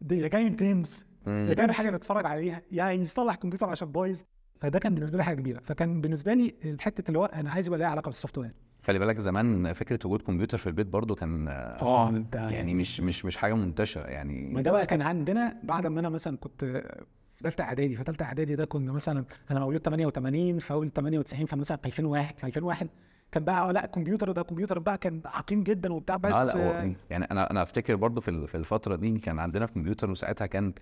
ده 0.00 0.16
يا 0.16 0.28
جايب 0.28 0.56
games 0.56 1.06
يا 1.26 1.54
جايب 1.54 1.70
حاجة 1.70 1.90
نتفرج 1.90 2.26
عليها 2.26 2.62
يا 2.70 2.90
يصلح 2.90 3.34
كمبيوتر 3.34 3.66
عشان 3.68 3.92
بايظ 3.92 4.22
فده 4.60 4.78
كان 4.78 4.94
بالنسبة 4.94 5.16
لي 5.18 5.24
حاجة 5.24 5.36
كبيرة. 5.36 5.60
فكان 5.60 6.00
بالنسبة 6.00 6.34
لي 6.34 6.54
الحتة 6.64 7.08
اللي 7.08 7.18
هو 7.18 7.24
أنا 7.24 7.50
عايز 7.50 7.66
يبقى 7.66 7.78
ليها 7.78 7.88
علاقة 7.88 8.06
بال 8.08 8.38
software 8.38 8.52
خلي 8.82 8.98
بالك 8.98 9.18
زمان 9.18 9.72
فكرة 9.72 9.98
وجود 10.04 10.22
كمبيوتر 10.22 10.58
في 10.58 10.66
البيت 10.66 10.86
برضو 10.86 11.14
كان 11.14 11.48
آه 11.48 12.24
يعني 12.32 12.74
مش 12.74 13.00
مش 13.00 13.24
مش 13.24 13.36
حاجة 13.36 13.54
منتشرة 13.54 14.02
ما 14.02 14.08
يعني 14.10 14.62
ده 14.62 14.70
بقى 14.70 14.86
كان 14.86 15.02
عندنا 15.02 15.60
بعد 15.62 15.86
ما 15.86 16.00
أنا 16.00 16.08
مثلا 16.08 16.36
كنت 16.36 16.82
في 17.50 17.56
ثالثه 17.56 17.64
إعدادي 17.64 17.96
في 17.96 18.04
ثالثه 18.04 18.24
إعدادي 18.24 18.56
ده 18.56 18.64
كنا 18.64 18.92
مثلا 18.92 19.24
أنا 19.50 19.60
مولود 19.60 19.80
88 19.80 20.58
فاقول 20.58 20.90
98 20.90 21.46
فمثلا 21.46 21.76
في 21.76 21.86
2001 21.86 22.38
في 22.38 22.46
2001 22.46 22.88
كان 23.32 23.44
بقى 23.44 23.68
آه 23.68 23.72
لا 23.72 23.86
كمبيوتر 23.86 24.32
ده 24.32 24.42
كمبيوتر 24.42 24.78
بقى 24.78 24.98
كان 24.98 25.20
عقيم 25.24 25.62
جدا 25.62 25.92
وبتاع 25.92 26.16
بس 26.16 26.34
لا 26.34 26.56
آه، 26.56 26.94
يعني 27.10 27.24
أنا 27.30 27.50
أنا 27.50 27.62
أفتكر 27.62 27.96
برضو 27.96 28.20
في 28.20 28.46
في 28.46 28.54
الفترة 28.54 28.96
دي 28.96 29.18
كان 29.18 29.38
عندنا 29.38 29.66
كمبيوتر 29.66 30.10
وساعتها 30.10 30.46
كان 30.46 30.72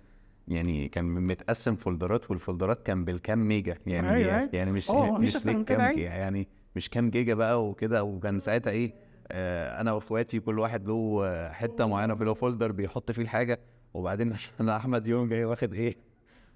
يعني 0.47 0.87
كان 0.87 1.05
متقسم 1.05 1.75
folderات 1.75 2.31
وال 2.31 2.43
folderات 2.43 2.83
كان 2.83 3.05
بالكام 3.05 3.47
ميجا 3.47 3.77
يعني 3.87 4.09
أيوة، 4.09 4.37
أيوة. 4.37 4.49
يعني 4.53 4.71
مش 4.71 4.89
أوه، 4.89 5.11
مفيش 5.11 5.35
مش 5.35 5.43
كده، 5.43 5.63
كام 5.63 5.81
أيوة. 5.81 5.99
يعني 5.99 6.47
مش 6.75 6.89
كام 6.89 7.09
جيجا 7.09 7.33
بقى 7.33 7.65
وكده 7.65 8.03
وكان 8.03 8.39
ساعتها 8.39 8.71
إيه 8.71 8.93
آه 9.31 9.81
أنا 9.81 9.91
وإخواتي 9.91 10.39
كل 10.39 10.59
واحد 10.59 10.87
له 10.87 11.49
حتة 11.51 11.85
معينة 11.85 12.15
في 12.15 12.23
له 12.23 12.33
folder 12.33 12.71
بيحط 12.71 13.11
فيه 13.11 13.21
الحاجة 13.21 13.59
وبعدين 13.93 14.35
أحمد 14.69 15.07
يوم 15.07 15.29
جاي 15.29 15.45
واخد 15.45 15.73
إيه 15.73 16.10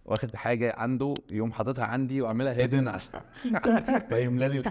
واخد 0.06 0.36
حاجة 0.36 0.76
عنده 0.78 1.14
يوم 1.32 1.52
حاططها 1.52 1.86
عندي 1.86 2.22
واعملها 2.22 2.54
hidden 2.54 2.88
عشان 2.88 3.20
فيملى 4.10 4.48
لي 4.48 4.64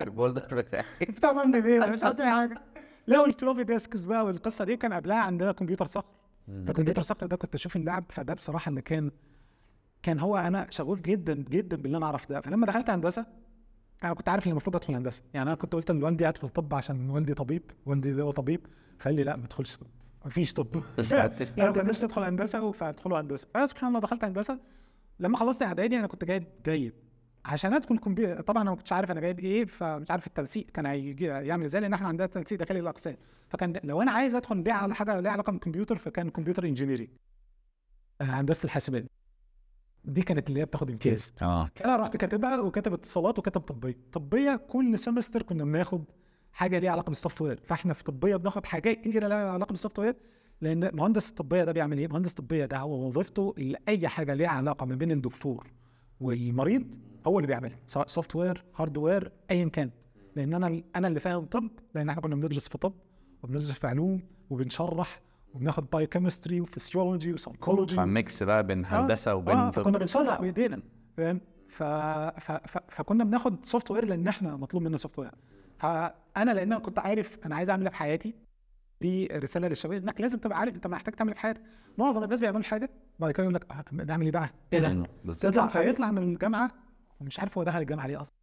ال 0.00 0.08
folder 0.08 0.54
بتاعي. 0.54 0.84
طبعا 1.22 1.54
إيه 1.54 1.86
مش 1.90 2.04
عارف 2.04 2.20
حاجة. 2.20 2.62
لا 3.06 3.20
وال 3.20 3.31
floppy 3.31 3.64
disks 3.64 4.04
بقى 4.04 4.24
والقصة 4.24 4.64
دي 4.64 4.76
كان 4.76 4.92
قبلها 4.92 5.16
عندنا 5.16 5.52
كمبيوتر 5.52 5.86
صخر. 5.86 6.04
الكمبيوتر 6.48 7.02
صخر 7.02 7.26
ده 7.26 7.36
كنت 7.36 7.54
أشوف 7.54 7.76
اللعب 7.76 8.04
فده 8.10 8.34
بصراحة 8.34 8.68
اللي 8.68 8.82
كان 8.82 9.10
كان 10.02 10.18
هو 10.18 10.36
أنا 10.36 10.66
شغوف 10.70 11.00
جدا 11.00 11.34
جدا 11.34 11.76
باللي 11.76 11.96
أنا 11.96 12.06
اعرف 12.06 12.28
ده. 12.28 12.40
فلما 12.40 12.66
دخلت 12.66 12.90
هندسة 12.90 13.26
أنا 14.04 14.14
كنت 14.14 14.28
عارف 14.28 14.46
ان 14.46 14.50
المفروض 14.50 14.76
أدخل 14.76 14.94
هندسة. 14.94 15.22
يعني 15.34 15.48
أنا 15.48 15.56
كنت 15.56 15.72
قلت 15.72 15.90
لوالدي 15.90 16.28
ادخل 16.28 16.48
طب 16.48 16.74
عشان 16.74 17.10
والدي 17.10 17.34
طبيب 17.34 17.62
والدي 17.86 18.12
ده 18.12 18.22
هو 18.22 18.30
طبيب. 18.30 18.66
فقال 18.98 19.14
لي 19.14 19.24
لا 19.24 19.36
ما 19.36 19.46
تدخلش 19.46 19.76
طب. 19.76 19.86
مفيش 20.26 20.52
طب. 20.52 20.66
أنا 21.58 21.70
كان 21.72 21.86
نفسي 21.86 22.06
أدخل 22.06 22.22
هندسة 22.22 22.72
فأدخلوا 22.72 23.20
هندسة. 23.20 23.48
فسبحان 23.54 23.88
الله 23.88 24.00
دخلت 24.00 24.24
هندسة. 24.24 24.58
لما 25.20 25.36
خلصت 25.36 25.62
إعدادي 25.62 25.98
أنا 25.98 26.06
كنت 26.06 26.24
جايب 26.24 26.44
جيد. 26.64 26.92
عشان 27.44 27.74
أدخل 27.74 27.98
كمبيوتر 27.98 28.40
طبعا 28.40 28.62
أنا 28.62 28.70
ما 28.70 28.76
كنتش 28.76 28.92
عارف 28.92 29.10
أنا 29.10 29.20
جايب 29.20 29.40
إيه 29.40 29.64
فمش 29.64 30.10
عارف 30.10 30.26
التنسيق 30.26 30.66
كان 30.66 30.86
هيجي 30.86 31.24
يعمل 31.24 31.64
إزاي 31.64 31.80
لأن 31.80 31.92
إحنا 31.94 32.08
عندنا 32.08 32.26
تنسيق 32.26 32.58
داخلي 32.58 32.80
الاقسام 32.80 33.16
فكان 33.48 33.80
لو 33.84 34.02
أنا 34.02 34.10
عايز 34.10 34.34
أدخل 34.34 34.56
ليه 34.64 34.72
على 34.72 34.94
حاجة 34.94 35.20
ليها 35.20 35.32
علاقة 35.32 35.50
بالكمبيوتر 35.50 35.98
فكان 35.98 36.30
computer 36.30 36.64
engineering 36.64 37.08
هندسة 38.20 38.64
الحاسبات. 38.64 39.04
دي 40.04 40.22
كانت 40.22 40.48
اللي 40.48 40.60
هي 40.60 40.64
بتاخد 40.64 40.90
امتياز. 40.90 41.34
آه. 41.42 41.70
أنا 41.84 41.96
رحت 41.96 42.16
كاتبها 42.16 42.60
وكاتب 42.60 42.92
اتصالات 42.92 43.38
وكاتب 43.38 43.60
طبية. 43.60 43.96
طبية 44.12 44.56
كل 44.56 44.98
semester 44.98 45.42
كنا 45.42 45.64
بناخد 45.64 46.04
حاجة 46.52 46.78
ليها 46.78 46.90
علاقة 46.90 47.08
بال 47.08 47.40
software. 47.42 47.60
فإحنا 47.64 47.92
في 47.94 48.04
طبية 48.04 48.36
بناخد 48.36 48.66
حاجات 48.66 49.00
كتيرة 49.00 49.28
ليها 49.28 49.50
علاقة 49.52 49.70
بال 49.70 49.98
software 49.98 50.14
لأن 50.60 50.90
مهندس 50.96 51.30
الطبية 51.30 51.64
ده 51.64 51.72
بيعمل 51.72 51.98
إيه؟ 51.98 52.08
مهندس 52.08 52.30
الطبية 52.30 52.64
ده 52.64 52.78
هو 52.78 53.06
وظيفته 53.06 53.54
اللي 53.58 53.78
اي 53.88 54.08
حاجة 54.08 54.34
ليها 54.34 54.48
علاقة 54.48 54.86
ما 54.86 54.94
بين 54.94 55.10
الدكتور 55.10 55.66
والمريض 56.20 56.94
هو 57.26 57.38
اللي 57.38 57.46
بيعملها 57.46 57.78
سواء 57.86 58.06
software 58.06 58.64
hardware 58.76 59.32
ايا 59.50 59.68
كان 59.68 59.90
لأن 60.36 60.54
أنا 60.54 60.82
أنا 60.96 61.08
اللي 61.08 61.20
فاهم 61.20 61.44
طب 61.44 61.70
لأن 61.94 62.08
إحنا 62.08 62.22
كنا 62.22 62.34
بندرس 62.34 62.68
في 62.68 62.78
طب 62.78 62.92
وبندرس 63.42 63.70
في 63.72 63.86
علوم 63.86 64.22
وبنشرح 64.50 65.20
وبناخد 65.54 65.90
biochemistry 65.92 66.60
و 66.60 66.67
physiology 66.67 67.32
و 67.32 67.38
psychology 67.38 67.96
ف 67.96 68.08
mix 68.08 68.42
بقى 68.42 68.66
بين 68.66 68.84
هندسة 68.86 69.34
وبين 69.34 69.56
آه 69.56 69.70
طب. 69.70 69.82
فكنا 69.82 69.98
بنصلح 69.98 70.40
بايدينا 70.40 70.82
فاهم؟ 71.16 71.40
ف... 71.68 71.82
ف... 71.82 72.52
ف... 72.52 72.78
فكنا 72.88 73.24
بناخد 73.24 73.64
software 73.64 74.04
لأن 74.04 74.28
إحنا 74.28 74.56
مطلوب 74.56 74.82
منا 74.82 74.96
سوفت 74.96 75.18
وير 75.18 75.30
فأنا 75.86 76.50
لأن 76.54 76.72
أنا 76.72 76.78
كنت 76.78 76.98
عارف 76.98 77.38
أنا 77.46 77.56
عايز 77.56 77.70
أعمل 77.70 77.82
إيه 77.82 77.90
في 77.90 77.96
حياتي 77.96 78.34
دي 79.00 79.26
رسالة 79.26 79.68
للشباب 79.68 80.02
إنك 80.02 80.20
لازم 80.20 80.38
تبقى 80.38 80.58
عارف 80.58 80.74
أنت 80.74 80.86
محتاج 80.86 81.14
تعمل 81.14 81.30
إيه 81.30 81.34
في 81.34 81.40
حياتك. 81.40 81.62
معظم 81.98 82.24
الناس 82.24 82.40
بيعملوا 82.40 82.62
حاجة 82.62 82.90
بعد 83.18 83.30
كده 83.32 83.42
يقول 83.42 83.54
لك 83.54 83.66
آه، 83.70 83.84
نعمل 83.92 84.24
إيه 84.24 84.32
بقى؟ 84.32 84.50
إيه 84.72 84.78
ده؟ 84.78 85.02
تطلع 85.34 85.66
فيطلع 85.66 86.10
من 86.10 86.22
الجامعة 86.22 86.70
ومش 87.20 87.40
عارف 87.40 87.58
هو 87.58 87.64
دخل 87.64 87.78
الجامعة 87.80 88.06
ليه 88.06 88.20
أصلا. 88.20 88.34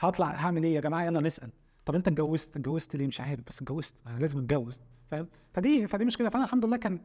هطلع 0.00 0.26
هعمل 0.26 0.64
إيه 0.64 0.74
يا 0.74 0.80
جماعة؟ 0.80 1.04
يلا 1.04 1.20
نسأل. 1.20 1.50
طب 1.86 1.94
أنت 1.94 2.08
اتجوزت؟ 2.08 2.56
اتجوزت 2.56 2.96
ليه؟ 2.96 3.06
مش 3.06 3.20
عارف 3.20 3.40
بس 3.46 3.62
اتجوزت. 3.62 3.94
أنا 4.06 4.18
لازم 4.18 4.38
أتجوز 4.38 4.80
فاهم؟ 5.10 5.28
فدي 5.52 5.86
فدي 5.86 6.04
مشكلة. 6.04 6.28
فأنا 6.28 6.44
الحمد 6.44 6.64
لله 6.64 6.76
كان 6.76 7.00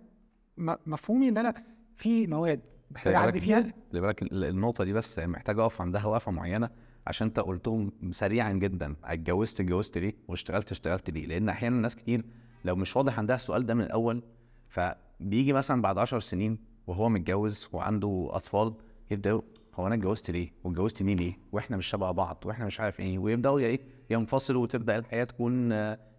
مفهومي 0.85 1.29
إن 1.29 1.37
أنا 1.37 1.53
في 1.97 2.27
مواد 2.27 2.61
محتاج 2.91 3.13
أعدي 3.13 3.39
فيها. 3.39 3.73
خلي 3.91 4.01
بالك 4.01 4.21
ال- 4.21 4.43
النقطة 4.43 4.83
دي 4.83 4.93
بس 4.93 5.19
محتاج 5.19 5.59
أقف 5.59 5.81
عندها 5.81 6.05
وقفة 6.05 6.31
معينة. 6.31 6.69
عشان 7.09 7.27
أنت 7.27 7.39
قلتهم 7.39 7.91
سريعا 8.11 8.51
جدا 8.53 8.95
اتجوزت 9.03 9.61
اتجوزت 9.61 9.97
ليه؟ 9.97 10.13
واشتغلت 10.27 10.71
اشتغلت 10.71 11.09
ليه؟ 11.09 11.25
لأن 11.27 11.49
أحيانا 11.49 11.81
ناس 11.81 11.95
كتير 11.95 12.23
لو 12.65 12.75
مش 12.75 12.95
واضح 12.95 13.19
عندها 13.19 13.35
السؤال 13.35 13.65
ده 13.65 13.73
من 13.73 13.81
الأول 13.81 14.21
فبيجي 14.67 15.53
مثلا 15.53 15.81
بعد 15.81 15.97
عشر 15.97 16.19
سنين 16.19 16.57
وهو 16.87 17.09
متجوز 17.09 17.67
وعنده 17.73 18.27
أطفال 18.31 18.73
يبدأوا 19.11 19.41
هو 19.75 19.87
أنا 19.87 19.95
اتجوزت 19.95 20.31
ليه؟ 20.31 20.51
واتجوزت 20.63 21.03
مين 21.03 21.17
ليه؟ 21.17 21.37
وإحنا 21.51 21.77
مش 21.77 21.85
شبه 21.87 22.11
بعض 22.11 22.43
وإحنا 22.45 22.65
مش 22.65 22.79
عارف 22.79 22.99
إيه 22.99 23.19
ويبدأوا 23.19 23.59
إيه؟ 23.59 23.79
ينفصلوا 24.09 24.63
وتبدأ 24.63 24.97
الحياة 24.97 25.23
تكون 25.23 25.71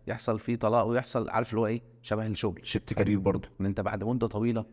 يحصل 0.06 0.38
فيه 0.38 0.56
طلاق 0.56 0.84
ويحصل 0.84 1.30
عارف 1.30 1.50
اللي 1.50 1.60
هو 1.60 1.66
إيه؟ 1.66 1.82
شبه 2.02 2.26
الشغل. 2.26 2.60
شفت 2.62 2.92
كارير 2.94 3.18
برضه. 3.18 3.48
إن 3.60 3.66
أنت 3.66 3.80
بعد 3.80 4.04
مدة 4.04 4.26
طويلة 4.26 4.64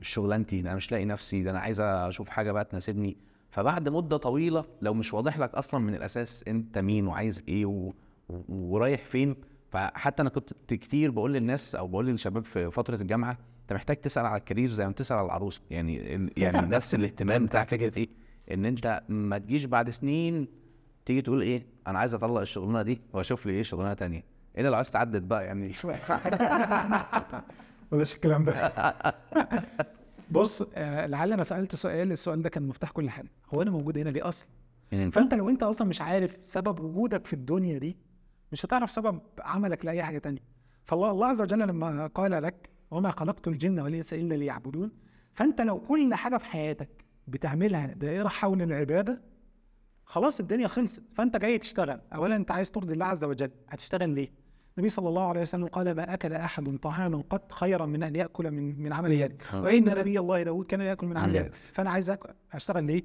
مش 0.00 0.08
شغلانتي 0.08 0.60
أنا 0.60 0.74
مش 0.74 0.92
لاقي 0.92 1.04
نفسي 1.04 1.42
ده 1.42 1.50
أنا 1.50 1.58
عايز 1.58 1.80
أشوف 1.80 2.28
حاجة 2.28 2.52
بقى 2.52 2.64
تناسبني. 2.64 3.16
فبعد 3.54 3.88
مدة 3.88 4.16
طويلة 4.16 4.64
لو 4.82 4.94
مش 4.94 5.14
واضح 5.14 5.38
لك 5.38 5.54
أصلا 5.54 5.80
من 5.80 5.94
الأساس 5.94 6.44
أنت 6.48 6.78
مين 6.78 7.06
وعايز 7.06 7.42
إيه 7.48 7.66
و... 7.66 7.92
ورايح 8.48 9.04
فين 9.04 9.36
فحتى 9.70 10.22
أنا 10.22 10.30
كنت 10.30 10.74
كتير 10.74 11.10
بقول 11.10 11.32
للناس 11.32 11.74
أو 11.74 11.86
بقول 11.86 12.06
للشباب 12.06 12.44
في 12.44 12.70
فترة 12.70 12.96
الجامعة 12.96 13.38
أنت 13.62 13.72
محتاج 13.72 13.96
تسأل 13.96 14.26
على 14.26 14.40
الكارير 14.40 14.70
زي 14.70 14.84
ما 14.84 14.90
بتسأل 14.90 15.16
على 15.16 15.26
العروسة. 15.26 15.60
يعني 15.70 15.96
يعني 16.36 16.66
نفس 16.66 16.94
الاهتمام 16.94 17.46
بتاع 17.46 17.64
فكره 17.64 17.98
إيه 17.98 18.08
إن 18.50 18.64
أنت 18.64 19.02
ما 19.08 19.38
تجيش 19.38 19.64
بعد 19.64 19.90
سنين 19.90 20.48
تيجي 21.04 21.22
تقول 21.22 21.42
إيه 21.42 21.66
أنا 21.86 21.98
عايز 21.98 22.14
أطلق 22.14 22.40
الشغلانة 22.40 22.82
دي 22.82 23.00
وأشوف 23.12 23.46
لي 23.46 23.52
إيه 23.52 23.62
شغلانة 23.62 23.94
تانية. 23.94 24.24
إلا 24.58 24.68
لو 24.68 24.74
عايز 24.74 24.90
تعدد 24.90 25.28
بقى 25.28 25.44
يعني. 25.44 25.72
بلاش 27.92 28.14
الكلام 28.14 28.44
ده. 28.44 28.52
بص 30.30 30.62
آه، 30.74 31.06
لعل 31.06 31.32
أنا 31.32 31.44
سألت 31.44 31.74
سؤال 31.74 32.12
السؤال 32.12 32.42
ده 32.42 32.48
كان 32.48 32.62
مفتاح 32.68 32.90
كل 32.90 33.10
حاجة. 33.10 33.28
هو 33.54 33.62
أنا 33.62 33.70
موجود 33.70 33.98
هنا 33.98 34.08
ليه 34.08 34.28
أصلا؟ 34.28 34.48
يعني 34.92 35.10
فأنت 35.12 35.34
لو 35.34 35.48
أنت 35.48 35.62
أصلا 35.62 35.88
مش 35.88 36.00
عارف 36.00 36.36
سبب 36.42 36.80
وجودك 36.80 37.26
في 37.26 37.32
الدنيا 37.32 37.78
دي 37.78 37.96
مش 38.52 38.64
هتعرف 38.66 38.90
سبب 38.90 39.20
عملك 39.40 39.84
لأي 39.84 40.02
حاجة 40.02 40.18
تانية. 40.18 40.40
فالله 40.84 41.10
الله 41.10 41.26
عز 41.26 41.40
وجل 41.42 41.58
لما 41.58 42.06
قال 42.06 42.30
لك 42.42 42.70
وما 42.90 43.10
خلقت 43.10 43.48
الجن 43.48 43.80
والإنس 43.80 44.14
إلا 44.14 44.34
ليعبدون 44.34 44.92
فأنت 45.32 45.60
لو 45.60 45.80
كل 45.80 46.14
حاجة 46.14 46.36
في 46.36 46.44
حياتك 46.44 47.04
بتعملها 47.28 47.86
دائرة 47.86 48.28
حول 48.28 48.62
العبادة 48.62 49.22
خلاص 50.04 50.40
الدنيا 50.40 50.68
خلصت. 50.68 51.02
فأنت 51.14 51.36
جاي 51.36 51.58
تشتغل. 51.58 52.00
اولا 52.14 52.36
أنت 52.36 52.50
عايز 52.50 52.70
ترضي 52.70 52.92
الله 52.92 53.06
عز 53.06 53.24
وجل. 53.24 53.50
هتشتغل 53.68 54.10
ليه؟ 54.10 54.28
النبي 54.78 54.88
صلى 54.88 55.08
الله 55.08 55.28
عليه 55.28 55.40
وسلم 55.40 55.66
قال 55.66 55.96
ما 55.96 56.14
أكل 56.14 56.32
أحد 56.32 56.78
طعاما 56.82 57.22
قط 57.30 57.52
خيرا 57.52 57.86
من 57.86 58.02
أن 58.02 58.16
يأكل 58.16 58.50
من 58.50 58.82
من 58.82 58.92
عمل 58.92 59.12
يده 59.12 59.36
وإن 59.54 59.84
نبي 59.84 60.18
الله 60.18 60.42
داود 60.42 60.66
كان 60.66 60.80
يأكل 60.80 61.06
من 61.06 61.16
عمل 61.16 61.36
يده 61.36 61.50
فأنا 61.50 61.90
عايز 61.90 62.16
أشتغل 62.52 62.84
ليه؟ 62.84 63.02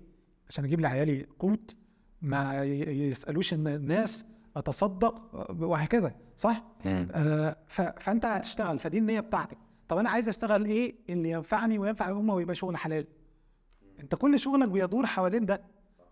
عشان 0.50 0.66
أجيب 0.66 0.80
لعيالي 0.80 1.26
قوت 1.40 1.76
ما 2.22 2.64
يسألوش 2.64 3.54
الناس 3.54 4.26
أتصدق 4.56 5.22
وهكذا 5.62 6.16
صح؟ 6.36 6.64
آه 6.86 7.56
فأنت 8.00 8.26
هتشتغل 8.26 8.80
فدي 8.80 8.98
النية 8.98 9.20
بتاعتك. 9.20 9.58
طب 9.88 9.98
أنا 9.98 10.10
عايز 10.10 10.30
أشتغل 10.30 10.66
إيه؟ 10.66 10.96
اللي 11.10 11.30
ينفعني 11.32 11.80
وينفع 11.80 12.10
الامه 12.10 12.34
ويبقى 12.36 12.56
شغل 12.56 12.78
حلال. 12.78 13.08
أنت 14.00 14.16
كل 14.16 14.40
شغلك 14.40 14.70
بيدور 14.70 15.06
حوالين 15.06 15.46
ده 15.46 15.62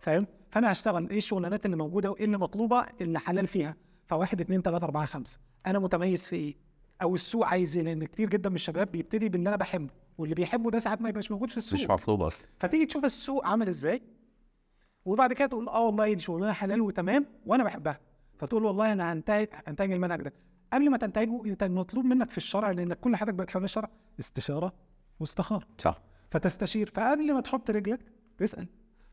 فاهم؟ 0.00 0.26
فأنا 0.50 0.72
هشتغل 0.72 1.10
إيه 1.10 1.18
الشغلانات 1.18 1.66
اللي 1.66 1.76
موجودة 1.76 2.10
وإيه 2.10 2.24
اللي 2.24 2.38
مطلوبة 2.38 2.86
اللي 3.00 3.18
حلال 3.18 3.46
فيها؟ 3.46 3.76
فواحد 4.06 4.40
اتنين 4.40 4.62
تلاتة 4.62 4.84
أربعة 4.84 5.06
خمسة. 5.06 5.38
أنا 5.66 5.78
متميز 5.78 6.28
في 6.28 6.36
إيه؟ 6.36 6.54
أو 7.02 7.14
السوق 7.14 7.46
عايز 7.46 7.76
إيه؟ 7.76 7.84
لأن 7.84 8.04
كتير 8.04 8.28
جدا 8.28 8.48
من 8.48 8.54
الشباب 8.54 8.92
بيبتدي 8.92 9.28
باللي 9.28 9.48
أنا 9.48 9.56
بحبه 9.56 9.90
واللي 10.18 10.34
بيحبه 10.34 10.70
ده 10.70 10.78
ساعات 10.78 11.02
ما 11.02 11.08
يبقاش 11.08 11.30
موجود 11.30 11.50
في 11.50 11.56
السوق. 11.56 11.80
مش 11.80 11.90
مطلوب 11.90 12.22
أصلا. 12.22 12.40
فتيجي 12.60 12.86
تشوف 12.86 13.04
السوق 13.04 13.46
عامل 13.46 13.68
إزاي 13.68 14.02
وبعد 15.04 15.32
كده 15.32 15.46
تقول 15.48 15.68
آه 15.68 15.80
والله 15.86 16.12
دي 16.12 16.20
شغلانة 16.20 16.52
حلال 16.52 16.80
وتمام 16.80 17.26
وأنا 17.46 17.64
بحبها. 17.64 18.00
فتقول 18.38 18.64
والله 18.64 18.92
أنا 18.92 19.12
هنتهج 19.12 19.48
هنتهج 19.66 19.92
المنهج 19.92 20.22
ده. 20.22 20.32
قبل 20.72 20.90
ما 20.90 20.96
تنتهجه 20.96 21.44
أنت 21.44 21.62
المطلوب 21.62 22.04
منك 22.04 22.30
في 22.30 22.36
الشرع 22.38 22.70
لانك 22.70 23.00
كل 23.00 23.16
حياتك 23.16 23.34
بقت 23.34 23.50
حول 23.50 23.64
الشرع. 23.64 23.90
استشارة 24.20 24.72
واستخاره 25.20 25.66
صح. 25.78 26.00
فتستشير. 26.30 26.90
فقبل 26.94 27.34
ما 27.34 27.40
تحط 27.40 27.70
رجلك 27.70 28.00
تسأل. 28.38 28.66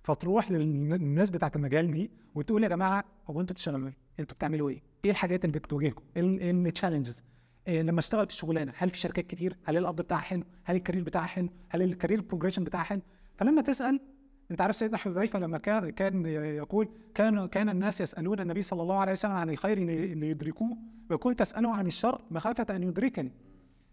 فتروح 0.06 0.52
للناس 0.52 1.30
بتاعت 1.30 1.56
المجال 1.56 1.92
دي 1.92 2.12
وتقول 2.36 2.64
يا 2.64 2.70
جماعة 2.70 3.04
هو 3.30 3.42
أنتوا 3.42 3.54
بتشتغلوا 3.54 3.88
إيه؟ 3.88 3.98
أنتوا 4.20 4.36
بتعملوا 4.36 4.70
إيه؟ 4.70 4.82
إيه 5.06 5.12
الحاجات 5.12 5.46
اللي 5.46 5.60
بتواجهكم؟ 5.60 6.04
إيه 6.18 6.52
التشالنجز؟ 6.52 7.24
إيه 7.68 7.82
لما 7.82 8.00
اشتغل 8.00 8.26
في 8.26 8.32
الشغلانة 8.32 8.74
هل 8.78 8.90
في 8.90 8.98
شركات 8.98 9.28
كتير؟ 9.28 9.58
هل 9.64 9.78
القبض 9.78 10.02
بتاعها 10.02 10.22
حلو؟ 10.22 10.44
هل 10.64 10.76
ال 10.76 10.80
career 10.80 11.04
بتاعها 11.04 11.26
حلو؟ 11.26 11.50
هل 11.70 11.82
ال 11.82 11.88
career 11.88 12.22
progression 12.22 12.64
بتاعها 12.64 12.84
حلو؟ 12.84 13.02
فلما 13.38 13.62
تسأل 13.62 14.00
انت 14.52 14.62
عارف 14.62 14.76
سيدنا 14.76 14.98
حذيفة 14.98 15.40
لما 15.40 15.58
كان 15.58 15.90
كان 15.90 16.26
يقول 16.26 16.90
كان 17.14 17.46
كان 17.48 17.70
الناس 17.70 18.02
يسألون 18.02 18.40
النبي 18.40 18.62
صلى 18.62 18.82
الله 18.82 18.96
عليه 19.00 19.12
وسلم 19.12 19.32
عن 19.32 19.50
الخير 19.50 19.78
اللي 19.78 20.30
يدركوه 20.30 20.78
وكنت 21.12 21.42
أسأله 21.42 21.76
عن 21.76 21.88
الشر 21.88 22.22
مخافة 22.32 22.76
أن 22.76 22.84
يدركني 22.84 23.32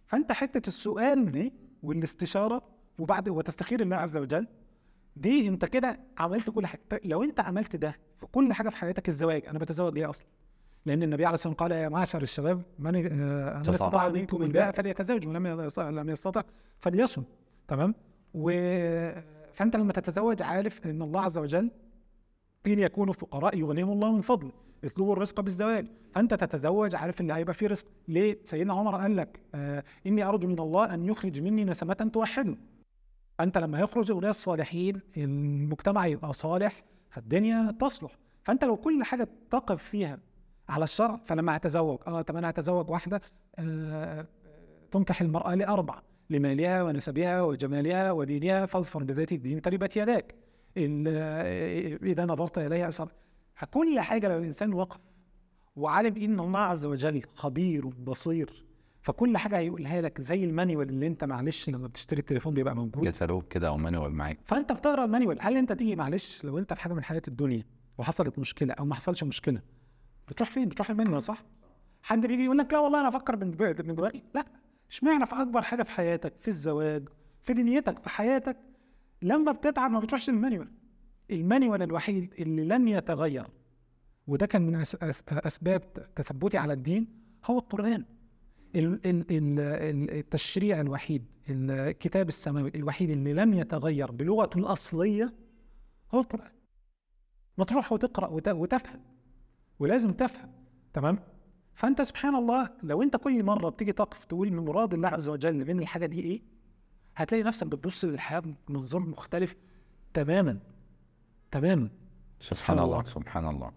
فأنت 0.07 0.33
حتة 0.33 0.69
السؤال 0.69 1.33
دي 1.33 1.53
والاستشارة 1.83 2.63
وبعد 2.99 3.29
وتستخير 3.29 3.81
الله 3.81 3.97
عز 3.97 4.17
وجل 4.17 4.47
دي 5.17 5.49
انت 5.49 5.65
كده 5.65 6.01
عملت 6.19 6.51
كل 6.51 6.67
حاجة. 6.67 6.81
لو 7.05 7.23
انت 7.23 7.41
عملت 7.41 7.77
ده 7.77 7.97
في 8.21 8.27
كل 8.27 8.53
حاجة 8.53 8.69
في 8.69 8.77
حياتك 8.77 9.09
الزواج 9.09 9.47
أنا 9.47 9.59
بتزوج 9.59 9.95
ليه 9.95 10.11
أصلا؟ 10.11 10.27
لأن 10.87 11.03
النبي 11.03 11.25
عليه 11.27 11.35
الصلاة 11.35 11.51
والسلام 11.53 11.71
قال 11.73 11.83
يا 11.83 11.89
معشر 11.89 12.23
الشباب 12.23 12.63
من 12.79 13.21
آه، 13.23 13.61
استطاع. 13.61 14.09
منكم 14.09 14.43
الباء 14.43 14.73
فليتزوج 14.73 15.27
ولم 15.27 15.47
لم 15.79 16.11
يستطع 16.11 16.43
فليصم. 16.79 17.23
تمام؟ 17.69 17.95
و 18.35 18.51
فأنت 19.53 19.77
لما 19.77 19.93
تتزوج 19.93 20.43
عارف 20.43 20.87
إن 20.87 21.03
الله 21.03 21.21
عز 21.21 21.39
وجل 21.39 21.71
إن 22.67 22.79
يكونوا 22.79 23.13
فقراء 23.15 23.59
يغنيهم 23.59 23.93
الله 23.93 24.13
من 24.13 24.21
فضله 24.21 24.53
اطلبوا 24.85 25.13
الرزق 25.13 25.41
بالزواج 25.41 25.87
فأنت 26.15 26.35
تتزوج 26.35 26.95
عارف 26.95 27.21
إن 27.21 27.31
هيبقى 27.31 27.55
في 27.55 27.67
رزق. 27.67 27.87
ليه؟ 28.09 28.39
سيدنا 28.45 28.73
عمر 28.75 28.97
قال 29.01 29.17
لك 29.17 29.41
آه 29.55 29.85
إني 30.07 30.25
أرجو 30.25 30.49
من 30.49 30.59
الله 30.59 30.95
أن 30.95 31.05
يخرج 31.05 31.41
مني 31.41 31.65
نسمة 31.65 32.11
توحده 32.13 32.57
أنت 33.41 33.59
لما 33.59 33.80
يخرج 33.80 34.11
اناس 34.12 34.43
صالحين 34.43 35.01
المجتمع 35.16 36.07
يبقى 36.07 36.33
صالح 36.33 36.85
فالدنيا 37.11 37.76
تصلح. 37.80 38.18
فأنت 38.45 38.64
لو 38.64 38.76
كل 38.76 39.05
حاجة 39.05 39.28
تقف 39.51 39.83
فيها 39.83 40.18
على 40.68 40.85
الشرع 40.85 41.20
فلما 41.24 41.57
أتزوج 41.57 41.99
آه 42.07 42.22
طب 42.22 42.37
أنا 42.37 42.51
هتزوج 42.51 42.91
واحدة 42.91 43.20
آه 43.59 44.26
تنكح 44.91 45.20
المرأة 45.20 45.55
لاربع 45.55 46.03
لمالها 46.30 46.83
ونسبها 46.83 47.43
وجمالها 47.43 48.12
ودينها 48.12 48.66
فاظفر 48.66 49.03
بذات 49.03 49.33
الدين 49.33 49.62
تربت 49.62 49.97
يداك. 49.97 50.35
آه، 50.76 51.97
إذا 52.03 52.24
نظرت 52.24 52.59
إليها 52.59 52.89
أسر 52.89 53.09
فكل 53.55 54.01
حاجة 54.01 54.28
لو 54.28 54.39
الإنسان 54.39 54.74
وقف 54.74 55.01
وعلم 55.76 56.16
إن 56.16 56.41
الله 56.41 56.59
عز 56.61 56.87
وجل 56.87 57.22
خبير 57.35 57.87
بصير 57.87 58.64
فكل 59.03 59.36
حاجة 59.36 59.59
هيقولها 59.59 60.00
لك 60.00 60.20
زي 60.20 60.44
ال 60.45 60.51
manual 60.51 60.89
اللي 60.88 61.07
انت 61.07 61.24
معلش 61.24 61.68
لما 61.68 61.86
بتشتري 61.86 62.20
التليفون 62.20 62.55
بيبقى 62.55 62.76
موجود. 62.76 63.09
كتالوج 63.09 63.42
كده 63.50 63.68
أو 63.68 63.76
manual 63.76 64.12
معاك. 64.12 64.38
فأنت 64.44 64.72
بتقرأ 64.72 65.05
ال 65.05 65.09
manual 65.09 65.39
هل 65.40 65.57
انت 65.57 65.72
تيجي 65.72 65.96
معلش 65.96 66.44
لو 66.44 66.59
انت 66.59 66.72
في 66.72 66.80
حاجة 66.80 66.92
من 66.92 67.05
حياة 67.05 67.22
الدنيا 67.28 67.64
وحصلت 67.98 68.38
مشكلة 68.38 68.74
أو 68.74 68.84
ما 68.84 68.94
حصلش 68.94 69.24
مشكلة 69.24 69.61
بتروح 70.28 70.50
فين؟ 70.50 70.68
بتروح 70.68 70.90
ال 70.91 70.95
manual 70.95 71.22
صح؟ 71.22 71.44
حد 72.03 72.26
بيجي 72.26 72.44
يقول 72.44 72.59
لك 72.59 72.72
لا 72.72 72.78
والله 72.78 73.00
أنا 73.00 73.09
أفكر 73.09 73.36
من 73.36 73.50
دماغي 73.50 73.82
من 73.82 73.94
دماغي 73.94 74.22
لا 74.34 74.44
اشمعنى 74.90 75.26
في 75.26 75.34
أكبر 75.42 75.62
حاجة 75.62 75.82
في 75.82 75.90
حياتك 75.90 76.32
في 76.40 76.48
الزواج 76.48 77.09
في 77.42 77.53
دنيتك 77.55 77.98
في 77.98 78.09
حياتك 78.09 78.57
لما 79.22 79.53
بتتعب 79.53 79.90
ما 79.90 79.98
بتروحش 80.00 80.28
ال 80.28 80.34
manual. 80.34 80.68
ال 81.30 81.38
manual 81.38 81.83
الوحيد 81.82 82.34
اللي 82.38 82.64
لن 82.64 82.88
يتغير 82.88 83.46
وده 84.26 84.46
كان 84.46 84.66
من 84.66 84.84
أسباب 85.30 85.92
تثبيتي 86.14 86.59
على 86.59 86.72
الدين 86.72 87.09
هو 87.44 87.59
القرآن. 87.59 87.92
ال- 87.92 87.94
ال- 87.94 87.94
ال- 87.94 88.05
ال- 88.05 88.22
التشريع 88.77 90.81
الوحيد 90.81 91.25
الكتاب 91.49 92.29
السماوي 92.29 92.73
الوحيد 92.75 93.11
اللي 93.11 93.33
لم 93.33 93.55
يتغير 93.55 94.11
بلغته 94.11 94.59
الأصلية 94.59 95.33
هو 96.14 96.20
القرآن. 96.20 96.51
ما 97.59 97.64
تروح 97.64 97.93
وتقرأ 97.93 98.29
وت- 98.29 98.49
وتفهم 98.49 99.01
ولازم 99.79 100.12
تفهم 100.12 100.51
تمام؟ 100.93 101.18
فأنت 101.75 102.03
سبحان 102.03 102.35
الله 102.35 102.70
لو 102.83 103.03
أنت 103.03 103.16
كل 103.16 103.45
مرة 103.45 103.68
بتيجي 103.68 103.93
تقف 103.93 104.25
تقول 104.25 104.53
من 104.53 104.64
مراد 104.64 104.95
الله 104.95 105.09
عز 105.09 105.29
وجل 105.29 105.75
من 105.75 105.79
الحاجة 105.81 106.07
دي 106.07 106.20
إيه 106.20 106.43
هتلاقي 107.16 107.43
نفسك 107.45 107.66
بتبص 107.66 108.05
للحياة 108.05 108.43
بمنظور 108.68 109.01
مختلف 109.01 109.57
تماما 110.14 110.59
تماما. 111.51 111.89
سبحان 112.41 112.79
الله. 112.79 113.05
سبحان 113.05 113.49
الله. 113.49 113.73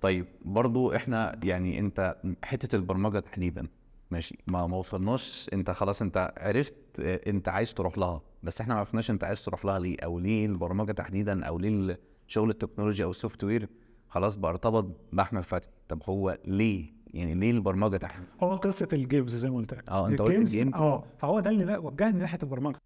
طيب 0.00 0.26
برضو 0.44 0.94
إحنا 0.94 1.40
يعني 1.44 1.78
أنت 1.78 2.16
حتة 2.44 2.76
البرمجة 2.76 3.18
تحديدا. 3.18 3.68
ماشي. 4.14 4.38
ما 4.46 4.66
ما 4.66 4.76
وصلناش. 4.76 5.50
انت 5.52 5.70
خلاص 5.70 6.02
انت 6.02 6.32
عرفت 6.38 6.74
آه، 7.00 7.20
انت 7.26 7.48
عايز 7.48 7.74
تروح 7.74 7.98
لها. 7.98 8.20
بس 8.42 8.60
إحنا 8.60 8.74
ما 8.74 8.80
عرفناش 8.80 9.10
انت 9.10 9.24
عايز 9.24 9.44
تروح 9.44 9.64
لها 9.64 9.78
ليه 9.78 9.96
أو 10.04 10.18
ليه 10.18 10.46
البرمجة 10.46 10.92
تحديدا 10.92 11.44
أو 11.44 11.58
ليه 11.58 11.98
شغل 12.28 12.50
التكنولوجيا 12.50 13.04
أو 13.04 13.10
ال 13.10 13.44
software 13.44 13.68
خلاص 14.08 14.36
بقى 14.36 14.50
ارتبط 14.50 14.86
بأحمد 15.12 15.42
فتحي. 15.42 15.70
طب 15.88 16.02
هو 16.06 16.38
ليه؟ 16.44 16.92
يعني 17.14 17.34
ليه 17.34 17.50
البرمجة 17.50 17.96
تحديدا؟ 17.96 18.30
هو 18.40 18.56
قصة 18.56 18.88
ال 18.92 18.99
games 18.99 19.34
زي 19.34 19.50
ما 19.50 19.56
قلت 19.56 19.74
لك. 19.74 19.88
آه 19.88 20.08
انت 20.08 20.22
قلت 20.22 20.74
آه 20.74 21.04
فهو 21.18 21.40
ده 21.40 21.50
اللي 21.50 21.76
وجهني 21.76 22.18
ناحية 22.18 22.38
البرمجة. 22.42 22.78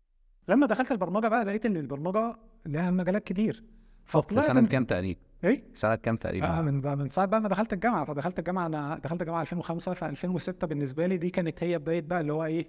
لما 0.49 0.67
دخلت 0.67 0.93
البرمجة 0.93 1.29
بقى 1.29 1.45
لقيت 1.45 1.67
إن 1.67 1.77
البرمجة 1.77 2.37
لها 2.67 2.91
مجالات 2.91 3.25
كتير. 3.25 3.65
فطلعت 4.05 4.45
سنه 4.45 4.67
كام 4.67 4.85
تقريبا؟ 4.85 5.21
إيه؟ 5.45 5.65
سنة 5.75 5.95
كام 5.95 6.17
تقريبا؟ 6.17 6.47
آه 6.47 6.63
من 6.63 6.99
من 6.99 7.09
ساعه 7.09 7.27
بقى 7.27 7.41
ما 7.41 7.49
دخلت 7.49 7.73
الجامعة. 7.73 8.05
فدخلت 8.05 8.39
الجامعة 8.39 8.67
أنا 8.67 9.01
دخلت 9.05 9.21
الجامعة 9.21 9.41
2005 9.41 9.95
ف 9.95 10.05
2006 10.05 10.67
بالنسبة 10.67 11.07
لي 11.07 11.17
دي 11.17 11.31
كانت 11.31 11.65
هي 11.65 11.79
بداية 11.79 12.01
بقى 12.01 12.21
اللي 12.21 12.33
هو 12.33 12.45
إيه 12.45 12.67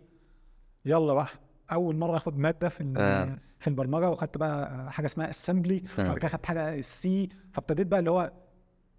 يلا 0.85 1.13
بقى 1.13 1.27
أول 1.71 1.95
مرة 1.95 2.17
آخد 2.17 2.37
مادة 2.37 2.69
في 2.69 2.93
آه. 2.97 3.37
في 3.59 3.67
البرمجة 3.67 4.09
وأخدت 4.09 4.37
بقى 4.37 4.91
حاجة 4.91 5.05
اسمها 5.05 5.29
اسمبلي. 5.29 5.83
وبعد 5.99 6.17
كده 6.17 6.27
خدت 6.27 6.45
حاجة 6.45 6.75
السي 6.75 7.29
فابتديت 7.53 7.87
بقى 7.87 7.99
اللي 7.99 8.11
هو 8.11 8.31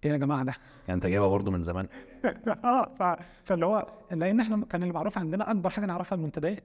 إيه 0.03 0.11
يا 0.11 0.17
جماعة 0.17 0.43
ده؟ 0.43 0.53
يعني 0.87 0.93
أنت 0.93 1.05
جايبها 1.05 1.27
برضه 1.27 1.51
من 1.51 1.61
زمان. 1.63 1.87
آه 2.63 2.95
ف... 2.99 3.19
فاللي 3.43 3.65
هو 3.65 3.87
لأن 4.11 4.39
إحنا 4.39 4.65
كان 4.65 4.83
اللي 4.83 4.93
معروف 4.93 5.17
عندنا 5.17 5.51
أكبر 5.51 5.69
حاجة 5.69 5.85
نعرفها 5.85 6.15
المنتديات 6.15 6.63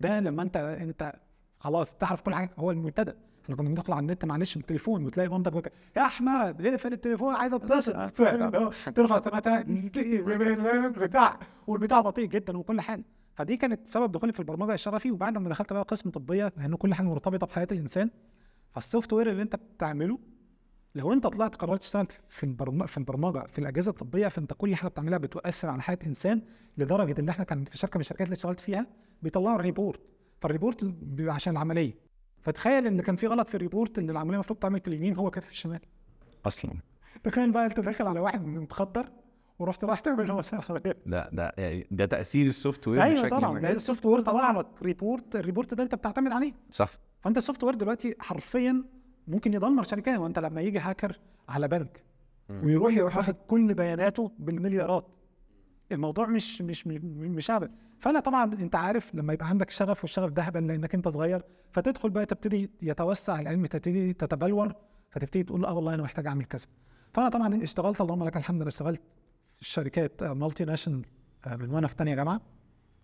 ده 0.00 0.20
لما 0.20 0.42
أنت 0.42 0.56
أنت 0.56 1.12
خلاص 1.58 1.94
تعرف 1.94 2.20
كل 2.22 2.34
حاجة 2.34 2.50
هو 2.58 2.70
المنتدى. 2.70 3.12
إحنا 3.50 3.56
كنا 3.62 3.68
بندخل 3.68 3.92
على 3.92 4.00
النت 4.00 4.24
معلش 4.24 4.54
بالتليفون 4.56 5.04
وتلاقي 5.06 5.28
مامتك 5.28 5.52
بتقول 5.52 5.72
يا 5.96 6.02
أحمد 6.06 6.66
اقفل 6.66 6.92
التليفون؟ 6.92 7.34
عايز 7.34 7.54
اتصل. 7.54 8.10
ترفع 8.94 9.20
سماعتها 9.20 9.64
بتاع 10.88 11.38
والبتاع 11.66 12.00
بطيء 12.00 12.26
جدا 12.26 12.58
وكل 12.58 12.80
حاجة 12.80 13.04
فدي 13.34 13.56
كانت 13.56 13.86
سبب 13.86 14.12
دخولي 14.12 14.32
في 14.32 14.40
البرمجة 14.40 14.74
الشغفي 14.74 15.10
وبعد 15.10 15.38
ما 15.38 15.48
دخلت 15.48 15.72
بقى 15.72 15.82
قسم 15.82 16.10
طبية 16.10 16.52
لأن 16.56 16.74
كل 16.74 16.94
حاجة 16.94 17.06
مرتبطة 17.06 17.46
بحياة 17.46 17.68
الإنسان. 17.72 18.10
فال 18.72 19.12
software 19.12 19.30
اللي 19.30 19.42
أنت 19.42 19.56
بتعمله 19.56 20.18
لو 20.94 21.12
أنت 21.12 21.26
طلعت 21.26 21.54
قررت 21.56 21.80
تشتغل 21.80 22.06
في 22.28 22.44
البرمجه 22.44 22.86
في 22.86 22.98
البرمجة 22.98 23.46
في 23.46 23.58
الأجهزة 23.58 23.90
الطبية 23.90 24.28
فأنت 24.28 24.52
كل 24.52 24.74
حاجة 24.76 24.88
بتعملها 24.88 25.18
بتؤثر 25.18 25.68
على 25.68 25.82
حياة 25.82 25.98
إنسان 26.06 26.42
لدرجة 26.78 27.20
إن 27.20 27.28
إحنا 27.28 27.44
كان 27.44 27.64
في 27.64 27.78
شركة 27.78 27.96
من 27.98 28.00
الشركات 28.00 28.26
اللي 28.26 28.36
اشتغلت 28.36 28.60
فيها 28.60 28.86
بيطلعوا 29.22 29.56
report. 29.58 30.00
فال 30.40 30.53
report 30.53 30.94
عشان 31.20 31.52
العملية. 31.52 32.09
فتخيل 32.42 32.86
إن 32.86 33.00
كان 33.00 33.16
في 33.16 33.26
غلط 33.26 33.48
في 33.48 33.54
ال 33.54 33.60
report 33.60 33.98
إن 33.98 34.10
العملية 34.10 34.34
المفروض 34.34 34.58
تعمل 34.58 34.80
في 34.80 34.88
اليمين 34.88 35.16
هو 35.16 35.30
كانت 35.30 35.44
في 35.44 35.50
الشمال. 35.50 35.80
أصلا. 36.46 36.72
تخيل 37.22 37.50
بقى 37.50 37.66
أنت 37.66 37.80
داخل 37.80 38.06
على 38.06 38.20
واحد 38.20 38.46
متخدر 38.46 39.06
ورحت 39.58 39.84
رايح 39.84 40.00
تعمل 40.00 40.30
هو 40.30 40.40
عمليه 40.68 40.96
ده 41.06 41.28
ده 41.32 41.52
يعني 41.58 41.86
ده 41.90 42.06
تأثير 42.06 42.46
ال 42.46 42.88
software 42.88 43.02
أيوه 43.02 43.28
طبعا. 43.28 43.58
لأن 43.60 43.76
ال 43.76 43.82
soft 43.82 44.06
ware 44.06 44.20
طلع 44.20 44.50
لك 44.50 44.66
report 44.82 45.36
ال 45.36 45.41
report 45.41 45.74
ده 45.74 45.82
أنت 45.82 45.94
بتعتمد 45.94 46.32
عليه. 46.32 46.52
صح. 46.70 46.90
فأنت 47.20 47.36
ال 47.36 47.64
software 47.64 47.74
دلوقتي 47.74 48.14
حرفيا 48.18 48.84
ممكن 49.28 49.54
يدمر 49.54 49.82
شركات 49.82 50.18
وأنت 50.18 50.38
لما 50.38 50.60
يجي 50.60 50.78
هاكر 50.78 51.18
على 51.48 51.68
بنك 51.68 52.04
ويروح 52.50 52.92
يروح 52.94 53.16
واخد 53.16 53.34
كل 53.34 53.74
بياناته 53.74 54.32
بالمليارات. 54.38 55.06
الموضوع 55.92 56.26
مش 56.26 56.62
مش 56.62 56.86
مش, 56.86 57.00
مش 57.04 57.50
هبل 57.50 57.70
فانا 58.00 58.20
طبعا 58.20 58.44
انت 58.44 58.74
عارف 58.76 59.14
لما 59.14 59.32
يبقى 59.32 59.48
عندك 59.48 59.70
شغف 59.70 60.04
والشغف 60.04 60.30
ده 60.30 60.42
هبل 60.42 60.66
لانك 60.66 60.94
انت 60.94 61.08
صغير 61.08 61.42
فتدخل 61.72 62.10
بقى 62.10 62.26
تبتدي 62.26 62.70
يتوسع 62.82 63.40
العلم 63.40 63.66
تبتدي 63.66 64.12
تتبلور 64.12 64.74
فتبتدي 65.10 65.42
تقول 65.42 65.64
آه 65.64 65.74
والله 65.74 65.94
أنا 65.94 66.02
محتاج 66.02 66.26
أعمل 66.26 66.44
كذا. 66.44 66.66
فأنا 67.14 67.28
طبعا 67.28 67.62
اشتغلت 67.62 68.00
اللهم 68.00 68.24
لك 68.24 68.36
الحمد 68.36 68.60
أنا 68.60 68.68
اشتغلت 68.68 69.02
في 69.56 69.64
شركات 69.64 70.22
multinational 70.22 71.04
من 71.46 71.70
وأنا 71.70 71.86
في 71.86 71.94
ثانية 71.94 72.14
جامعة. 72.14 72.40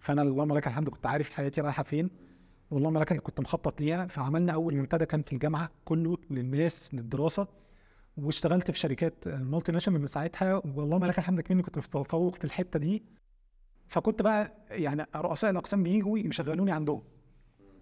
فأنا 0.01 0.23
اللهم 0.23 0.55
لك 0.55 0.67
الحمد 0.67 0.89
كنت 0.89 1.07
عارف 1.07 1.31
حياتي 1.31 1.61
رايحة 1.61 1.83
فين 1.83 2.11
واللهم 2.71 2.99
لك 2.99 3.13
كنت 3.23 3.41
مخطط 3.41 3.81
ليها. 3.81 4.07
فعملنا 4.07 4.53
أول 4.53 4.75
منتدى 4.77 5.07
كان 5.07 5.23
في 5.23 5.33
الجامعة 5.33 5.71
كله 5.85 6.17
للناس 6.31 6.95
للدراسة. 6.95 7.47
واشتغلت 8.17 8.71
في 8.71 8.79
شركات 8.79 9.29
multinational 9.29 10.01
من 10.01 10.07
ساعتها 10.07 10.55
واللهم 10.55 11.05
لك 11.05 11.19
الحمد 11.19 11.41
كمان 11.41 11.63
كنت 11.63 11.79
في 11.79 11.89
تفوق 11.89 12.35
في 12.35 12.45
الحتة 12.45 12.79
دي. 12.79 13.03
فكنت 13.89 14.23
بقى 14.23 14.53
يعني 14.71 15.07
رؤساء 15.17 15.51
الأقسام 15.51 15.83
بيجوا 15.83 16.19
يشغلوني 16.19 16.73
عندهم. 16.73 17.03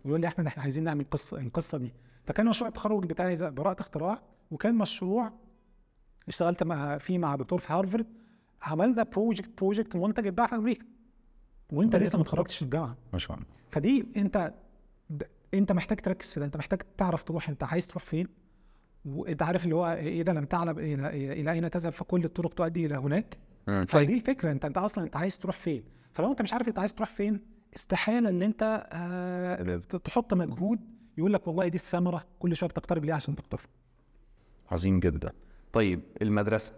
ويقول 0.04 0.20
لي 0.20 0.26
احمد 0.26 0.46
إحنا 0.46 0.62
عايزين 0.62 0.84
نعمل 0.84 1.06
قصه 1.10 1.38
القصة 1.38 1.78
دي. 1.78 1.94
فكان 2.24 2.46
مشروع 2.46 2.68
التخرج 2.68 3.06
بتاعي 3.06 3.50
براءة 3.50 3.80
اختراع 3.80 4.22
وكان 4.50 4.74
مشروع 4.74 5.32
اشتغلت 6.28 6.62
مع 6.62 6.98
فيه 6.98 7.18
مع 7.18 7.36
دكتور 7.36 7.58
في 7.58 7.72
هارفرد 7.72 8.06
عملنا 8.62 9.02
project 9.02 9.50
project 9.58 9.96
منتج 9.96 10.26
اتباع 10.26 10.46
في 10.46 10.54
أمريكا. 10.54 10.84
وأنت 11.72 11.96
لسه 11.96 12.18
ما 12.18 12.22
اتخرجتش 12.22 12.62
من 12.62 12.66
الجامعة. 12.66 12.96
ما 13.12 13.18
شاء 13.18 13.36
الله. 13.36 13.46
فدي 13.70 14.06
أنت 14.16 14.54
أنت 15.54 15.72
محتاج 15.72 16.00
تركز 16.00 16.32
في 16.32 16.40
ده. 16.40 16.46
أنت 16.46 16.56
محتاج 16.56 16.82
تعرف 16.98 17.22
تروح 17.22 17.48
أنت 17.48 17.64
عايز 17.64 17.86
تروح 17.86 18.04
فين. 18.04 18.28
وأنت 19.04 19.42
عارف 19.42 19.64
اللي 19.64 19.74
هو 19.74 19.86
اذا 19.86 20.32
لم 20.32 20.44
تعلم 20.44 20.78
إلى 20.78 21.52
أين 21.52 21.70
تذهب؟ 21.70 21.92
فكل 21.92 22.24
الطرق 22.24 22.54
تؤدي 22.54 22.86
إلى 22.86 22.94
هناك. 22.94 23.38
فدي 23.88 24.14
الفكرة 24.14 24.52
انت 24.52 24.64
انت 24.64 24.78
أصلا 24.78 25.04
انت 25.04 25.16
عايز 25.16 25.38
تروح 25.38 25.58
فين؟ 25.58 25.84
فلو 26.12 26.30
انت 26.30 26.42
مش 26.42 26.52
عارف 26.52 26.68
انت 26.68 26.78
عايز 26.78 26.94
تروح 26.94 27.08
فين 27.08 27.40
استحالة 27.76 28.28
إن 28.28 28.42
انت 28.42 28.88
آه 28.92 29.76
تحط 29.98 30.34
مجهود 30.34 30.80
يقول 31.18 31.32
لك 31.32 31.46
والله 31.48 31.68
دي 31.68 31.76
الثمرة 31.76 32.24
كل 32.38 32.56
شوية 32.56 32.70
بتقترب 32.70 33.04
ليها 33.04 33.14
عشان 33.14 33.36
تقطفها. 33.36 33.68
عظيم 34.70 35.00
جدا. 35.00 35.32
طيب 35.72 36.00
المدرسة. 36.22 36.72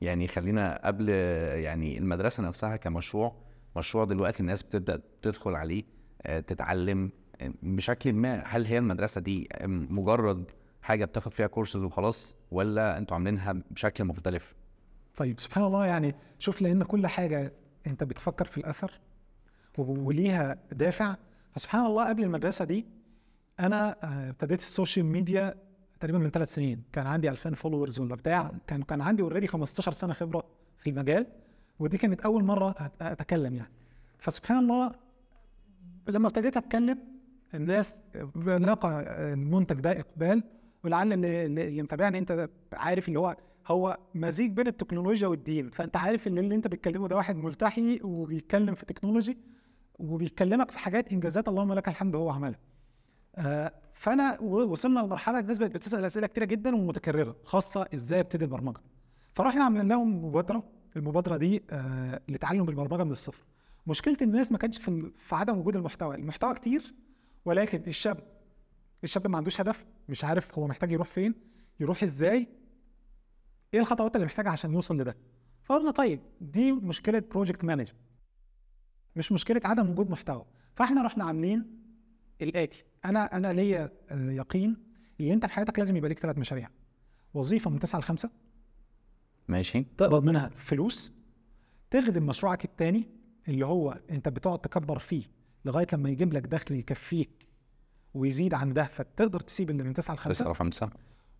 يعني 0.00 0.28
خلينا 0.28 0.86
قبل 0.86 1.08
يعني 1.08 1.98
المدرسة 1.98 2.42
نفسها 2.42 2.76
كمشروع 2.76 3.34
مشروع 3.76 4.04
دلوقتي 4.04 4.40
الناس 4.40 4.62
بتبدأ 4.62 5.02
تدخل 5.22 5.54
عليه 5.54 5.82
آه، 6.22 6.40
تتعلم 6.40 7.10
آه، 7.40 7.52
بشكل 7.62 8.12
ما. 8.12 8.42
هل 8.46 8.66
هي 8.66 8.78
المدرسة 8.78 9.20
دي 9.20 9.48
آه، 9.52 9.66
مجرد 9.66 10.44
حاجة 10.82 11.04
بتاخد 11.04 11.34
فيها 11.34 11.46
كورسز 11.46 11.82
وخلاص 11.82 12.36
ولا 12.50 12.98
أنتوا 12.98 13.14
عاملينها 13.16 13.62
بشكل 13.70 14.04
مختلف؟ 14.04 14.54
طيب 15.18 15.40
سبحان 15.40 15.64
الله 15.64 15.86
يعني 15.86 16.14
شوف 16.38 16.62
لأن 16.62 16.82
كل 16.82 17.06
حاجة 17.06 17.52
أنت 17.86 18.04
بتفكر 18.04 18.44
في 18.44 18.58
الأثر 18.58 19.00
وليها 19.78 20.58
دافع. 20.72 21.16
فسبحان 21.52 21.86
الله 21.86 22.08
قبل 22.08 22.22
المدرسة 22.24 22.64
دي 22.64 22.86
أنا 23.60 23.96
آه، 24.04 24.30
ابتديت 24.30 24.60
ال 24.60 24.67
social 24.67 25.06
media 25.06 25.54
تقريبا 26.00 26.18
من 26.18 26.30
ثلاث 26.30 26.54
سنين. 26.54 26.82
كان 26.92 27.06
عندي 27.06 27.30
2000 27.30 27.54
followers 27.54 28.00
ولا 28.00 28.14
بتاع. 28.14 28.52
كان 28.66 28.82
كان 28.82 29.00
عندي 29.00 29.22
already 29.22 29.46
15 29.46 29.92
سنة 29.92 30.12
خبرة 30.12 30.44
في 30.78 30.90
المجال. 30.90 31.26
ودي 31.78 31.98
كانت 31.98 32.20
أول 32.20 32.44
مرة 32.44 32.74
أتكلم 33.00 33.54
يعني. 33.54 33.72
فسبحان 34.18 34.58
الله 34.58 34.92
لما 36.08 36.28
ابتديت 36.28 36.56
أتكلم 36.56 36.98
الناس 37.54 38.02
لقى 38.46 39.04
المنتج 39.32 39.80
ده 39.80 40.00
إقبال. 40.00 40.42
ولعل 40.84 41.24
اللي 41.24 41.82
متابعني 41.82 42.18
أنت 42.18 42.48
عارف 42.72 43.08
اللي 43.08 43.18
هو 43.18 43.36
هو 43.68 43.98
مزيج 44.14 44.50
بين 44.52 44.66
التكنولوجيا 44.66 45.28
والدين. 45.28 45.70
فأنت 45.70 45.96
عارف 45.96 46.28
إن 46.28 46.38
اللي 46.38 46.54
أنت 46.54 46.66
بتكلمه 46.68 47.08
ده 47.08 47.16
واحد 47.16 47.36
ملتحي 47.36 48.00
وبيتكلم 48.02 48.74
في 48.74 48.86
تكنولوجي 48.86 49.38
وبيكلمك 49.98 50.70
في 50.70 50.78
حاجات 50.78 51.12
إنجازات 51.12 51.48
اللهم 51.48 51.72
لك 51.72 51.88
الحمد 51.88 52.16
هو 52.16 52.30
عملها. 52.30 52.58
آه، 53.36 53.72
فأنا 53.94 54.40
وصلنا 54.40 55.00
لمرحلة 55.00 55.38
الناس 55.38 55.58
بقت 55.58 55.70
بتسأل 55.70 56.04
أسئلة 56.04 56.26
كتيرة 56.26 56.44
جدا 56.44 56.76
ومتكررة. 56.76 57.36
خاصة 57.44 57.86
إزاي 57.94 58.20
أبتدي 58.20 58.44
البرمجة؟ 58.44 58.80
فرحنا 59.34 59.64
عملنا 59.64 59.94
لهم 59.94 60.24
مبادرة. 60.24 60.62
المبادرة 60.96 61.36
دي 61.36 61.62
آه، 61.70 62.20
لتعلم 62.28 62.68
البرمجه 62.68 63.04
من 63.04 63.10
الصفر. 63.10 63.44
مشكلة 63.86 64.16
الناس 64.22 64.52
ما 64.52 64.58
كانش 64.58 64.78
في 64.78 65.12
في 65.18 65.34
عدم 65.34 65.58
وجود 65.58 65.76
المحتوى. 65.76 66.14
المحتوى 66.14 66.54
كتير 66.54 66.94
ولكن 67.44 67.82
الشاب 67.86 68.18
الشاب 69.04 69.26
ما 69.26 69.36
عندوش 69.36 69.60
هدف 69.60 69.84
مش 70.08 70.24
عارف 70.24 70.58
هو 70.58 70.66
محتاج 70.66 70.92
يروح 70.92 71.06
فين 71.08 71.34
يروح 71.80 72.02
إزاي 72.02 72.48
إيه 73.74 73.80
الخطوات 73.80 74.14
اللي 74.16 74.26
محتاجها 74.26 74.50
عشان 74.50 74.72
يوصل 74.72 74.96
لده؟ 75.00 75.16
فقلنا 75.64 75.90
طيب 75.90 76.20
دي 76.40 76.72
مشكلة 76.72 77.18
project 77.18 77.64
manager 77.64 77.94
مش 79.16 79.32
مشكلة 79.32 79.60
عدم 79.64 79.90
وجود 79.90 80.10
محتوى. 80.10 80.44
فاحنا 80.74 81.02
رحنا 81.02 81.24
عاملين 81.24 81.78
الاتي 82.42 82.84
أنا 83.04 83.36
أنا 83.36 83.52
ليا 83.52 83.90
آه، 84.08 84.30
يقين 84.30 84.76
إن 85.20 85.30
أنت 85.30 85.46
في 85.46 85.52
حياتك 85.52 85.78
لازم 85.78 85.96
يبقى 85.96 86.08
ليك 86.08 86.18
ثلاث 86.18 86.38
مشاريع. 86.38 86.68
وظيفة 87.34 87.70
من 87.70 87.78
9 87.78 87.98
ل 87.98 88.02
5 88.02 88.30
ماشي. 89.48 89.84
تقبض 89.98 90.24
منها 90.24 90.48
فلوس. 90.48 91.12
تخدم 91.90 92.26
مشروعك 92.26 92.64
التاني 92.64 93.08
اللي 93.48 93.66
هو 93.66 94.00
أنت 94.10 94.28
بتقعد 94.28 94.58
تكبر 94.58 94.98
فيه 94.98 95.22
لغاية 95.64 95.86
لما 95.92 96.10
يجيب 96.10 96.32
لك 96.32 96.42
دخل 96.46 96.74
يكفيك 96.74 97.48
ويزيد 98.14 98.54
عن 98.54 98.72
ده 98.72 98.84
فتقدر 98.84 99.40
تسيب 99.40 99.70
اللي 99.70 99.82
من 99.82 99.94
9 99.94 100.14
ل 100.14 100.18
5 100.18 100.30
تسعة 100.32 100.52
خمسة 100.52 100.90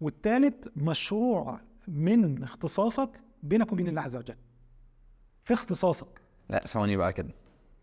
والتالت 0.00 0.72
مشروع 0.76 1.60
من 1.88 2.42
اختصاصك 2.42 3.10
بينك 3.42 3.72
وبين 3.72 3.88
الله 3.88 4.00
عز 4.02 4.16
وجل. 4.16 4.34
في 5.44 5.54
اختصاصك. 5.54 6.20
لا 6.50 6.64
ثواني 6.66 6.96
بقى 6.96 7.12
كده. 7.12 7.34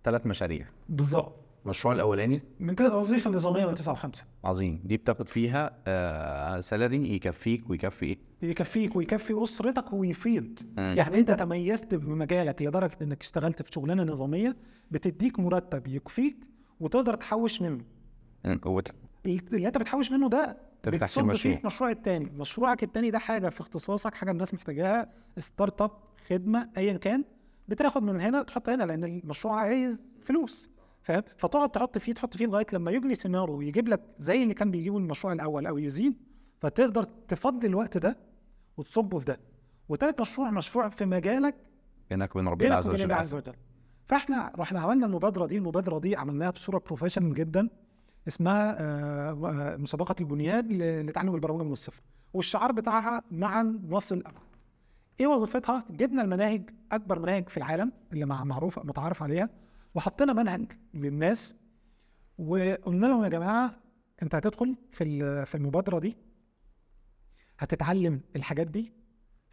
ثلاث 0.04 0.26
مشاريع. 0.28 0.68
بالظبط. 0.90 1.42
المشروع 1.66 1.94
الأولاني؟ 1.94 2.42
من 2.60 2.76
كده 2.76 2.98
وظيفة 2.98 3.30
نظامية 3.30 3.66
من 3.66 3.76
9 3.76 3.94
ل 3.94 3.98
5 3.98 4.26
عظيم. 4.44 4.82
دي 4.84 4.98
بتاخد 4.98 5.30
فيها 5.30 5.78
آه 5.88 6.60
سالري 6.60 7.16
يكفيك 7.16 7.70
ويكفي 7.70 8.06
إيه؟ 8.06 8.18
يكفيك 8.42 8.96
ويكفي 8.96 9.44
أسرتك 9.44 9.94
ويفيض 9.94 10.60
مم. 10.78 10.94
يعني 10.98 11.20
أنت 11.20 11.32
تميزت 11.32 11.96
بمجالك 11.96 12.62
لدرجة 12.62 12.98
إنك 13.02 13.22
اشتغلت 13.22 13.62
في 13.62 13.72
شغلانة 13.72 14.04
نظامية 14.04 14.56
بتديك 14.92 15.40
مرتب 15.40 15.88
يكفيك 15.88 16.38
وتقدر 16.80 17.14
تحوش 17.14 17.62
منه. 17.62 17.84
اللي 19.26 19.68
انت 19.68 19.78
بتحوش 19.78 20.12
منه 20.12 20.30
ده 20.30 20.58
تفتح 20.84 20.92
فيه 20.92 20.98
بتصب 20.98 21.22
فيه 21.22 21.32
مشروع. 21.34 21.56
في 21.56 21.66
مشروع 21.68 21.92
التاني. 21.92 22.26
مشروعك 22.26 22.84
التاني 22.84 23.12
ده 23.12 23.20
حاجة 23.20 23.50
في 23.50 23.62
اختصاصك 23.62 24.14
حاجة 24.16 24.32
الناس 24.32 24.54
محتاجاها 24.54 25.10
startup 25.38 25.92
خدمة 26.30 26.70
ايا 26.78 26.98
كان 26.98 27.24
بتاخد 27.68 28.04
من 28.04 28.22
هنا 28.22 28.44
تحط 28.44 28.70
هنا 28.70 28.84
لأن 28.84 29.04
المشروع 29.04 29.56
عايز 29.56 30.04
فلوس 30.22 30.70
فاهم؟ 31.02 31.24
فتقعد 31.38 31.70
تحط 31.70 31.98
فيه 31.98 32.14
تحط 32.14 32.38
فيه 32.38 32.46
لغاية 32.46 32.66
لما 32.74 32.92
يجري 32.92 33.16
سيناريو 33.16 33.56
ويجيب 33.58 33.88
لك 33.88 34.02
زي 34.18 34.44
اللي 34.44 34.54
كان 34.54 34.72
بيجيبه 34.72 34.98
المشروع 34.98 35.34
الأول 35.34 35.66
أو 35.68 35.78
يزيد 35.78 36.14
فتقدر 36.62 37.04
تفضي 37.04 37.68
الوقت 37.68 37.98
ده 37.98 38.18
وتصبه 38.78 39.20
في 39.20 39.26
ده. 39.26 39.40
وتالت 39.90 40.22
مشروع 40.22 40.52
مشروع 40.52 40.90
في 40.90 41.06
مجالك 41.06 41.56
بينك 42.10 42.36
وبين 42.36 42.48
ربنا 42.48 42.76
عز 42.76 42.90
وجل 42.90 43.54
فإحنا 44.08 44.52
رحنا 44.60 44.80
عملنا 44.80 45.06
المبادرة 45.06 45.46
دي 45.46 45.58
المبادرة 45.58 46.00
دي 46.00 46.16
عملناها 46.16 46.50
بصورة 46.50 46.82
بروفيشنال 46.86 47.34
جدا. 47.34 47.70
اسمها 48.28 48.76
آه، 48.80 49.76
مسابقة 49.78 50.16
البنيان 50.20 50.68
لتعلم 51.06 51.36
البرمجة 51.36 51.64
من 51.64 51.72
الصفر. 51.72 52.02
والشعار 52.34 52.72
بتاعها 52.72 53.22
معا 53.32 53.80
نصل 53.90 54.18
الابعد 54.18 54.42
إيه 55.20 55.28
وظيفتها؟ 55.28 55.86
جبنا 55.90 56.22
المناهج 56.22 56.70
أكبر 56.92 57.20
مناهج 57.20 57.50
في 57.50 57.58
العالم 57.58 57.92
اللي 58.14 58.26
مع 58.26 58.44
معروف 58.44 58.80
متعارف 58.80 59.24
عليها 59.24 59.50
وحطينا 59.96 60.34
منهج 60.34 60.72
للناس 60.94 61.56
وقلنا 62.38 63.06
لهم 63.08 63.24
يا 63.24 63.30
جماعة 63.30 63.76
انت 64.24 64.36
هتدخل 64.36 64.76
في 64.92 65.46
في 65.46 65.56
المبادرة 65.56 66.00
دي 66.00 66.18
هتتعلم 67.60 68.22
الحاجات 68.36 68.68
دي 68.68 68.94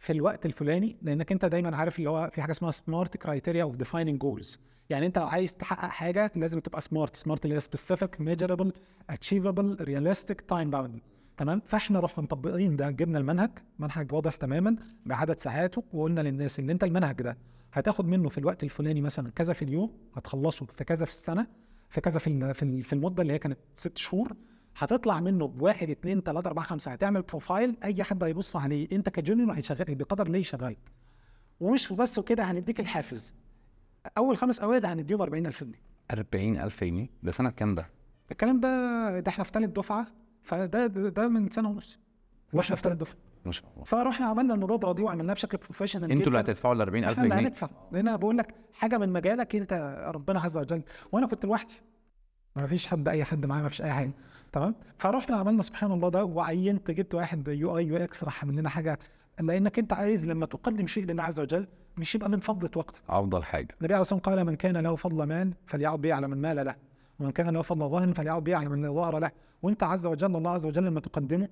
في 0.03 0.13
الوقت 0.13 0.45
الفلاني 0.45 0.97
لأنك 1.01 1.31
أنت 1.31 1.45
دايما 1.45 1.77
عارف 1.77 1.99
اللي 1.99 2.09
هو 2.09 2.29
في 2.33 2.41
حاجة 2.41 2.51
اسمها 2.51 2.71
SMART 2.71 3.17
criteria 3.17 3.63
of 3.63 3.75
defining 3.75 4.19
goals 4.19 4.59
يعني 4.89 5.05
أنت 5.05 5.17
لو 5.17 5.25
عايز 5.27 5.53
تحقق 5.53 5.89
حاجة 5.89 6.31
لازم 6.35 6.59
تبقى 6.59 6.81
smart 6.81 7.15
SMART 7.15 7.45
اللي 7.45 7.55
هي 7.55 7.59
specific 7.59 8.21
measurable 8.21 8.73
achievable 9.09 9.77
realistic 9.81 10.41
time 10.41 10.69
bound 10.69 10.99
تمام؟ 11.37 11.61
فإحنا 11.65 11.99
رحنا 11.99 12.23
مطبقين 12.23 12.75
ده. 12.75 12.89
جبنا 12.89 13.17
المنهج 13.19 13.51
منهج 13.79 14.13
واضح 14.13 14.35
تماما 14.35 14.75
بعدد 15.05 15.39
ساعاته 15.39 15.83
وقلنا 15.93 16.21
للناس 16.21 16.59
إن 16.59 16.69
أنت 16.69 16.83
المنهج 16.83 17.21
ده 17.21 17.37
هتاخد 17.73 18.07
منه 18.07 18.29
في 18.29 18.37
الوقت 18.37 18.63
الفلاني 18.63 19.01
مثلا 19.01 19.31
كذا 19.31 19.53
في 19.53 19.61
اليوم 19.61 19.91
هتخلصه 20.15 20.65
في 20.65 20.83
كذا 20.83 21.05
في 21.05 21.11
السنة 21.11 21.47
في 21.89 22.01
كذا 22.01 22.19
في 22.19 22.81
في 22.83 22.93
المدة 22.93 23.21
اللي 23.21 23.33
هي 23.33 23.39
كانت 23.39 23.57
ست 23.73 23.97
شهور. 23.97 24.33
هتطلع 24.77 25.19
منه 25.19 25.47
بواحد 25.47 25.89
اتنين 25.89 26.23
تلاتة 26.23 26.47
أربعة 26.47 26.65
خمسة 26.65 26.91
هتعمل 26.91 27.21
profile 27.21 27.77
أي 27.83 28.03
حد 28.03 28.23
هيبص 28.23 28.55
عليه 28.55 28.87
أنت 28.91 29.09
ك 29.09 29.15
junior 29.15 29.51
هيشغلك 29.53 29.91
بقدر 29.91 30.27
ليه 30.27 30.39
يشغلك. 30.39 30.77
ومش 31.59 31.93
بس 31.93 32.19
كده 32.19 32.43
هنديك 32.43 32.79
الحافز. 32.79 33.33
أول 34.17 34.37
خمس 34.37 34.59
أوائل 34.59 34.85
هنديهم 34.85 35.21
40000 35.21 35.63
جنيه. 35.63 35.81
40000 36.11 36.83
جنيه؟ 36.83 37.09
ده 37.23 37.31
سنة 37.31 37.49
كام 37.49 37.75
ده؟ 37.75 37.89
الكلام 38.31 38.59
ده 38.59 39.19
ده 39.19 39.29
إحنا 39.29 39.43
في 39.43 39.51
ثالث 39.53 39.69
دفعة 39.77 40.07
فده 40.43 40.87
ده, 40.87 41.09
ده 41.09 41.27
من 41.27 41.49
سنة 41.49 41.69
ونص. 41.69 41.99
وإحنا 42.53 42.75
في 42.75 42.81
ثالث 42.81 42.95
دفعة. 43.01 43.17
ما 43.45 43.51
شاء 43.51 43.71
الله. 43.73 43.83
فرحنا 43.83 44.25
عملنا 44.25 44.53
المبادره 44.53 44.91
دي 44.93 45.01
وعملناها 45.01 45.33
بشكل 45.35 45.57
professional 45.57 46.11
أنتوا 46.11 46.27
اللي 46.27 46.39
هتدفعوا 46.39 46.73
ال 46.75 46.81
40000 46.81 47.11
إحنا 47.11 47.23
اللي 47.23 47.35
جنيه؟ 47.35 47.47
هندفع. 47.47 47.69
لأن 47.91 48.07
أنا 48.07 48.17
بقول 48.17 48.37
لك 48.37 48.55
حاجة 48.73 48.97
من 48.97 49.09
مجالك 49.09 49.55
أنت 49.55 50.03
ربنا 50.15 50.39
عز 50.39 50.57
وجل. 50.57 50.83
وأنا 51.11 51.27
كنت 51.27 51.45
لوحدي. 51.45 51.73
ما 52.55 52.67
فيش 52.67 52.87
حد 52.87 53.07
أي 53.07 53.23
حد 53.23 53.45
معايا 53.45 53.63
ما 53.63 53.69
فيش 53.69 53.81
أي 53.81 53.91
حاجة. 53.91 54.11
تمام؟ 54.53 54.75
فرحنا 54.99 55.35
عملنا 55.35 55.61
سبحان 55.61 55.91
الله 55.91 56.09
ده 56.09 56.25
وعينت 56.25 56.91
جبت 56.91 57.15
واحد 57.15 57.47
UI 57.47 57.77
UX 57.77 58.23
راح 58.23 58.43
عمل 58.43 58.55
لنا 58.55 58.69
حاجة. 58.69 58.99
لانك 59.39 59.79
أنت 59.79 59.93
عايز 59.93 60.25
لما 60.25 60.45
تقدم 60.45 60.87
شيء 60.87 61.05
لله 61.05 61.23
عز 61.23 61.39
وجل 61.39 61.67
مش 61.97 62.15
يبقى 62.15 62.29
من 62.29 62.39
فضله 62.39 62.69
وقتك. 62.75 63.01
أفضل 63.09 63.43
حاجة. 63.43 63.67
النبي 63.79 63.93
عليه 63.93 64.01
الصلاة 64.01 64.17
والسلام 64.19 64.37
قال 64.39 64.45
من 64.47 64.55
كان 64.55 64.77
له 64.77 64.95
فضل 64.95 65.23
مال 65.23 65.53
فليعد 65.67 66.01
به 66.01 66.13
على 66.13 66.27
من 66.27 66.34
لا 66.34 66.37
مال 66.37 66.65
له. 66.65 66.75
ومن 67.19 67.31
كان 67.31 67.49
له 67.49 67.61
فضل 67.61 67.89
ظهر 67.89 68.13
فليعد 68.13 68.43
به 68.43 68.55
على 68.55 68.69
من 68.69 68.85
لا 68.85 68.93
ظهر 68.93 69.19
له. 69.19 69.31
وأنت 69.61 69.83
عز 69.83 70.05
وجل 70.05 70.35
الله 70.35 70.51
عز 70.51 70.65
وجل 70.65 70.83
لما 70.85 70.99
تقدمه 70.99 71.47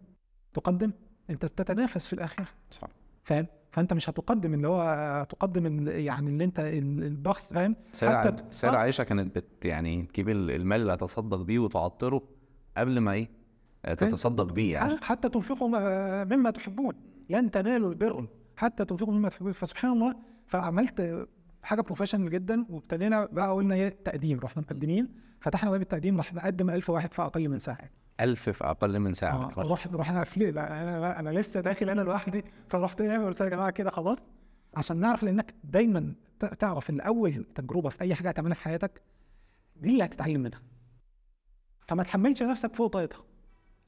تقدم 0.53 0.91
أنت 1.29 1.45
بتتنافس 1.45 2.07
في 2.07 2.13
الاخره 2.13 2.45
صح. 2.71 2.87
فاهم؟ 3.23 3.47
فأنت 3.71 3.93
مش 3.93 4.09
هتقدم 4.09 4.53
اللي 4.53 4.67
هو 4.67 5.25
تقدم 5.29 5.87
يعني 5.87 6.29
اللي 6.29 6.43
أنت 6.43 6.59
ال- 6.59 7.03
البخس 7.03 7.53
فاهم؟ 7.53 7.75
حتى 8.01 8.35
سيدة 8.51 8.73
آه. 8.73 8.77
عائشة 8.77 9.03
كانت 9.03 9.35
بت 9.35 9.65
يعني 9.65 10.03
تجيب 10.03 10.29
ال- 10.29 10.51
المال 10.51 10.81
اللي 10.81 10.93
هتصدق 10.93 11.37
بيه 11.37 11.59
وتعطره. 11.59 12.21
قبل 12.77 12.99
ما 12.99 13.11
إيه 13.11 13.29
آه، 13.85 13.93
تتصدق 13.93 14.53
بيه 14.53 14.73
يعني. 14.73 14.97
حتى 15.01 15.29
تنفقوا 15.29 15.67
مما 16.23 16.51
تحبون. 16.51 16.93
لن 17.29 17.51
تنالوا 17.51 17.89
البر. 17.89 18.27
حتى 18.57 18.85
تنفقوا 18.85 19.13
مما 19.13 19.29
تحبون. 19.29 19.51
فسبحان 19.51 19.91
الله 19.91 20.15
فعملت 20.47 21.27
حاجة 21.63 21.81
بروفيشنال 21.81 22.29
جدا 22.29 22.65
وابتدينا 22.69 23.25
بقى 23.25 23.51
قلنا 23.53 23.75
إيه 23.75 23.89
تقديم. 24.05 24.39
رحنا 24.39 24.61
مقدمين 24.61 25.09
فتحنا 25.39 25.71
باب 25.71 25.81
التقديم 25.81 26.17
راح 26.17 26.33
نقدم 26.33 26.69
1000 26.69 26.89
واحد 26.89 27.13
في 27.13 27.21
أقل 27.21 27.49
من 27.49 27.59
ساعة. 27.59 27.89
ألف 28.21 28.49
في 28.49 28.63
أقل 28.63 28.99
من 28.99 29.13
ساعة. 29.13 29.35
آه 29.57 29.63
رحنا 29.71 29.97
رحنا 29.97 30.25
لا 30.37 30.81
أنا 30.81 31.19
أنا 31.19 31.29
لسه 31.29 31.59
داخل 31.61 31.89
أنا 31.89 32.01
لوحدي. 32.01 32.43
فرحت 32.67 33.01
إيه 33.01 33.17
قلت 33.17 33.41
يا 33.41 33.49
جماعة 33.49 33.69
كده 33.69 33.89
خلاص. 33.91 34.17
عشان 34.77 34.97
نعرف 34.97 35.23
لأنك 35.23 35.53
دايما 35.63 36.13
تعرف 36.59 36.89
ان 36.89 36.99
اول 37.01 37.45
تجربة 37.55 37.89
في 37.89 38.01
أي 38.01 38.15
حاجة 38.15 38.29
هتعملها 38.29 38.53
في 38.55 38.61
حياتك 38.61 39.01
دي 39.75 39.89
اللي 39.89 40.03
هتتعلم 40.05 40.41
منها. 40.41 40.61
فما 41.91 42.03
تحملش 42.03 42.43
نفسك 42.43 42.75
فوق 42.75 42.87
طاقتها. 42.87 43.23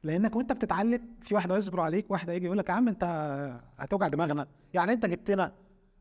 لأنك 0.03 0.35
وأنت 0.35 0.51
بتتعلم 0.51 1.01
في 1.21 1.35
واحد 1.35 1.51
هيصبر 1.51 1.79
عليك 1.79 2.11
واحد 2.11 2.29
هيجي 2.29 2.45
يقول 2.45 2.57
لك 2.57 2.69
يا 2.69 2.73
عم 2.73 2.87
أنت 2.87 3.03
هتوجع 3.77 4.07
دماغنا. 4.07 4.47
يعني 4.73 4.93
أنت 4.93 5.05
جبتنا 5.05 5.53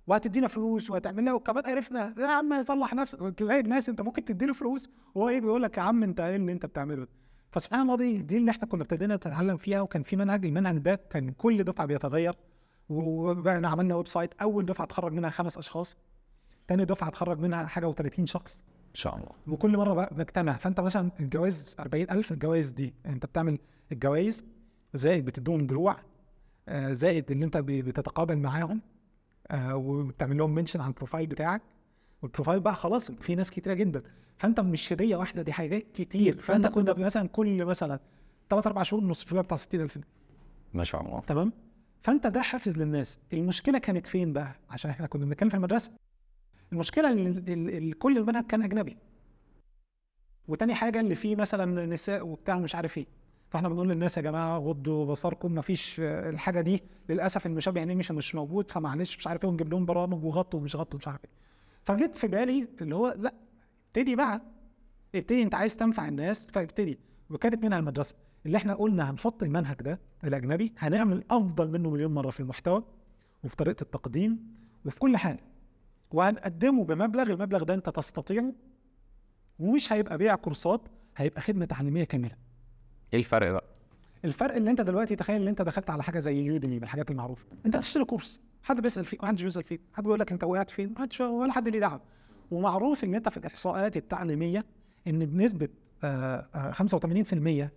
وهتدينا 0.07 0.48
فلوس 0.48 0.90
وهتعمل 0.90 1.22
لنا 1.22 1.32
وكمان 1.32 1.66
عرفنا. 1.66 2.14
يا 2.18 2.26
عم 2.26 2.62
صلح 2.62 2.94
نفسك. 2.94 3.18
تلاقي 3.36 3.61
الناس 3.61 3.88
أنت 3.88 4.00
ممكن 4.00 4.24
تديله 4.24 4.53
فلوس 4.53 4.90
وهو 5.14 5.28
إيه 5.28 5.40
بيقول 5.40 5.62
لك 5.62 5.76
يا 5.76 5.82
عم 5.82 6.03
أنت 6.03 6.20
إيه 6.20 6.36
اللي 6.36 6.53
أنت 6.53 6.66
بتعمله 6.66 7.07
فسبحان 7.53 7.80
الله 7.80 7.96
دي 7.96 8.18
دي 8.18 8.36
اللي 8.36 8.50
إحنا 8.50 8.66
كنا 8.66 8.82
ابتدينا 8.82 9.16
نتعلم 9.16 9.57
فيها 9.57 9.80
وكان 9.80 10.03
في 10.03 10.16
منهج. 10.16 10.44
المنهج 10.46 10.78
ده 10.78 10.94
كان 11.11 11.30
كل 11.30 11.64
دفعة 11.64 11.86
بيتغير. 11.86 12.34
وبقينا 12.88 13.68
عملنا 13.68 13.94
website. 13.94 14.30
أول 14.42 14.66
دفعة 14.66 14.84
اتخرج 14.84 15.12
منها 15.12 15.30
خمس 15.30 15.59
أشخاص. 15.59 15.96
تاني 16.68 16.84
دفعة 16.84 17.09
اتخرج 17.09 17.38
منها 17.38 17.66
حاجة 17.66 17.92
و30 17.92 18.24
شخص. 18.24 18.62
شاء 18.95 19.16
الله. 19.16 19.28
وكل 19.49 19.76
مرة 19.76 19.95
بقى 19.95 20.14
بنجتمع. 20.14 20.53
فأنت 20.53 20.80
مثلا 20.80 21.11
الجوائز 21.20 21.76
40000 21.80 22.32
الجوائز 22.32 22.70
دي 22.70 22.95
أنت 23.07 23.26
بتعمل 23.26 23.59
الجوائز 23.93 24.45
زائد 24.95 25.24
بتديهم 25.24 25.66
دروع 25.66 25.97
آه، 26.68 26.93
زائد 26.93 27.30
إن 27.32 27.43
أنت 27.43 27.57
بتتقابل 27.57 28.36
معاهم 28.38 28.80
آه، 29.51 29.76
وبتعمل 29.76 30.38
لهم 30.38 30.55
mention 30.55 30.80
على 30.80 30.88
ال 30.88 30.93
profile 30.93 31.26
بتاعك. 31.26 31.62
وال 32.22 32.31
profile 32.31 32.61
بقى 32.61 32.74
خلاص 32.74 33.11
في 33.11 33.34
ناس 33.34 33.51
كتيرة 33.51 33.74
جدا. 33.74 34.03
فأنت 34.38 34.61
مش 34.61 34.93
هدية 34.93 35.16
واحدة 35.16 35.43
دي 35.43 35.53
حاجات 35.53 35.86
كتير. 35.95 36.38
فأنت 36.40 36.66
كنا 36.66 36.95
مثلا 36.95 37.28
كل 37.28 37.64
مثلا 37.64 38.01
ثلاث 38.51 38.66
أربع 38.66 38.82
شهور 38.82 39.05
نص 39.05 39.24
فيها 39.24 39.43
بتاع 39.43 39.57
60000 39.57 39.99
ما 40.74 40.84
شاء 40.84 41.03
الله. 41.03 41.20
تمام؟ 41.20 41.53
فأنت 42.01 42.26
ده 42.26 42.43
حافز 42.43 42.78
للناس. 42.78 43.18
المشكلة 43.32 43.78
كانت 43.78 44.07
فين 44.07 44.32
بقى؟ 44.32 44.53
عشان 44.70 44.90
إحنا 44.90 45.07
كنا 45.07 45.24
بنتكلم 45.24 45.49
في 45.49 45.55
المدرسة. 45.57 45.90
المشكلة 46.72 47.10
إن 47.12 47.26
ال- 47.26 47.50
ال- 47.52 47.70
ال- 47.76 47.98
كل 47.98 48.18
المنهج 48.18 48.44
كان 48.46 48.62
أجنبي. 48.62 48.96
وتاني 50.48 50.74
حاجة 50.74 51.00
اللي 51.00 51.14
فيه 51.14 51.36
مثلا 51.36 51.86
نساء 51.86 52.26
وبتاع 52.26 52.58
مش 52.58 52.74
عارف 52.74 52.98
إيه. 52.98 53.06
فإحنا 53.50 53.68
بنقول 53.68 53.88
للناس 53.88 54.16
يا 54.16 54.22
جماعة 54.22 54.58
غضوا 54.58 55.06
بصركم 55.06 55.54
مفيش 55.54 55.96
الحاجة 56.00 56.60
دي. 56.60 56.82
للأسف 57.08 57.46
المشابه 57.46 57.82
انيميشن 57.82 58.14
مش 58.14 58.34
موجود. 58.34 58.70
فمعلش 58.70 59.16
مش 59.18 59.26
عارف 59.26 59.44
إيه 59.44 59.50
ونجيب 59.50 59.70
لهم 59.72 59.86
برامج 59.86 60.24
وغطوا 60.24 60.60
ومش 60.60 60.76
غطوا 60.76 60.98
مش 60.98 61.08
عارف 61.08 61.24
إيه. 61.24 61.30
فجيت 61.84 62.16
في 62.16 62.26
بالي 62.26 62.68
اللي 62.80 62.94
هو 62.94 63.14
لأ 63.18 63.34
ابتدي 63.88 64.16
بقى. 64.16 64.42
ابتدي 65.14 65.42
أنت 65.42 65.54
عايز 65.54 65.76
تنفع 65.76 66.08
الناس 66.08 66.46
فابتدي. 66.46 66.98
وكانت 67.30 67.64
منها 67.64 67.78
المدرسة. 67.78 68.14
اللي 68.46 68.56
إحنا 68.56 68.74
قلنا 68.74 69.10
هنحط 69.10 69.42
المنهج 69.42 69.76
ده 69.76 70.00
الأجنبي 70.24 70.72
هنعمل 70.78 71.24
أفضل 71.30 71.70
منه 71.70 71.90
مليون 71.90 72.14
مرة 72.14 72.30
في 72.30 72.40
المحتوى 72.40 72.84
وفي 73.44 73.56
طريقة 73.56 73.82
التقديم 73.82 74.54
وفي 74.86 74.98
كل 75.00 75.16
حاجة. 75.16 75.40
وهنقدمه 76.14 76.84
بمبلغ 76.84 77.22
المبلغ 77.22 77.62
ده 77.62 77.74
انت 77.74 77.88
تستطيعه 77.88 78.52
ومش 79.58 79.92
هيبقى 79.92 80.18
بيع 80.18 80.34
كورسات 80.34 80.80
هيبقى 81.16 81.40
خدمة 81.40 81.64
تعليمية 81.64 82.04
كاملة. 82.04 82.36
إيه 83.12 83.18
الفرق 83.18 83.50
بقى؟ 83.50 83.64
الفرق 84.24 84.54
اللي 84.54 84.70
انت 84.70 84.80
دلوقتي 84.80 85.16
تخيل 85.16 85.42
ان 85.42 85.48
انت 85.48 85.62
دخلت 85.62 85.90
على 85.90 86.02
حاجة 86.02 86.18
زي 86.18 86.44
يوديمي 86.46 86.76
من 86.76 86.82
الحاجات 86.82 87.10
المعروفة. 87.10 87.44
انت 87.66 87.76
هتشتري 87.76 88.04
كورس 88.04 88.40
حد 88.62 88.80
بيسأل 88.80 89.04
فيك 89.04 89.24
محدش 89.24 89.42
بيسأل 89.42 89.62
فيك 89.62 89.80
حد 89.92 90.02
بيقول 90.04 90.20
لك 90.20 90.32
انت 90.32 90.44
وقعت 90.44 90.70
فين؟ 90.70 90.92
محدش 90.92 91.20
ولا 91.20 91.52
حد 91.52 91.68
ليه 91.68 91.80
دعوة. 91.80 92.00
ومعروف 92.50 93.04
ان 93.04 93.14
انت 93.14 93.28
في 93.28 93.36
الإحصاءات 93.36 93.96
التعليمية 93.96 94.64
ان 95.06 95.26
بنسبة 95.26 95.68
آه، 96.04 96.48
آه، 96.54 96.70
85% 96.72 97.70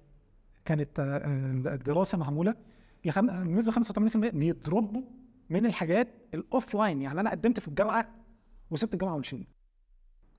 كانت 0.66 1.00
آه، 1.00 1.04
آه، 1.04 1.74
الدراسه 1.74 2.18
معمولة. 2.18 2.56
بنسبه 3.06 3.72
85% 3.72 4.30
بيضربوا 4.30 5.02
من 5.50 5.66
الحاجات 5.66 6.08
ال 6.34 6.76
offline 6.76 7.02
يعني 7.02 7.20
أنا 7.20 7.30
قدمت 7.32 7.60
في 7.60 7.68
الجامعة 7.68 8.08
وسبت 8.72 8.94
الجامعة 8.94 9.16
ومشيت 9.16 9.48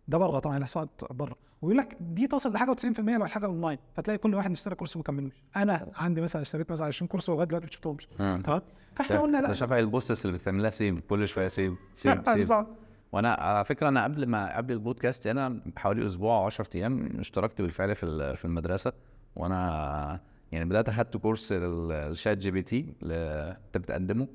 ده 0.09 0.18
بره 0.18 0.39
طبعا 0.39 0.57
الإحصاءات 0.57 0.91
بره. 1.11 1.37
ويقول 1.62 1.79
لك 1.79 1.97
دي 2.01 2.27
تصل 2.27 2.53
لحاجه 2.53 2.74
و90% 2.74 3.01
لو 3.01 3.27
حاجة 3.27 3.47
اونلاين 3.47 3.79
فتلاقي 3.95 4.18
كل 4.18 4.35
واحد 4.35 4.51
اشترى 4.51 4.74
course 4.74 4.97
وما 4.97 5.03
كملوش. 5.03 5.45
أنا 5.57 5.93
عندي 5.95 6.20
مثلا 6.20 6.43
اشتريت 6.43 6.70
مثلا 6.70 6.87
20 6.87 7.09
course 7.09 7.28
ولغاية 7.29 7.47
دلوقتي 7.47 7.66
ما 7.66 7.72
شفتهمش. 7.72 8.09
مم. 8.20 8.43
تمام؟ 8.45 8.62
فإحنا 8.95 9.20
قلنا 9.20 9.39
لا. 9.39 9.53
شبه 9.53 9.79
ال 9.78 9.87
posts 9.87 10.26
اللي 10.27 10.39
بتعملها 10.39 10.70
same 10.70 11.01
كل 11.01 11.29
شوية 11.29 11.49
same 11.49 11.76
same 11.95 12.24
same 12.24 12.34
بالظبط. 12.35 12.66
وأنا 13.12 13.33
على 13.35 13.64
فكرة 13.64 13.89
أنا 13.89 14.05
قبل 14.05 14.27
ما 14.27 14.57
قبل 14.57 14.72
البودكاست 14.72 15.27
أنا 15.27 15.61
بحوالي 15.77 16.07
أسبوع 16.07 16.39
أو 16.39 16.45
10 16.45 16.68
أيام 16.74 17.09
اشتركت 17.18 17.62
بالفعل 17.62 17.95
في 17.95 18.37
في 18.37 18.45
المدرسة. 18.45 18.93
وأنا 19.37 20.20
يعني 20.53 20.64
بدأت 20.64 20.89
أخدت 20.89 21.16
course 21.16 21.44
ال 21.44 21.49
ChatGPT 21.53 22.95
اللي 23.03 23.57
أنت 23.66 23.79
بتقدمه. 23.79 24.29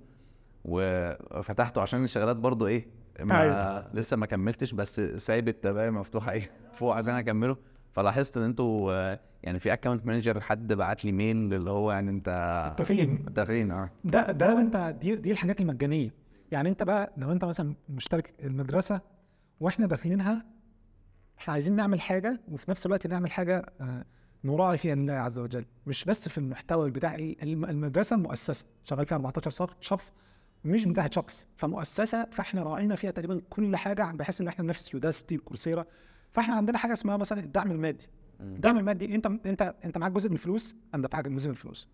وفتحته 0.66 1.82
عشان 1.82 2.04
الشغلات 2.04 2.36
برضو 2.36 2.68
إيه 2.68 3.01
ما 3.20 3.42
أيوة. 3.42 3.94
لسه 3.94 4.18
ما 4.18 4.26
كملتش 4.26 4.72
بس 4.74 5.00
سايب 5.02 5.48
ال 5.48 5.55
tab 5.55 5.76
ية 5.76 5.90
مفتوحه 5.90 6.32
إيه 6.32 6.52
فوق 6.78 6.96
عشان 6.96 7.10
أكمله. 7.16 7.58
فلاحظت 7.92 8.38
إن 8.38 8.44
أنتوا 8.44 8.94
يعني 9.44 9.60
في 9.60 9.74
account 9.74 10.06
manager 10.06 10.40
حد 10.42 10.74
بعت 10.74 11.06
لي 11.06 11.12
mail 11.12 11.54
اللي 11.54 11.70
هو 11.70 11.92
يعني 11.92 12.10
أنت 12.12 12.28
أنت 12.80 12.82
فين؟ 12.88 13.24
أنت 13.28 13.40
فين؟ 13.40 13.72
آه. 13.72 13.90
ده 14.04 14.32
ده 14.32 14.62
أنت 14.62 14.96
دي 15.02 15.16
دي 15.16 15.32
الحاجات 15.32 15.62
المجانية. 15.62 16.14
يعني 16.52 16.70
أنت 16.70 16.84
بقى 16.84 17.14
لو 17.18 17.32
أنت 17.32 17.46
مثلا 17.46 17.76
مشترك 17.90 18.34
المدرسة 18.44 19.02
وإحنا 19.60 19.88
داخلينها 19.88 20.46
إحنا 21.40 21.54
عايزين 21.54 21.76
نعمل 21.76 22.02
حاجة 22.02 22.42
وفي 22.52 22.72
نفس 22.72 22.86
الوقت 22.86 23.08
نعمل 23.08 23.32
حاجة 23.32 23.66
آه، 23.82 24.06
نراعي 24.44 24.78
فيها 24.78 24.94
الله 24.94 25.14
عز 25.14 25.40
وجل. 25.40 25.66
مش 25.88 26.06
بس 26.06 26.30
في 26.30 26.38
المحتوى 26.38 26.92
بتاع 26.92 27.16
الم- 27.16 27.66
المدرسة 27.66 28.16
المؤسسه 28.16 28.66
شغال 28.84 29.06
فيها 29.06 29.16
14 29.18 29.52
شخص- 29.52 29.76
شخص 29.82 30.14
مش 30.66 30.86
بتاعت 30.86 31.14
شخص 31.14 31.48
فمؤسسة 31.58 32.26
فإحنا 32.32 32.64
راعينا 32.64 32.96
فيها 32.96 33.12
تقريبا 33.12 33.42
كل 33.50 33.76
حاجة 33.76 34.12
بحيث 34.12 34.42
إن 34.42 34.48
إحنا 34.48 34.64
ننافس 34.64 34.94
يوداستي 34.94 35.38
وكورسيرا 35.38 35.86
فإحنا 36.32 36.56
عندنا 36.56 36.78
حاجة 36.78 36.94
اسمها 36.94 37.18
مثلا 37.18 37.40
الدعم 37.40 37.72
المادي. 37.72 38.08
الدعم 38.40 38.78
المادي 38.78 39.16
أنت 39.16 39.26
أنت 39.26 39.76
أنت 39.86 39.98
معاك 39.98 40.12
جزء 40.12 40.30
من 40.30 40.36
الفلوس 40.36 40.76
أنا 40.96 41.02
دافعك 41.02 41.28
جزء 41.28 41.48
من 41.48 41.52
الفلوس 41.54 41.88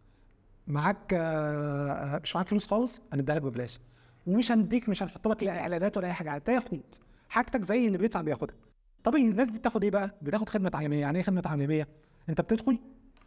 معاك 0.68 1.14
آه، 1.14 2.20
مش 2.24 2.36
معاك 2.36 2.48
فلوس 2.48 2.66
خالص 2.68 3.02
هنديها 3.14 3.36
لك 3.36 3.42
ببلاش. 3.42 3.80
ومش 4.28 4.52
هنديك 4.52 4.90
مش 4.90 5.04
هنحط 5.04 5.28
لك 5.28 5.44
لا 5.44 5.60
إعلانات 5.60 5.98
ولا 5.98 6.08
أي 6.08 6.14
حاجة 6.14 6.32
هتاخد 6.32 6.82
حاجتك 7.30 7.62
زي 7.62 7.88
اللي 7.88 7.98
بيدفع 7.98 8.22
بياخدها. 8.22 8.56
طب 9.04 9.16
الناس 9.16 9.48
دي 9.48 9.58
بتاخد 9.58 9.84
إيه 9.84 9.92
بقى؟ 9.92 10.16
بتاخد 10.22 10.50
خدمة 10.50 10.70
تعليمية. 10.70 11.02
يعني 11.02 11.18
إيه 11.18 11.24
خدمة 11.24 11.42
تعليمية؟ 11.42 11.88
أنت 12.30 12.42
بتدخل 12.42 12.80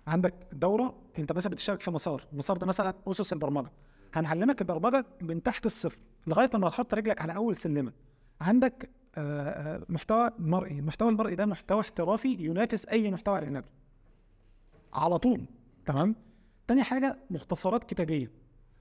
عندك 0.07 0.35
دورة 0.53 0.95
أنت 1.19 1.33
مثلا 1.33 1.53
بتشترك 1.53 1.81
في 1.81 1.91
مسار. 1.91 2.27
المسار 2.33 2.57
ده 2.57 2.67
مثلا 2.67 2.95
أسس 3.07 3.33
البرمجة. 3.33 3.71
هنعلمك 4.15 4.61
البرمجة 4.61 5.07
من 5.21 5.43
تحت 5.43 5.67
الصفر 5.67 5.99
لغاية 6.27 6.51
لما 6.55 6.69
تحط 6.69 6.95
رجلك 6.95 7.21
على 7.23 7.37
أول 7.37 7.57
سلمة. 7.57 7.93
عندك 8.41 8.91
آه، 9.17 9.51
آه، 9.51 9.83
محتوى 9.89 10.31
مرئي. 10.39 10.79
المحتوى 10.79 11.09
المرئي 11.09 11.35
ده 11.35 11.47
محتوى 11.47 11.81
احترافي 11.81 12.29
ينافس 12.29 12.87
أي 12.87 13.11
محتوى 13.11 13.39
أجنبي. 13.39 13.67
على 14.93 15.19
طول. 15.19 15.47
تمام؟ 15.87 16.17
تاني 16.67 16.83
حاجة 16.83 17.19
مختصرات 17.31 17.85
كتابية. 17.85 18.31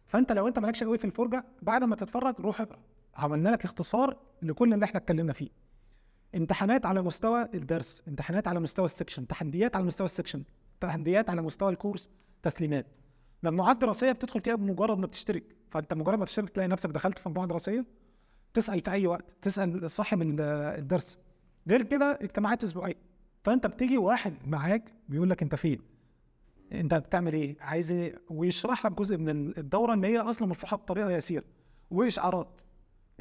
فأنت 0.08 0.32
لو 0.32 0.48
أنت 0.48 0.60
مالكش 0.60 0.84
قوي 0.84 0.98
في 0.98 1.06
الفرجة 1.06 1.46
بعد 1.62 1.84
ما 1.84 1.96
تتفرج 1.96 2.36
روح 2.40 2.62
اقرأ. 2.62 2.80
عملنا 3.16 3.50
لك 3.50 3.66
اختصار 3.66 4.18
لكل 4.42 4.74
اللي 4.74 4.86
إحنا 4.86 5.00
اتكلمنا 5.00 5.34
فيه. 5.34 5.50
امتحانات 6.36 6.86
على 6.86 7.02
مستوى 7.02 7.50
الدرس 7.54 8.04
امتحانات 8.08 8.48
على 8.48 8.60
مستوى 8.60 8.86
ال 8.86 8.91
section 8.91 9.28
تحديات 9.28 9.76
على 9.76 9.86
مستوى 9.86 10.06
ال 10.06 10.10
section 10.10 10.44
تحديات 10.82 11.30
على 11.30 11.42
مستوى 11.42 11.72
ال 11.72 11.77
course 11.77 12.10
تسليمات. 12.44 12.86
مجموعات 13.44 13.78
دراسية 13.78 14.12
بتدخل 14.12 14.42
فيها 14.42 14.56
بمجرد 14.56 14.98
ما 14.98 15.06
بتشترك. 15.06 15.44
فأنت 15.72 15.94
مجرد 15.94 16.20
ما 16.20 16.26
تشترك 16.26 16.50
تلاقي 16.50 16.68
نفسك 16.68 16.90
دخلت 16.90 17.20
في 17.20 17.30
مجموعه 17.30 17.48
دراسية. 17.48 17.86
تسأل 18.54 18.80
في 18.82 18.92
أي 18.92 19.08
وقت 19.08 19.26
تسأل 19.42 19.92
صاحب 19.92 20.22
ال- 20.22 20.42
الدرس. 20.80 21.18
غير 21.70 21.82
كده 21.84 22.20
اجتماعات 22.22 22.64
أسبوعية. 22.64 22.96
فأنت 23.44 23.68
بتيجي 23.68 23.98
واحد 23.98 24.34
معاك 24.48 24.94
بيقول 25.10 25.30
لك 25.30 25.42
أنت 25.44 25.56
فين؟ 25.56 25.80
أنت 26.72 26.94
بتعمل 26.94 27.34
إيه؟ 27.34 27.56
عايز 27.62 27.92
إيه؟ 27.92 28.22
ويشرح 28.30 28.86
لك 28.86 28.92
جزء 28.92 29.18
من 29.18 29.58
الدورة 29.58 29.94
اللي 29.94 30.08
هي 30.08 30.18
أصلا 30.20 30.48
مشروحه 30.48 30.78
بطريقه 30.78 31.12
يسيرة. 31.12 31.44
وإشعارات. 31.92 32.62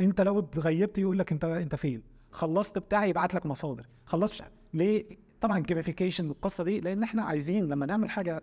أنت 0.00 0.20
لو 0.20 0.38
اتغيبت 0.38 0.98
يقول 0.98 1.18
لك 1.18 1.32
أنت 1.32 1.44
أنت 1.44 1.74
فين؟ 1.74 2.02
خلصت 2.30 2.78
بتاعي 2.78 3.10
يبعت 3.10 3.34
لك 3.34 3.46
مصادر. 3.46 3.86
خلصت. 4.06 4.44
ليه؟ 4.74 5.04
طبعا 5.40 5.58
جيميفيكيشن 5.58 6.28
والقصة 6.28 6.64
دي 6.64 6.80
لأن 6.80 7.02
إحنا 7.02 7.22
عايزين 7.22 7.68
لما 7.68 7.86
نعمل 7.86 8.10
حاجة 8.10 8.42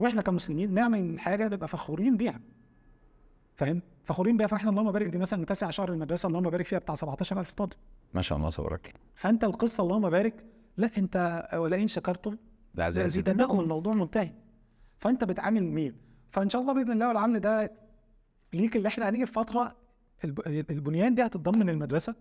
وإحنا 0.00 0.22
كمسلمين 0.22 0.74
نعمل 0.74 1.20
حاجة 1.20 1.48
نبقى 1.48 1.68
فخورين 1.68 2.16
بيها. 2.16 2.40
فاهم؟ 3.56 3.82
فخورين 4.04 4.36
بيها. 4.36 4.46
فاحنا 4.46 4.70
اللهم 4.70 4.92
بارك. 4.92 5.06
دي 5.06 5.18
مثلا 5.18 5.44
تسع 5.44 5.70
شهر 5.70 5.92
المدرسة 5.92 6.26
اللهم 6.26 6.50
بارك 6.50 6.64
فيها 6.66 6.78
بتاع 6.78 6.94
17000 6.94 7.50
طالب. 7.50 7.72
ما 8.14 8.22
شاء 8.22 8.38
الله 8.38 8.50
تبارك. 8.50 8.94
فأنت 9.14 9.44
القصة 9.44 9.82
اللهم 9.82 10.10
بارك. 10.10 10.44
لا 10.76 10.90
أنت 10.98 11.48
ولئن 11.54 11.86
شكرتم 11.88 12.36
لأزيدنكم 12.78 13.60
الموضوع 13.60 13.94
منتهي. 13.94 14.32
فأنت 14.98 15.24
بتعامل 15.24 15.62
مين؟ 15.62 15.94
فإن 16.30 16.48
شاء 16.48 16.62
الله 16.62 16.72
بإذن 16.74 16.92
الله 16.92 17.08
والعمل 17.08 17.40
ده 17.40 17.72
ليك 18.52 18.76
اللي 18.76 18.88
إحنا 18.88 19.08
هنيجي 19.08 19.26
في 19.26 19.32
فترة 19.32 19.76
الب- 20.24 20.48
البنيان 20.70 21.14
دي 21.14 21.22
هتتضمن 21.26 21.68
المدرسة 21.68 22.14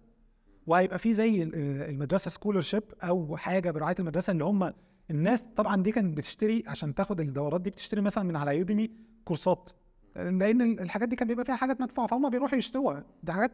وهيبقى 0.67 0.99
في 0.99 1.13
زي 1.13 1.43
ال- 1.43 1.55
المدرسة 1.89 2.29
scholarship 2.29 2.83
أو 3.03 3.37
حاجة 3.37 3.71
برعاية 3.71 3.95
المدرسة 3.99 4.31
اللي 4.31 4.43
هم 4.43 4.73
الناس 5.11 5.41
طبعا 5.55 5.83
دي 5.83 5.91
كانت 5.91 6.17
بتشتري 6.17 6.63
عشان 6.67 6.95
تاخد 6.95 7.19
الدورات 7.19 7.61
دي 7.61 7.69
بتشتري 7.69 8.01
مثلا 8.01 8.23
من 8.23 8.35
على 8.35 8.57
يوديمي 8.57 8.91
كورسات 9.25 9.69
لأن 10.15 10.61
ال- 10.61 10.79
الحاجات 10.79 11.09
دي 11.09 11.15
كان 11.15 11.27
بيبقى 11.27 11.45
فيها 11.45 11.55
حاجات 11.55 11.81
مدفوعة 11.81 12.07
فهم 12.07 12.29
بيروحوا 12.29 12.57
يشتروها. 12.57 13.03
دي 13.23 13.31
حاجات 13.31 13.51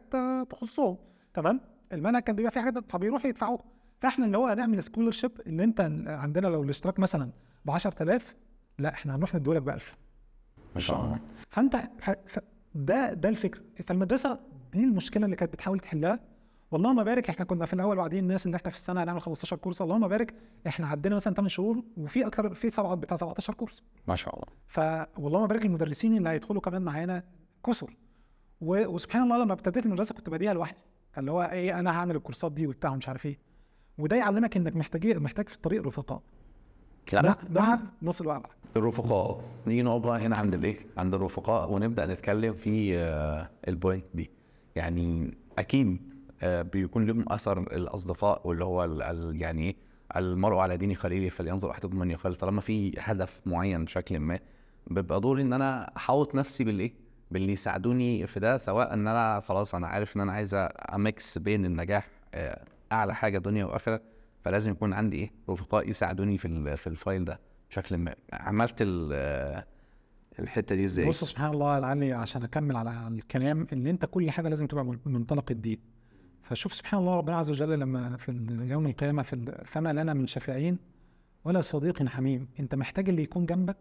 تخصهم. 0.50 0.96
تمام؟ 1.34 1.60
المنهج 1.92 2.22
كان 2.22 2.36
بيبقى 2.36 2.52
فيه 2.52 2.60
حاجات 2.60 2.90
فبيروحوا 2.92 3.26
يدفعوها. 3.30 3.62
فإحنا 4.00 4.26
اللي 4.26 4.38
هو 4.38 4.46
هنعمل 4.46 4.82
scholarship 4.82 5.30
إن 5.46 5.60
أنت 5.60 5.80
عندنا 6.06 6.46
لو 6.46 6.62
الاشتراك 6.62 6.98
مثلا 6.98 7.30
ب 7.64 7.70
10000 7.70 8.34
لا 8.78 8.92
إحنا 8.92 9.16
هنروح 9.16 9.34
نديهولك 9.34 9.62
ب 9.62 9.68
1000 9.68 9.96
ما 10.74 10.80
شاء 10.80 11.04
الله. 11.04 11.18
فأنت. 11.50 11.76
ده 12.74 13.12
ده 13.12 13.28
الفكر 13.28 13.62
فالمدرسة 13.84 14.40
دي 14.72 14.84
المشكلة 14.84 15.24
اللي 15.24 15.36
كانت 15.36 15.52
بتحاول 15.52 15.78
تحلها. 15.80 16.20
واللهم 16.74 17.04
بارك 17.04 17.30
إحنا 17.30 17.44
كنا 17.44 17.66
في 17.66 17.72
الأول 17.72 17.98
واعدين 17.98 18.18
الناس 18.18 18.46
إن 18.46 18.54
إحنا 18.54 18.70
في 18.70 18.76
السنة 18.76 19.02
هنعمل 19.02 19.20
15 19.20 19.56
كورس. 19.56 19.82
اللهم 19.82 20.08
بارك 20.08 20.34
إحنا 20.66 20.86
عدينا 20.86 21.16
مثلا 21.16 21.34
8 21.34 21.48
شهور 21.48 21.82
وفي 21.96 22.26
أكتر 22.26 22.54
في 22.54 22.70
سبعة 22.70 22.94
بتاع 22.94 23.16
17 23.16 23.54
كورس. 23.54 23.82
ما 24.08 24.16
شاء 24.16 24.34
الله. 24.34 24.46
ف 24.66 24.80
واللهم 25.18 25.46
بارك 25.46 25.64
المدرسين 25.64 26.16
اللي 26.16 26.28
هيدخلوا 26.28 26.60
كمان 26.60 26.82
معانا 26.82 27.22
كثر 27.66 27.96
و... 28.60 28.86
وسبحان 28.86 29.22
الله 29.22 29.38
لما 29.38 29.52
ابتديت 29.52 29.86
المدرسة 29.86 30.14
كنت 30.14 30.30
بديها 30.30 30.54
لوحدي. 30.54 30.78
اللي 31.18 31.30
هو 31.30 31.42
إيه 31.42 31.78
أنا 31.78 31.90
هعمل 31.90 32.16
الكورسات 32.16 32.52
دي 32.52 32.66
وبتاع 32.66 32.90
ومش 32.90 33.08
عارف 33.08 33.26
إيه. 33.26 33.38
وده 33.98 34.16
يعلمك 34.16 34.56
إنك 34.56 34.76
محتاج 34.76 35.16
محتاج 35.16 35.48
في 35.48 35.54
الطريق 35.54 35.86
رفقاء. 35.86 36.22
لا 37.12 37.22
مع 37.22 37.36
مع 37.50 37.80
نص 38.02 38.20
الوعي 38.20 38.40
الرفقاء. 38.76 39.44
نيجي 39.66 39.82
نقعد 39.82 40.02
بقى 40.02 40.20
هنا 40.20 40.36
عند 40.36 40.54
الإيه؟ 40.54 40.78
عند 40.96 41.14
الرفقاء 41.14 41.72
ونبدأ 41.72 42.06
نتكلم 42.06 42.54
في 42.54 42.98
آه، 42.98 43.50
البوينت 43.68 44.04
دي. 44.14 44.30
يعني 44.76 45.34
أكيد 45.58 46.13
بيكون 46.44 47.06
لهم 47.06 47.24
أثر 47.28 47.58
الأصدقاء 47.60 48.48
واللي 48.48 48.64
هو 48.64 48.84
يعني 49.32 49.62
إيه 49.62 49.76
المرء 50.16 50.56
على 50.56 50.76
دين 50.76 50.94
خليله 50.94 51.28
فلينظر 51.28 51.70
أحدكم 51.70 51.98
من 51.98 52.10
يخالف. 52.10 52.36
طالما 52.36 52.60
في 52.60 52.92
هدف 52.98 53.40
معين 53.46 53.84
بشكل 53.84 54.18
ما 54.20 54.40
بيبقى 54.86 55.20
دوري 55.20 55.42
إن 55.42 55.52
أنا 55.52 55.96
احوط 55.96 56.34
نفسي 56.34 56.64
بالايه 56.64 56.92
باللي 57.30 57.52
يساعدوني 57.52 58.26
في 58.26 58.40
ده 58.40 58.56
سواء 58.56 58.94
إن 58.94 59.08
أنا 59.08 59.40
خلاص 59.40 59.74
أنا 59.74 59.86
عارف 59.86 60.16
إن 60.16 60.20
أنا 60.20 60.32
عايز 60.32 60.54
أميكس 60.94 61.38
بين 61.38 61.64
النجاح 61.66 62.08
آه، 62.34 62.64
أعلى 62.92 63.14
حاجة 63.14 63.38
دنيا 63.38 63.64
وآخرة 63.64 64.00
فلازم 64.44 64.70
يكون 64.70 64.92
عندي 64.92 65.16
إيه 65.16 65.30
رفقاء 65.50 65.88
يساعدوني 65.90 66.38
في 66.38 66.76
في 66.76 66.86
الفايل 66.86 67.24
ده 67.24 67.40
بشكل 67.70 67.96
ما. 67.98 68.14
عملت 68.32 68.84
آه، 69.12 69.64
الحتة 70.38 70.74
دي 70.74 70.84
إزاي؟ 70.84 71.08
بص 71.08 71.24
سبحان 71.24 71.50
الله 71.50 71.78
لعلي 71.78 72.12
عشان 72.12 72.42
أكمل 72.42 72.76
على 72.76 73.08
الكلام 73.08 73.66
إن 73.72 73.86
أنت 73.86 74.04
كل 74.04 74.30
حاجة 74.30 74.48
لازم 74.48 74.66
تبقى 74.66 74.84
من 74.84 74.98
منطلق 75.06 75.50
الدين. 75.50 75.93
فشوف 76.44 76.74
سبحان 76.74 77.00
الله 77.00 77.16
ربنا 77.16 77.36
عز 77.36 77.50
وجل 77.50 77.78
لما 77.78 78.16
في 78.16 78.46
يوم 78.50 78.86
القيامة 78.86 79.22
في 79.22 79.62
فما 79.64 79.92
لنا 79.92 80.14
من 80.14 80.26
شفيعين 80.26 80.78
ولا 81.44 81.60
صديق 81.60 82.06
حميم. 82.06 82.48
انت 82.60 82.74
محتاج 82.74 83.08
اللي 83.08 83.22
يكون 83.22 83.46
جنبك 83.46 83.76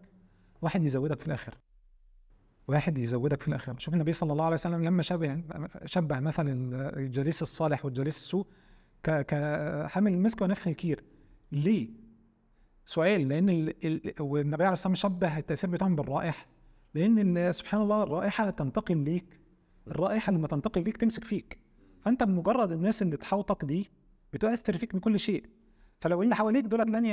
واحد 0.61 0.83
يزودك 0.83 1.19
في 1.19 1.27
الاخره 1.27 1.57
واحد 2.67 2.97
يزودك 2.97 3.41
في 3.41 3.47
الاخره 3.47 3.75
شوف 3.77 3.93
النبي 3.93 4.13
صلى 4.13 4.31
الله 4.31 4.45
عليه 4.45 4.53
وسلم 4.53 4.83
لما 4.83 5.01
شبه 5.01 5.43
شبه 5.85 6.19
مثل 6.19 6.45
الجليس 6.97 7.41
الصالح 7.41 7.85
والجليس 7.85 8.17
السوء 8.17 8.47
كحامل 9.03 10.13
المسك 10.13 10.41
ونفخ 10.41 10.67
الكير. 10.67 11.03
ليه؟ 11.51 11.89
سؤال 12.85 13.27
لأن 13.27 13.49
ال... 13.49 13.85
ال... 13.85 14.13
والنبي 14.21 14.63
عليه 14.63 14.73
الصلاة 14.73 14.91
والسلام 14.91 15.13
شبه 15.15 15.37
التأثير 15.37 15.69
بتاعهم 15.69 15.95
بالرائحة. 15.95 16.45
لأن 16.93 17.53
سبحان 17.53 17.81
الله 17.81 18.03
الرائحة 18.03 18.49
تنتقل 18.49 18.97
ليك. 18.97 19.39
الرائحة 19.87 20.31
لما 20.31 20.47
تنتقل 20.47 20.83
ليك 20.83 20.97
تمسك 20.97 21.23
فيك. 21.23 21.62
فانت 22.05 22.23
بمجرد 22.23 22.71
الناس 22.71 23.01
اللي 23.01 23.17
تحوطك 23.17 23.65
دي 23.65 23.91
بتؤثر 24.33 24.77
فيك 24.77 24.95
بكل 24.95 25.19
شيء. 25.19 25.45
فلو 25.99 26.21
اللي 26.21 26.35
حواليك 26.35 26.65
دولت 26.65 26.89
لن 26.89 27.05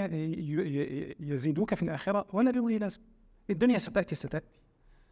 يزيدوك 1.20 1.74
في 1.74 1.82
الآخرة 1.82 2.26
ولا 2.32 2.51
بهم 2.51 2.70
لازم 2.70 3.01
الدنيا 3.51 3.78
ستأتي 3.78 4.14
ستأتي. 4.14 4.61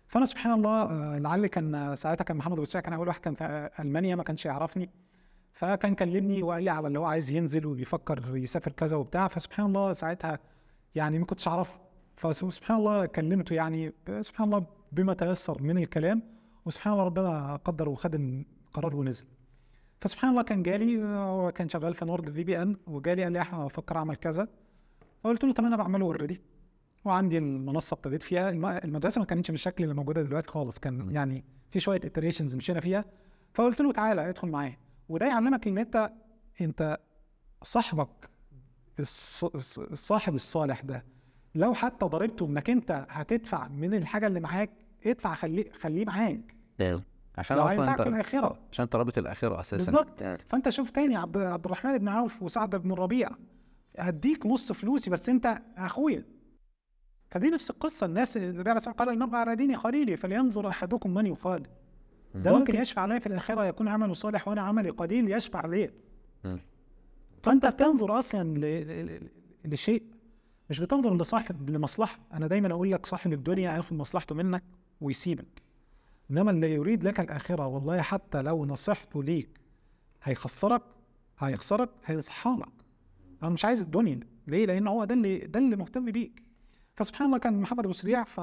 فأنا 0.07 0.27
سبحان 0.27 0.53
الله 0.53 0.83
آه، 0.83 1.19
لعلي 1.19 1.49
كان 1.49 1.97
ساعتها 1.97 2.25
كان 2.25 2.37
محمد 2.37 2.59
أبو 2.59 2.65
كان 2.65 2.93
أول 2.93 3.09
واحد 3.09 3.21
كان 3.21 3.35
في 3.35 3.71
ألمانيا 3.81 4.17
ما 4.17 4.23
كانش 4.23 4.47
يعرفني. 4.47 4.91
فكان 5.53 5.95
كلمني 5.95 6.43
وقال 6.43 6.63
لي 6.63 6.71
على 6.71 6.87
اللي 6.89 6.99
هو 6.99 7.05
عايز 7.05 7.31
ينزل 7.31 7.67
وبيفكر 7.67 8.37
يسافر 8.37 8.73
كذا 8.73 8.97
وبتاع. 8.97 9.29
فسبحان 9.29 9.67
الله 9.67 9.93
ساعتها 9.93 10.39
يعني 10.95 11.19
ما 11.19 11.27
كنتش 11.27 11.49
اعرفه 11.49 11.81
فسبحان 12.17 12.79
الله 12.79 13.07
كلمته 13.07 13.55
يعني 13.55 13.93
سبحان 14.21 14.47
الله 14.47 14.67
بما 14.93 15.15
تيسر 15.15 15.63
من 15.63 15.79
الكلام. 15.79 16.23
وسبحان 16.65 16.93
الله 16.93 17.05
ربنا 17.05 17.57
قدر 17.57 17.89
وخد 17.89 18.15
القرار 18.15 18.97
ونزل. 18.97 19.25
فسبحان 20.01 20.31
الله 20.31 20.43
كان 20.43 20.63
جالي 20.63 21.03
هو 21.05 21.53
كان 21.53 21.69
شغال 21.69 21.95
في 21.95 22.05
NordVPN 22.05 22.77
وجالي 22.87 23.23
قال 23.25 23.33
لي 23.33 23.41
إحنا 23.41 23.65
بفكر 23.65 23.97
أعمل 23.97 24.17
كذا. 24.17 24.49
فقلت 25.25 25.45
له 25.45 25.53
طب 25.53 25.65
أنا 25.65 25.77
بعمله 25.77 26.05
already 26.07 26.41
وعندي 27.05 27.39
المنصة 27.39 27.95
ابتديت 27.95 28.23
فيها. 28.23 28.51
الم- 28.51 28.67
المدرسة 28.67 29.19
ما 29.19 29.25
كانتش 29.25 29.51
بالشكل 29.51 29.85
اللي 29.85 29.95
موجودة 29.95 30.23
دلوقتي 30.23 30.49
خالص. 30.49 30.79
كان 30.79 31.11
يعني 31.11 31.45
في 31.71 31.81
شوية 31.81 32.01
iterations 32.05 32.55
مشينا 32.57 32.81
فيها. 32.81 33.05
فقلت 33.55 33.81
له 33.81 33.93
تعالى 33.93 34.29
ادخل 34.29 34.49
معايا. 34.49 34.79
وده 35.09 35.27
يعلمك 35.27 35.69
إن 35.69 35.79
أنت 35.79 36.13
أنت 36.61 36.99
صاحبك 37.63 38.31
الص- 39.03 39.51
الص- 39.57 39.79
الصاحب 39.91 40.35
الصالح 40.35 40.81
ده 40.81 41.05
لو 41.55 41.75
حتى 41.75 42.07
ضربته 42.07 42.47
إنك 42.47 42.71
أنت 42.71 43.07
هتدفع 43.11 43.69
من 43.69 43.95
الحاجة 43.95 44.27
اللي 44.27 44.41
معاك 44.41 44.71
ادفع 45.07 45.35
خليه 45.35 45.73
خليه 45.73 46.05
معاك. 46.05 46.55
عشان 47.39 47.57
لو 47.57 47.63
أصلا 47.63 47.91
أنت 47.91 48.01
الاخره 48.01 48.59
عشان 48.73 48.83
أنت 48.83 48.97
رابط 48.97 49.19
الاخره 49.19 49.61
أساسا. 49.61 49.85
بالظبط. 49.93 50.23
فأنت 50.49 50.69
شوف 50.69 50.91
تاني 50.91 51.17
عبد 51.17 51.37
عبد 51.37 51.65
الرحمن 51.65 51.99
بن 51.99 52.09
عوف 52.09 52.43
وسعد 52.43 52.77
بن 52.77 52.93
الربيع 52.93 53.31
هديك 53.99 54.47
نص 54.47 54.73
فلوسي 54.73 55.11
بس 55.11 55.29
أنت 55.29 55.63
اخويا 55.77 56.25
فدي 57.31 57.51
نفس 57.51 57.71
القصة. 57.71 58.07
الناس 58.07 58.37
النبي 58.37 58.71
عليه 58.71 58.79
قال 58.93 59.09
المرء 59.09 59.35
على 59.35 59.57
دين 59.57 59.77
خليله 59.77 60.17
فلينظر 60.17 60.69
أحدكم 60.69 61.15
من 61.15 61.27
يخال 61.27 61.63
ده 62.35 62.59
ممكن 62.59 62.75
يشفع 62.81 63.03
علي 63.03 63.21
في 63.21 63.27
الاخره 63.27 63.65
يكون 63.67 63.89
عمله 63.89 64.15
صالح 64.15 64.49
وأنا 64.49 64.61
عملي 64.63 64.91
قليل 64.91 65.33
يشفع 65.33 65.61
مم. 66.45 66.59
فأنت 67.43 67.67
بتنظر 67.67 68.19
أصلا 68.19 68.59
ل- 68.59 68.61
ل- 68.61 69.07
ل- 69.07 69.29
لشيء. 69.73 70.03
مش 70.71 70.81
بتنظر 70.81 71.17
لصاحب 71.17 71.71
لمصلحة. 71.71 72.19
أنا 72.33 72.47
دايما 72.47 72.71
أقول 72.73 72.93
لك 72.93 73.07
صاحب 73.07 73.33
الدنيا 73.33 73.75
هياخد 73.75 73.97
مصلحته 73.97 74.35
منك 74.35 74.63
ويسيبك. 75.01 75.63
إنما 76.31 76.51
اللي 76.51 76.75
يريد 76.75 77.05
لك 77.05 77.21
الآخرة 77.21 77.67
والله 77.67 78.01
حتى 78.03 78.43
لو 78.43 78.67
نصيحته 78.67 79.23
ليك 79.23 79.61
هيخسرك 80.23 80.83
هيخسرك 81.39 81.91
هيصحالك 82.05 82.69
أنا 83.43 83.51
مش 83.51 83.65
عايز 83.65 83.81
الدنيا 83.83 84.21
ليه؟ 84.47 84.67
لأن 84.67 84.87
هو 84.87 85.05
ده 85.05 85.15
اللي 85.15 85.39
ده 85.39 85.59
اللي 85.61 85.77
مهتم 85.77 86.11
بيك. 86.11 86.43
فسبحان 86.95 87.27
الله 87.27 87.39
كان 87.39 87.61
محمد 87.61 87.85
أبو 87.85 87.93
سريع 87.93 88.25
ف 88.25 88.41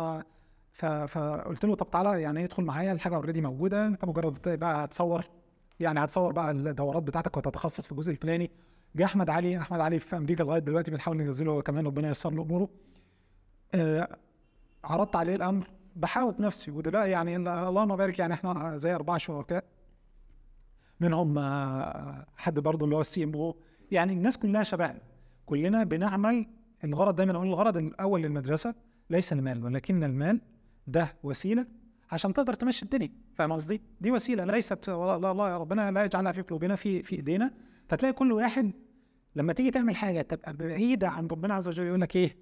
ف 0.74 0.86
فقلت 0.86 1.66
له 1.66 1.76
طب 1.76 1.92
تعالى 1.92 2.22
يعني 2.22 2.44
ادخل 2.44 2.64
معايا 2.64 2.92
الحاجة 2.92 3.16
اوريدي 3.16 3.42
موجودة. 3.42 3.88
أنت 3.88 4.06
مجرد 4.06 4.60
بقى 4.60 4.86
هتصور 4.86 5.26
يعني 5.80 6.00
هتصور 6.04 6.32
بقى 6.32 6.52
الدورات 6.52 7.04
بتاعتك 7.04 7.38
وتتخصص 7.38 7.86
في 7.86 7.92
الجزء 7.92 8.12
الفلاني. 8.12 8.52
جه 8.96 9.06
أحمد 9.06 9.30
علي 9.30 9.58
أحمد 9.58 9.80
علي 9.80 10.00
في 10.00 10.18
أمريكا 10.18 10.44
لغاية 10.44 10.60
دلوقتي 10.60 10.92
بنحاول 10.92 11.18
ننزله 11.18 11.62
كمان 11.62 11.86
ربنا 11.86 12.08
ييسر 12.08 12.32
له 12.34 12.42
أموره. 12.44 12.70
آه 13.74 14.18
عرضت 14.84 15.16
عليه 15.16 15.36
الأمر. 15.36 15.68
بحاول 15.96 16.36
نفسي 16.40 16.72
ودلوقتي 16.72 17.10
يعني 17.12 17.36
اللهم 17.36 17.96
بارك 17.96 18.20
يعني 18.20 18.34
إحنا 18.34 18.78
زي 18.78 18.96
أربع 18.96 19.18
شركاء. 19.18 19.64
منهم 21.00 21.38
آه، 21.38 22.26
حد 22.38 22.60
برضه 22.60 22.86
اللي 22.86 22.96
هو 22.96 23.02
السي 23.02 23.24
إم 23.24 23.34
أو. 23.36 23.56
يعني 23.92 24.14
الناس 24.14 24.38
كلها 24.38 24.64
شباب 24.64 25.02
كلنا 25.46 25.84
بنعمل 25.84 26.48
الغرض 26.84 27.16
دايما 27.16 27.36
أقول 27.36 27.48
الغرض 27.48 27.78
الأول 27.78 28.22
للمدرسة 28.22 28.76
ليس 29.10 29.34
المال 29.34 29.64
ولكن 29.64 30.04
المال 30.04 30.42
ده 30.88 31.16
وسيلة 31.24 31.66
عشان 32.12 32.34
تقدر 32.34 32.54
تمشي 32.54 32.86
الدنيا. 32.86 33.10
فاهم 33.36 33.52
قصدي؟ 33.54 33.82
دي 34.02 34.12
وسيلة 34.12 34.46
ليست 34.46 34.90
لا 34.90 35.34
لا 35.34 35.48
يا 35.50 35.58
ربنا 35.58 35.92
لا 35.92 36.04
يجعلها 36.04 36.32
في 36.32 36.42
قلوبنا 36.42 36.76
في 36.76 37.04
في 37.04 37.16
إيدينا. 37.16 37.54
فتلاقي 37.90 38.14
كل 38.14 38.32
واحد 38.32 38.72
لما 39.36 39.54
تيجي 39.54 39.72
تعمل 39.72 39.96
حاجة 39.96 40.22
تبقى 40.22 40.54
بعيدة 40.54 41.10
عن 41.10 41.28
ربنا 41.28 41.54
عز 41.54 41.68
وجل 41.68 41.84
يقول 41.84 42.02
لك 42.02 42.16
إيه؟ 42.16 42.38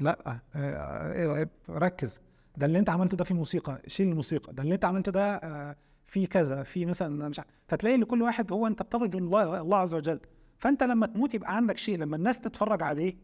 لا 0.00 0.18
آه، 0.26 0.40
آه، 0.56 1.48
ركز. 1.70 2.20
ده 2.56 2.66
اللي 2.66 2.78
انت 2.78 2.90
عملته 2.90 3.16
ده 3.16 3.24
في 3.24 3.34
موسيقى 3.34 3.82
شيل 3.86 4.08
الموسيقى. 4.08 4.52
ده 4.52 4.62
اللي 4.62 4.74
انت 4.74 4.84
عملته 4.84 5.12
ده 5.12 5.34
آه، 5.36 5.76
في 6.06 6.26
كذا 6.26 6.62
في 6.62 6.86
مثلا 6.86 7.28
مش 7.28 7.38
عارف 7.38 7.50
فتلاقي 7.68 7.94
إن 7.96 8.04
كل 8.04 8.22
واحد 8.22 8.52
هو 8.52 8.66
أنت 8.66 8.82
بترجو 8.82 9.18
الله 9.18 9.60
الله 9.60 9.76
عز 9.76 9.94
وجل. 9.94 10.20
فأنت 10.58 10.82
لما 10.82 11.06
تموت 11.06 11.34
يبقى 11.34 11.56
عندك 11.56 11.78
شيء 11.78 11.98
لما 11.98 12.16
الناس 12.16 12.38
تتفرج 12.40 12.82
عليه 12.82 13.16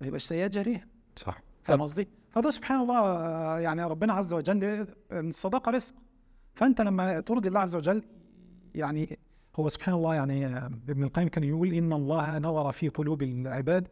ما 0.00 0.06
يبقاش 0.06 0.22
سيئات 0.22 0.50
جاريه 0.50 0.88
صح. 1.16 1.40
فاهم 1.62 1.82
قصدي؟ 1.82 2.08
فده 2.30 2.50
سبحان 2.50 2.80
الله 2.80 2.98
آه، 2.98 3.58
يعني 3.58 3.84
ربنا 3.84 4.12
عز 4.12 4.32
وجل 4.32 4.86
الصداقه 5.12 5.70
رزق 5.70 5.94
فأنت 6.54 6.80
لما 6.80 7.20
ترضي 7.20 7.48
الله 7.48 7.60
عز 7.60 7.76
وجل 7.76 8.02
يعني 8.74 9.18
هو 9.56 9.68
سبحان 9.68 9.94
الله 9.94 10.14
يعني 10.14 10.46
آه، 10.46 10.66
ابن 10.88 11.04
القيم 11.04 11.28
كان 11.28 11.44
يقول 11.44 11.72
إن 11.74 11.92
الله 11.92 12.38
نظر 12.38 12.72
في 12.72 12.88
قلوب 12.88 13.22
العباد 13.22 13.88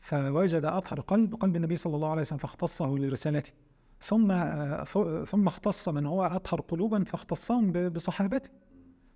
فوجد 0.00 0.64
أطهر 0.64 1.00
قلب 1.00 1.34
قلب 1.34 1.56
النبي 1.56 1.76
صلى 1.76 1.96
الله 1.96 2.10
عليه 2.10 2.20
وسلم 2.20 2.38
فاختصه 2.38 2.98
لرسالته. 2.98 3.52
ثم 4.00 4.30
آه، 4.30 4.84
ثم 5.24 5.46
اختص 5.46 5.88
من 5.88 6.06
هو 6.06 6.22
أطهر 6.24 6.60
قلوبا 6.60 7.04
فاختصهم 7.04 7.72
بصحابته. 7.72 8.50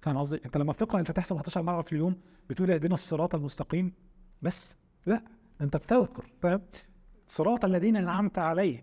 فاهم 0.03 0.19
قصدي؟ 0.19 0.41
أنت 0.45 0.57
لما 0.57 0.73
بتقرأ 0.73 1.01
الفاتحة 1.01 1.27
17 1.27 1.63
مرة 1.63 1.83
في 1.83 1.93
اليوم 1.93 2.17
بتقول 2.51 2.71
اهدنا 2.71 2.95
الصراط 2.95 3.35
المستقيم. 3.35 3.93
بس 4.43 4.75
لا 5.07 5.23
أنت 5.61 5.77
بتذكر 5.77 6.25
فاهم؟ 6.41 6.61
صراط 7.27 7.65
الذين 7.65 7.97
أنعمت 7.97 8.39
عليهم. 8.39 8.83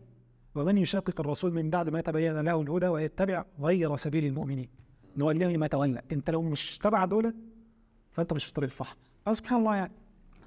ومن 0.55 0.77
يشاقق 0.77 1.19
الرسول 1.19 1.53
من 1.53 1.69
بعد 1.69 1.89
ما 1.89 2.01
تبين 2.01 2.39
له 2.39 2.61
الهدى 2.61 2.87
ويتبع 2.87 3.45
غير 3.59 3.95
سبيل 3.95 4.25
المؤمنين. 4.25 4.69
نوليه 5.17 5.57
ما 5.57 5.67
تولى. 5.67 6.01
أنت 6.11 6.29
لو 6.29 6.41
مش 6.41 6.77
تبع 6.77 7.05
دول 7.05 7.35
فأنت 8.11 8.33
مش 8.33 8.43
في 8.43 8.49
الطريق 8.49 8.69
الصح. 8.69 8.97
سبحان 9.31 9.59
الله 9.59 9.75
يعني. 9.75 9.93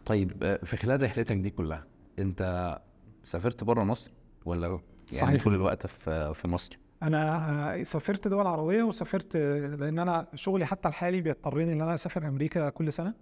طيب 0.07 0.43
آه، 0.43 0.65
في 0.65 0.77
خلال 0.77 1.03
رحلتك 1.03 1.37
دي 1.37 1.51
كلها 1.51 1.87
أنت 2.19 2.79
سافرت 3.23 3.65
بره 3.65 3.85
مصر 3.85 4.11
ولا 4.45 4.81
يعني 5.13 5.27
صحيح. 5.27 5.45
طول 5.45 5.55
الوقت 5.55 5.87
في 5.87 6.35
في 6.35 6.49
مصر. 6.49 6.79
أنا 7.03 7.37
آه، 7.75 7.83
سافرت 7.83 8.29
دول 8.29 8.47
عربية 8.47 8.83
وسافرت 8.83 9.37
لأن 9.37 9.99
أنا 9.99 10.27
شغلي 10.35 10.67
حتى 10.67 10.89
الحالي 10.89 11.21
بيضطرني 11.21 11.73
إن 11.73 11.81
أنا 11.81 11.95
أسافر 11.95 12.29
أمريكا 12.29 12.69
كل 12.69 12.93
سنة 12.93 13.15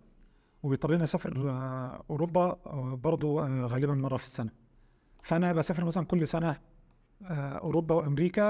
وبيضطرني 0.62 1.04
أسافر 1.04 1.50
آه، 1.50 2.04
أوروبا 2.10 2.56
آه، 2.66 2.98
برضو 3.02 3.40
غالبا 3.66 3.94
مرة 3.94 4.16
في 4.16 4.22
السنة. 4.22 4.50
فأنا 5.22 5.52
بسافر 5.52 5.84
مثلا 5.84 6.04
كل 6.06 6.26
سنة 6.28 6.56
أوروبا 7.30 7.94
وأمريكا 7.94 8.42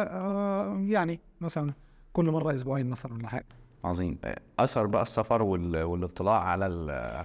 يعني 0.89 1.21
مثلا 1.41 1.73
كل 2.13 2.31
مرة 2.31 2.55
أسبوعين 2.55 2.91
مثلا 2.91 3.15
ولا 3.15 3.29
حاجة. 3.29 3.47
عظيم. 3.85 4.19
أثر 4.59 4.87
بقى 4.87 5.03
السفر 5.03 5.43
وال... 5.43 5.83
والاطلاع 5.83 6.43
على 6.43 6.67
ال... 6.67 7.25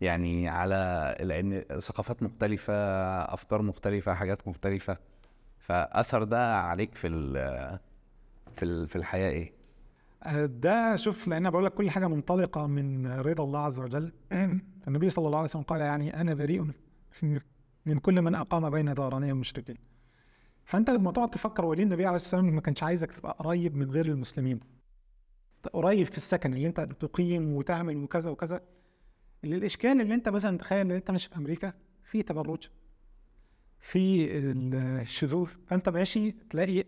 يعني 0.00 0.48
على 0.48 1.16
لأن 1.20 1.64
ثقافات 1.78 2.22
مختلفة 2.22 2.74
أفكار 3.34 3.62
مختلفة 3.62 4.14
حاجات 4.14 4.48
مختلفة. 4.48 4.96
فأثر 5.70 6.24
ده 6.24 6.56
عليك 6.56 6.94
في 6.94 7.06
ال... 7.06 7.32
في 8.56 8.64
ال... 8.64 8.88
في 8.88 8.96
الحياة 8.96 9.30
إيه؟ 9.30 9.52
آه، 10.22 10.46
ده 10.46 10.96
شوف 10.96 11.28
لأن 11.28 11.50
بقول 11.50 11.64
لك 11.64 11.74
كل 11.74 11.90
حاجة 11.90 12.08
منطلقة 12.08 12.66
من 12.66 13.06
رضا 13.06 13.44
الله 13.44 13.60
عز 13.60 13.80
وجل. 13.80 14.12
النبي 14.88 15.10
صلى 15.10 15.26
الله 15.26 15.38
عليه 15.38 15.48
وسلم 15.48 15.62
قال 15.62 15.80
يعني 15.80 16.20
أنا 16.20 16.34
بريء 16.34 16.66
من 17.86 17.98
كل 17.98 18.22
من 18.22 18.34
أقام 18.34 18.70
بين 18.70 18.94
ظهراني 18.94 19.30
المشركين 19.30 19.76
فأنت 20.64 20.90
لما 20.90 21.12
تقعد 21.12 21.30
تفكر 21.30 21.64
وليه 21.64 21.82
النبي 21.82 22.06
عليه 22.06 22.16
الصلاه 22.16 22.40
والسلام 22.40 22.54
ما 22.54 22.60
كانش 22.60 22.82
عايزك 22.82 23.12
تبقى 23.12 23.36
قريب 23.38 23.76
من 23.76 23.90
غير 23.90 24.06
المسلمين. 24.06 24.60
قريب 25.72 26.06
في 26.06 26.16
السكن 26.16 26.54
اللي 26.54 26.66
أنت 26.66 26.80
تقيم 26.80 27.54
وتعمل 27.54 27.96
وكذا 27.96 28.30
وكذا. 28.30 28.60
الإشكال 29.44 30.00
اللي 30.00 30.14
أنت 30.14 30.28
مثلا 30.28 30.58
تخيل 30.58 30.80
إن 30.80 30.90
أنت 30.90 31.10
ماشي 31.10 31.28
في 31.28 31.36
أمريكا 31.36 31.72
في 32.04 32.22
تبرج. 32.22 32.68
في 33.80 34.26
الشذوذ 34.36 35.48
فأنت 35.66 35.88
ماشي 35.88 36.30
تلاقي 36.50 36.84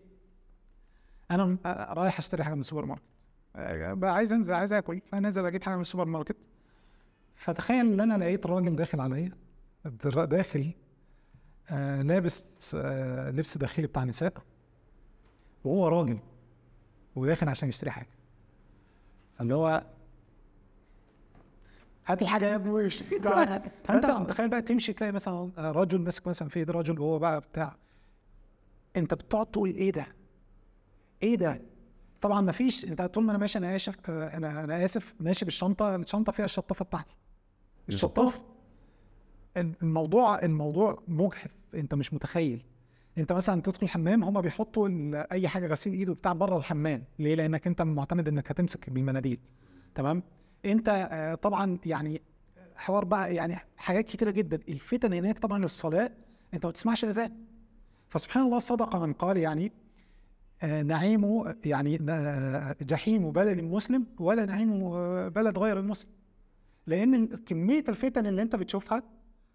أنا 1.31 1.57
رايح 1.93 2.19
أشتري 2.19 2.43
حاجة 2.43 2.53
من 2.53 2.59
السوبر 2.59 2.85
ماركت. 2.85 3.03
آه، 3.55 3.93
بقى 3.93 4.13
عايز 4.15 4.33
أنزل 4.33 4.53
عايز 4.53 4.73
آكل 4.73 5.01
فنازل 5.11 5.45
أجيب 5.45 5.63
حاجة 5.63 5.75
من 5.75 5.81
السوبر 5.81 6.05
ماركت. 6.05 6.37
فتخيل 7.35 7.93
إن 7.93 7.99
أنا 7.99 8.23
لقيت 8.23 8.45
راجل 8.45 8.75
داخل 8.75 9.01
عليا 9.01 9.31
داخل 10.05 10.71
آه 11.69 12.01
لابس 12.01 12.75
آه 12.75 13.29
لبس 13.31 13.57
داخلي 13.57 13.87
بتاع 13.87 14.03
نساء 14.03 14.33
وهو 15.63 15.87
راجل 15.87 16.19
وداخل 17.15 17.49
عشان 17.49 17.69
يشتري 17.69 17.91
حاجة. 17.91 18.07
اللي 19.41 19.55
هو 19.55 19.83
هات 22.07 22.21
الحاجة. 22.21 22.45
يا 22.45 22.55
ابني 22.55 22.69
وش 22.71 23.03
فانت 23.85 24.05
متخيل 24.05 24.49
بقى 24.49 24.61
تمشي 24.61 24.93
تلاقي 24.93 25.11
مثلا 25.11 25.51
رجل 25.57 25.99
ماسك 26.01 26.27
مثلا 26.27 26.49
في 26.49 26.59
إيد 26.59 26.71
رجل 26.71 26.99
وهو 26.99 27.19
بقى 27.19 27.41
بتاع. 27.41 27.75
أنت 28.95 29.13
بتقعد 29.13 29.45
تقول 29.45 29.69
إيه 29.69 29.91
ده؟ 29.91 30.07
إيه 31.23 31.35
ده؟ 31.35 31.61
طبعا 32.21 32.41
ما 32.41 32.51
فيش. 32.51 32.85
أنت 32.85 33.01
طول 33.01 33.23
ما 33.23 33.31
أنا 33.31 33.39
ماشي 33.39 33.57
أنا 33.57 33.75
آسف 33.75 34.09
أنا 34.09 34.63
أنا 34.63 34.85
آسف. 34.85 35.13
ماشي 35.19 35.45
بالشنطة 35.45 35.95
الشنطة 35.95 36.31
فيها 36.31 36.45
الشطافة 36.45 36.85
بتاعتي. 36.85 37.15
الشطافة؟ 37.89 38.41
الموضوع 39.57 40.39
الموضوع 40.39 41.03
مجحف. 41.07 41.51
أنت 41.75 41.93
مش 41.93 42.13
متخيل. 42.13 42.63
أنت 43.17 43.31
مثلا 43.31 43.61
تدخل 43.61 43.83
الحمام 43.83 44.23
هما 44.23 44.41
بيحطوا 44.41 44.87
ال- 44.87 45.15
أي 45.31 45.47
حاجة 45.47 45.67
غسيل 45.67 45.93
إيد 45.93 46.09
وبتاع 46.09 46.33
بره 46.33 46.57
الحمام. 46.57 47.03
ليه؟ 47.19 47.35
لأنك 47.35 47.67
أنت 47.67 47.81
معتمد 47.81 48.27
إنك 48.27 48.51
هتمسك 48.51 48.89
بالمناديل. 48.89 49.39
تمام؟ 49.95 50.23
انت 50.65 51.07
آه، 51.11 51.35
طبعا 51.35 51.79
يعني 51.85 52.21
حوار 52.75 53.05
بقى 53.05 53.35
يعني 53.35 53.57
حاجات 53.77 54.05
كتيرة 54.05 54.31
جدا. 54.31 54.59
الفتن 54.69 55.13
هناك 55.13 55.39
طبعا 55.39 55.63
الصلاه 55.63 56.11
انت 56.53 56.65
ما 56.65 56.69
بتسمعش 56.71 57.03
الأذان. 57.03 57.31
فسبحان 58.09 58.43
الله 58.43 58.59
صدق 58.59 58.95
من 58.95 59.13
قال 59.13 59.37
يعني 59.37 59.71
آه، 60.61 60.81
نعيم 60.81 61.53
يعني 61.65 61.99
آه، 62.09 62.75
جحيم 62.81 63.31
بلد 63.31 63.61
مسلم 63.61 64.05
ولا 64.19 64.45
نعيم 64.45 64.89
بلد 65.29 65.57
غير 65.57 65.79
المسلم. 65.79 66.11
لأن 66.87 67.25
كمية 67.27 67.83
الفتن 67.89 68.25
اللي 68.25 68.41
انت 68.41 68.55
بتشوفها 68.55 69.03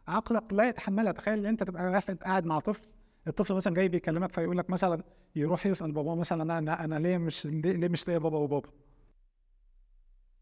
عقلك 0.09 0.53
لا 0.53 0.69
يتحملها. 0.69 1.13
تخيل 1.13 1.39
إن 1.39 1.47
انت 1.47 1.63
تبقى 1.63 1.85
واحد 1.91 2.17
قاعد 2.23 2.47
مع 2.47 2.59
طفل 2.59 2.87
الطفل 3.29 3.55
مثلا 3.55 3.75
جاي 3.75 3.89
بيكلمك 3.89 4.33
فيقول 4.33 4.59
لك 4.59 4.71
مثلا 4.71 5.03
يروح 5.37 5.67
يسأل 5.67 5.93
باباه 5.93 6.15
مثلا 6.15 6.59
أنا 6.59 6.85
أنا, 6.85 6.99
ليه 6.99 7.19
مش 7.19 7.47
ليه 7.47 7.89
مش 7.89 8.09
ليا 8.09 8.19
بابا 8.19 8.39
وبابا؟ 8.39 8.69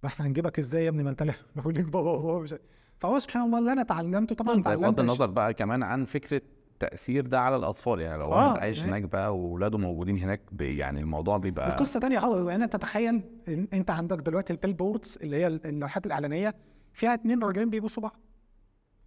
فاحنا 0.03 0.27
هنجيبك 0.27 0.59
إزاي 0.59 0.85
يا 0.85 0.89
ابني؟ 0.89 1.03
ما 1.03 1.11
انت 1.11 1.23
لك 1.57 1.85
بابا 1.85 2.11
وبابا 2.11 2.39
مش 2.43 2.55
فهو 2.99 3.19
سبحان 3.19 3.43
الله 3.43 3.59
اللي 3.59 3.73
أنا 3.73 3.81
اتعلمته 3.81 4.35
طبعا 4.35 4.63
طيب 4.63 4.81
بغض 4.81 5.01
النظر 5.01 5.27
بقى 5.27 5.55
كمان 5.55 5.83
عن 5.83 6.05
فكرة 6.05 6.43
تأثير 6.79 7.27
ده 7.27 7.41
على 7.41 7.57
الأطفال 7.57 8.01
يعني 8.01 8.19
لو 8.23 8.33
آه، 8.33 8.49
واحد 8.49 8.59
عايش 8.61 8.79
يعني- 8.79 8.91
هناك 8.91 9.03
بقى 9.03 9.39
واولاده 9.39 9.79
موجودين 9.79 10.19
هناك 10.19 10.41
يعني 10.61 11.01
الموضوع 11.01 11.37
بيبقى 11.37 11.69
القصة 11.69 12.01
تانية 12.01 12.19
خالص 12.19 12.49
يعني 12.49 12.65
أنت 12.65 12.77
تخيل 12.77 13.23
إن 13.49 13.69
أنت 13.73 13.91
عندك 13.91 14.17
دلوقتي 14.19 14.53
ال 14.53 14.73
billboards 14.73 15.19
اللي 15.23 15.37
هي 15.37 15.47
اللوحات 15.47 16.07
الإعلانية 16.07 16.55
فيها 16.93 17.15
اتنين 17.15 17.43
راجلين 17.43 17.71
بيبصوا 17.71 18.03
بعض. 18.03 18.17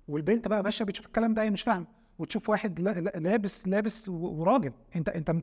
والبنت 0.07 0.47
بقى 0.47 0.63
ماشيه 0.63 0.85
بتشوف 0.85 1.05
الكلام 1.05 1.33
ده 1.33 1.41
هي 1.41 1.49
مش 1.49 1.61
فاهم 1.61 1.87
وتشوف 2.19 2.49
واحد 2.49 2.79
لا- 2.79 2.99
لا- 2.99 3.19
لابس 3.19 3.67
لابس 3.67 4.09
وراجل. 4.09 4.71
انت 4.95 5.09
أنت 5.09 5.35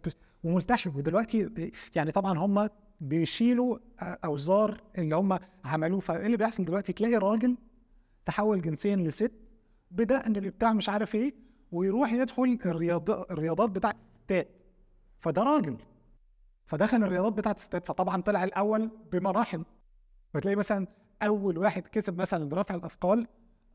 وملتحي 0.45 0.91
ودلوقتي 0.91 1.51
يعني 1.95 2.13
طبعا 2.13 2.39
هم 2.39 2.69
بيشيلوا 3.01 3.79
أوزار 4.01 4.81
اللي 4.99 5.17
هم 5.17 5.39
عملوه. 5.65 6.01
فإيه 6.01 6.27
اللي 6.27 6.37
بيحصل 6.37 6.65
دلوقتي؟ 6.65 6.93
تلاقي 6.93 7.17
راجل 7.17 7.57
تحول 8.27 8.63
جنسيا 8.63 8.97
لست 8.97 9.33
بدقن 9.91 10.37
اللي 10.37 10.51
بتاع 10.51 10.73
مش 10.73 10.89
عارف 10.89 11.15
إيه 11.15 11.35
ويروح 11.73 12.13
يدخل 12.13 12.59
الرياض 12.67 13.11
الرياضات 13.11 13.71
بتاعت 13.71 13.97
الستات. 13.97 14.49
فده 15.19 15.43
راجل. 15.43 15.77
فدخل 16.67 16.97
الرياضات 16.97 17.33
بتاعت 17.33 17.57
الستات 17.59 17.87
فطبعا 17.87 18.23
طلع 18.23 18.45
الأول 18.45 18.91
بمراحل. 19.13 19.65
فتلاقي 20.35 20.57
مثلا 20.57 20.87
أول 21.23 21.59
واحد 21.59 21.87
كسب 21.87 22.21
مثلا 22.21 22.61
رفع 22.61 22.75
الأثقال 22.75 23.27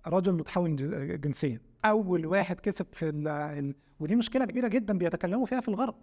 رجل 0.07 0.33
متحول 0.33 0.75
جنسيا. 1.21 1.61
أول 1.85 2.25
واحد 2.25 2.59
كسب 2.59 2.85
في 2.93 3.09
ال 3.09 3.75
ودي 3.99 4.15
مشكلة 4.15 4.45
كبيرة 4.45 4.67
جدا 4.67 4.97
بيتكلموا 4.97 5.45
فيها 5.45 5.61
في 5.61 5.67
الغرب. 5.67 5.95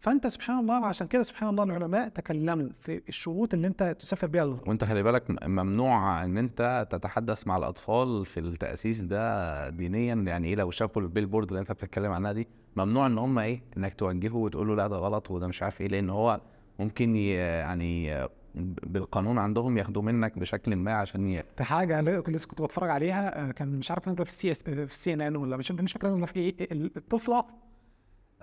فأنت 0.00 0.26
سبحان 0.26 0.58
الله 0.58 0.80
وعشان 0.80 1.06
كده 1.06 1.22
سبحان 1.22 1.48
الله 1.48 1.64
العلماء 1.64 2.08
تكلموا 2.08 2.68
في 2.80 3.02
الشروط 3.08 3.54
اللي 3.54 3.66
أنت 3.66 3.96
تسافر 3.98 4.26
بيها 4.26 4.44
للغرب 4.44 4.68
وأنت 4.68 4.84
خلي 4.84 5.02
بالك 5.02 5.44
ممنوع 5.46 6.24
إن 6.24 6.38
أنت 6.38 6.88
تتحدث 6.90 7.46
مع 7.46 7.56
الأطفال 7.56 8.26
في 8.26 8.40
التأسيس 8.40 9.00
ده 9.02 9.68
دينيا. 9.68 10.14
يعني 10.14 10.48
إيه؟ 10.48 10.54
لو 10.54 10.70
شافوا 10.70 11.02
ال 11.02 11.26
billboard 11.26 11.48
اللي 11.48 11.60
أنت 11.60 11.72
بتتكلم 11.72 12.12
عنها 12.12 12.32
دي 12.32 12.48
ممنوع 12.76 13.06
إن 13.06 13.18
هم 13.18 13.38
إيه؟ 13.38 13.62
إنك 13.76 13.94
توجهه 13.94 14.36
وتقول 14.36 14.68
له 14.68 14.74
لأ 14.76 14.86
ده 14.86 14.96
غلط 14.96 15.30
وده 15.30 15.46
مش 15.48 15.62
عارف 15.62 15.80
إيه. 15.80 15.88
لأن 15.88 16.10
هو 16.10 16.40
ممكن 16.78 17.16
يعني 17.16 18.28
بالقانون 18.54 19.38
عندهم 19.38 19.78
ياخدوه 19.78 20.02
منك 20.02 20.38
بشكل 20.38 20.76
ما 20.76 20.92
عشان 20.92 21.28
ي... 21.28 21.44
في 21.56 21.64
حاجة 21.64 21.98
أنا 21.98 22.22
لسه 22.28 22.48
كنت 22.48 22.62
بتفرج 22.62 22.90
عليها 22.90 23.48
آه، 23.48 23.52
كان 23.52 23.68
مش 23.68 23.90
عارف 23.90 24.08
نازلة 24.08 24.24
في 24.24 24.30
السي 24.30 24.50
إس 24.50 24.62
في 24.62 24.82
السي 24.82 25.14
إن 25.14 25.20
إن 25.20 25.36
ولا 25.36 25.56
مش 25.56 25.72
مش 25.72 25.92
فاكر 25.92 26.08
نازلة 26.08 26.26
في 26.26 26.36
إيه 26.40 26.54
الطفلة 26.72 27.44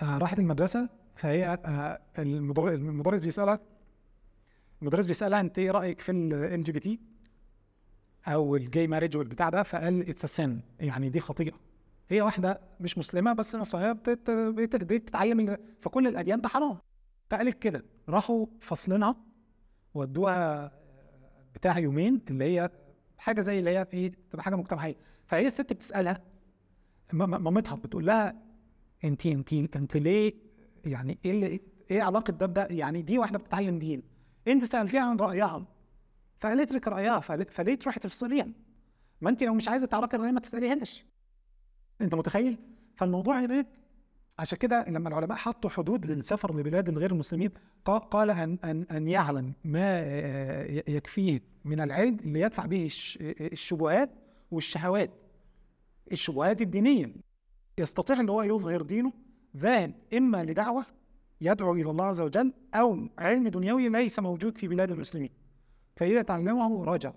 آه، 0.01 0.18
راحت 0.18 0.39
المدرسة 0.39 0.89
فهي 1.18 1.45
آه، 1.65 1.99
المدر- 2.20 2.74
المدرس 2.74 3.22
بيسالها 3.22 3.59
المدرس 4.82 5.05
بيسألها 5.05 5.39
أنت 5.39 5.59
إيه 5.59 5.72
رأيك 5.72 6.01
في 6.01 6.11
ال 6.11 6.63
LGBT 6.63 6.99
أو 8.28 8.55
ال 8.55 8.63
gay 8.63 8.88
marriage 8.88 9.17
والبتاع 9.18 9.49
ده؟ 9.49 9.63
فقال 9.63 10.09
it's 10.09 10.25
sin 10.25 10.59
يعني 10.80 11.09
دي 11.09 11.20
خطيئة. 11.20 11.53
هي 12.09 12.22
واحدة 12.22 12.61
مش 12.80 12.97
مسلمة 12.97 13.34
بس 13.34 13.55
بت- 14.30 14.76
بتتعلم 14.76 15.57
فكل 15.82 16.07
الأديان 16.07 16.41
ده 16.41 16.49
حرام. 16.49 16.78
فقالت 17.30 17.59
كده. 17.61 17.86
راحوا 18.09 18.45
فصلنا 18.61 19.15
ودوها 19.93 20.72
بتاع 21.55 21.80
يومين 21.80 22.22
اللي 22.30 22.43
هي 22.45 22.70
حاجة 23.18 23.41
زي 23.41 23.59
اللي 23.59 23.78
هي 23.78 23.86
في 23.86 24.09
تبقى 24.09 24.43
حاجة 24.43 24.55
مجتمعية. 24.55 24.95
فهي 25.28 25.47
الست 25.47 25.74
بتسألها 25.74 26.24
مامتها 27.13 27.76
بتقول 27.76 28.05
لها 28.05 28.36
انت 29.03 29.26
انت 29.26 29.53
انت 29.76 29.97
ليه 29.97 30.34
يعني 30.88 31.17
إيه 31.25 31.31
اللي 31.31 31.59
إيه 31.91 32.01
علاقة 32.01 32.31
ده 32.31 32.45
بده 32.45 32.65
يعني 32.71 33.01
دي 33.01 33.17
واحدة 33.17 33.39
بتتعلم 33.39 33.79
دين 33.79 34.03
أنت 34.47 34.63
سألتيها 34.63 35.01
عن 35.01 35.17
رأيها. 35.17 35.65
فقالت 36.39 36.71
لك 36.71 36.88
رأيها. 36.88 37.19
فليه 37.19 37.75
تروحي 37.75 37.99
تفصليها 37.99 38.47
ما 39.21 39.29
أنت 39.29 39.43
لو 39.43 39.53
مش 39.53 39.67
عايزة 39.67 39.85
تعرفي 39.85 40.15
الرأي 40.15 40.31
ما 40.31 40.39
تسأليهاش. 40.39 41.05
أنت 42.01 42.15
متخيل؟ 42.15 42.57
فالموضوع 42.95 43.39
هناك 43.45 43.67
عشان 44.39 44.57
كده 44.57 44.85
لما 44.89 45.09
العلماء 45.09 45.38
حطوا 45.38 45.69
حدود 45.69 46.05
للسفر 46.05 46.55
لبلاد 46.57 46.89
الغير 46.89 47.11
المسلمين 47.11 47.49
قا- 47.89 47.91
قال 47.91 48.29
ان 48.29 48.57
ان 48.63 48.83
أن 48.91 49.07
يعلم 49.07 49.53
ما 49.63 50.01
يكفيه 50.88 51.41
من 51.65 51.79
العلم 51.79 52.17
اللي 52.19 52.39
يدفع 52.41 52.65
به 52.65 52.85
الش- 52.85 53.17
الشبهات 53.21 54.09
والشهوات. 54.51 55.11
الشبهات 56.11 56.61
الدينية. 56.61 57.13
يستطيع 57.77 58.19
إن 58.19 58.29
هو 58.29 58.41
يظهر 58.43 58.81
دينه 58.81 59.11
ذاهب 59.58 59.93
إما 60.14 60.43
لدعوة 60.43 60.86
يدعو 61.41 61.74
إلى 61.74 61.89
الله 61.91 62.05
عز 62.05 62.22
وجل 62.22 62.53
أو 62.74 63.08
علم 63.20 63.47
دنيوي 63.47 63.89
ليس 63.89 64.20
موجود 64.20 64.58
في 64.58 64.68
بلاد 64.68 64.91
المسلمين. 64.91 65.30
فاذا 65.95 66.22
تعلمه 66.22 66.84
رجع 66.86 67.14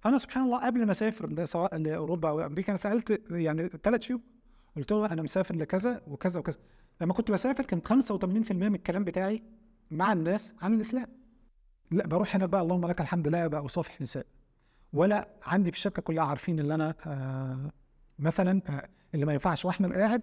فانا 0.00 0.18
سبحان 0.18 0.44
الله 0.44 0.66
قبل 0.66 0.84
ما 0.86 0.90
أسافر 0.92 1.28
ل- 1.32 1.48
سواء 1.48 1.76
لأوروبا 1.76 2.28
أو 2.28 2.40
أمريكا 2.40 2.70
أنا 2.72 2.76
سألت 2.78 3.22
يعني 3.30 3.68
ثلاث 3.68 4.02
شيوخ. 4.02 4.20
قلت 4.76 4.92
له 4.92 5.06
أنا 5.06 5.22
مسافر 5.22 5.56
لكذا 5.56 6.02
وكذا 6.06 6.40
وكذا. 6.40 6.58
لما 7.00 7.12
كنت 7.12 7.30
بسافر 7.30 7.64
كان 7.64 7.80
85% 7.80 8.52
من 8.52 8.74
الكلام 8.74 9.04
بتاعي 9.04 9.42
مع 9.90 10.12
الناس 10.12 10.54
عن 10.62 10.74
الإسلام. 10.74 11.06
لا 11.90 12.06
بروح 12.06 12.36
هنا 12.36 12.46
بقى 12.46 12.60
اللهم 12.62 12.86
لك 12.86 13.00
الحمد 13.00 13.28
لا 13.28 13.46
بقى 13.46 13.64
أصافح 13.64 14.00
نساء. 14.00 14.26
ولا 14.92 15.28
عندي 15.42 15.70
في 15.70 15.76
الشركة 15.76 16.02
كلها 16.02 16.24
عارفين 16.24 16.60
ان 16.60 16.70
أنا 16.70 16.94
آه 17.06 17.70
مثلا 18.18 18.62
آه 18.68 18.88
اللي 19.14 19.26
ما 19.26 19.32
ينفعش. 19.32 19.64
وإحنا 19.64 19.88
قاعد 19.88 20.22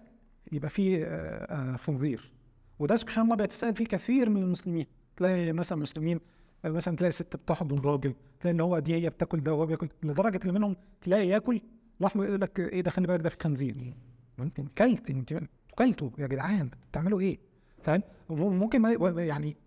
يبقى 0.51 0.69
فيه 0.69 1.03
آه 1.05 1.73
آه 1.73 1.75
خنزير 1.75 2.31
وده 2.79 2.95
سبحان 2.95 3.23
الله 3.23 3.35
بيتساءل 3.35 3.75
فيه 3.75 3.85
كثير 3.85 4.29
من 4.29 4.43
المسلمين. 4.43 4.85
تلاقي 5.17 5.51
مثلا 5.53 5.77
مسلمين 5.77 6.19
آه، 6.65 6.69
مثلا 6.69 6.95
تلاقي 6.95 7.11
ست 7.11 7.35
بتحضن 7.35 7.79
راجل 7.79 8.13
تلاقي 8.39 8.55
إن 8.55 8.59
هو 8.61 8.79
دي 8.79 8.93
هي 8.95 9.09
بتاكل 9.09 9.43
ده 9.43 9.53
وهو 9.53 9.65
بياكل. 9.65 9.89
لدرجة 10.03 10.39
إن 10.45 10.53
منهم 10.53 10.75
تلاقي 11.01 11.27
ياكل 11.27 11.61
لحمه 11.99 12.25
يقول 12.25 12.41
لك 12.41 12.59
إيه 12.59 12.81
ده 12.81 12.91
خلي 12.91 13.07
بالك 13.07 13.21
ده 13.21 13.29
في 13.29 13.37
خنزير. 13.41 13.93
انت 14.39 14.61
كلت 14.77 15.09
أنت 15.09 15.39
كلتوا 15.75 16.09
يا 16.17 16.27
جدعان. 16.27 16.69
بتعملوا 16.91 17.19
إيه؟ 17.19 17.39
فاهم؟ 17.81 18.01
ممكن 18.29 18.81
ما 18.81 19.23
يعني 19.23 19.57